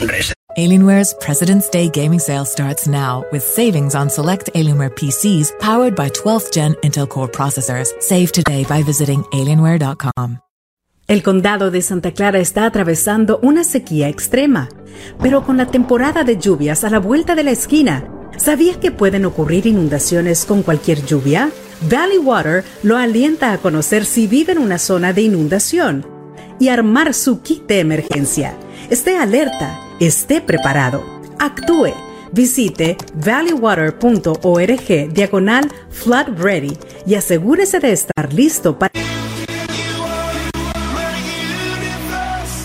Res 0.00 0.32
Alienware's 0.56 1.14
President's 1.20 1.70
Day 1.70 1.88
gaming 1.88 2.18
sale 2.18 2.44
starts 2.44 2.88
now 2.88 3.24
with 3.30 3.42
savings 3.42 3.94
on 3.94 4.10
select 4.10 4.50
Alienware 4.54 4.92
PCs 4.92 5.52
powered 5.60 5.94
by 5.94 6.08
12th 6.10 6.52
gen 6.52 6.74
Intel 6.82 7.08
Core 7.08 7.30
processors. 7.30 7.94
Save 8.00 8.32
today 8.32 8.64
by 8.64 8.82
visiting 8.82 9.22
alienware.com. 9.32 10.38
El 11.06 11.22
condado 11.22 11.70
de 11.70 11.82
Santa 11.82 12.12
Clara 12.12 12.38
está 12.38 12.64
atravesando 12.64 13.38
una 13.42 13.62
sequía 13.62 14.08
extrema, 14.08 14.70
pero 15.20 15.44
con 15.44 15.58
la 15.58 15.66
temporada 15.66 16.24
de 16.24 16.38
lluvias 16.38 16.82
a 16.82 16.88
la 16.88 16.98
vuelta 16.98 17.34
de 17.34 17.44
la 17.44 17.50
esquina, 17.50 18.08
¿sabías 18.36 18.76
que 18.76 18.90
pueden 18.90 19.24
ocurrir 19.24 19.66
inundaciones 19.66 20.44
con 20.44 20.62
cualquier 20.62 21.04
lluvia? 21.04 21.50
Valley 21.88 22.18
Water 22.18 22.64
lo 22.82 22.96
alienta 22.96 23.52
a 23.52 23.58
conocer 23.58 24.04
si 24.04 24.26
vive 24.26 24.52
en 24.52 24.58
una 24.58 24.78
zona 24.78 25.12
de 25.12 25.22
inundación 25.22 26.06
y 26.58 26.68
armar 26.68 27.14
su 27.14 27.42
kit 27.42 27.66
de 27.66 27.80
emergencia. 27.80 28.56
Esté 28.90 29.16
alerta, 29.16 29.80
esté 30.00 30.40
preparado, 30.40 31.04
actúe. 31.38 31.92
Visite 32.32 32.96
valleywater.org 33.14 35.12
diagonal 35.12 35.70
flood 35.90 36.28
ready 36.36 36.76
y 37.06 37.14
asegúrese 37.14 37.78
de 37.78 37.92
estar 37.92 38.32
listo 38.32 38.78
para... 38.78 38.92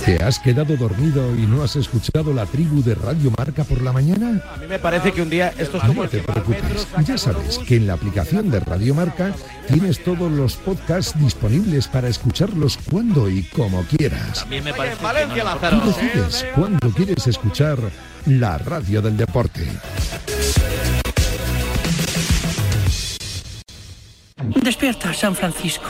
¿Te 0.06 0.24
has 0.24 0.40
quedado 0.40 0.76
dormido 0.78 1.36
y 1.36 1.46
no 1.46 1.64
has 1.64 1.76
escuchado 1.76 2.34
la 2.34 2.46
tribu 2.46 2.82
de 2.82 2.96
Radio 2.96 3.32
Marca 3.38 3.64
por 3.64 3.82
la 3.82 3.92
mañana? 3.92 4.42
A 4.54 4.58
mí 4.58 4.66
me 4.68 4.80
parece 4.80 5.12
que 5.12 5.22
un 5.22 5.30
día 5.30 5.54
esto 5.58 5.78
es 5.78 5.84
como 5.84 6.04
No 6.04 6.10
te 6.10 6.20
preocupes, 6.20 6.88
ya 7.06 7.18
sabes 7.18 7.60
que 7.60 7.76
en 7.76 7.88
la 7.88 7.94
aplicación 7.94 8.50
de 8.50 8.60
Radio 8.60 8.96
Marca 8.96 9.34
tienes 9.68 10.04
todos 10.04 10.32
los 10.32 10.56
podcasts 10.56 11.20
disponibles 11.20 11.88
para 11.88 12.08
escucharlos 12.08 12.78
cuando 12.90 13.30
y 13.30 13.44
como 13.44 13.84
quieras. 13.84 14.40
También 14.40 14.64
me 14.64 14.74
parece 14.74 14.98
que 15.34 15.44
no. 15.44 15.58
Tú 15.58 15.88
decides 15.88 16.46
cuándo 16.56 16.90
quieres 16.92 17.28
escuchar 17.28 17.78
la 18.26 18.58
radio 18.58 19.02
del 19.02 19.18
deporte. 19.18 19.68
Despierta, 24.64 25.14
San 25.14 25.36
Francisco. 25.36 25.90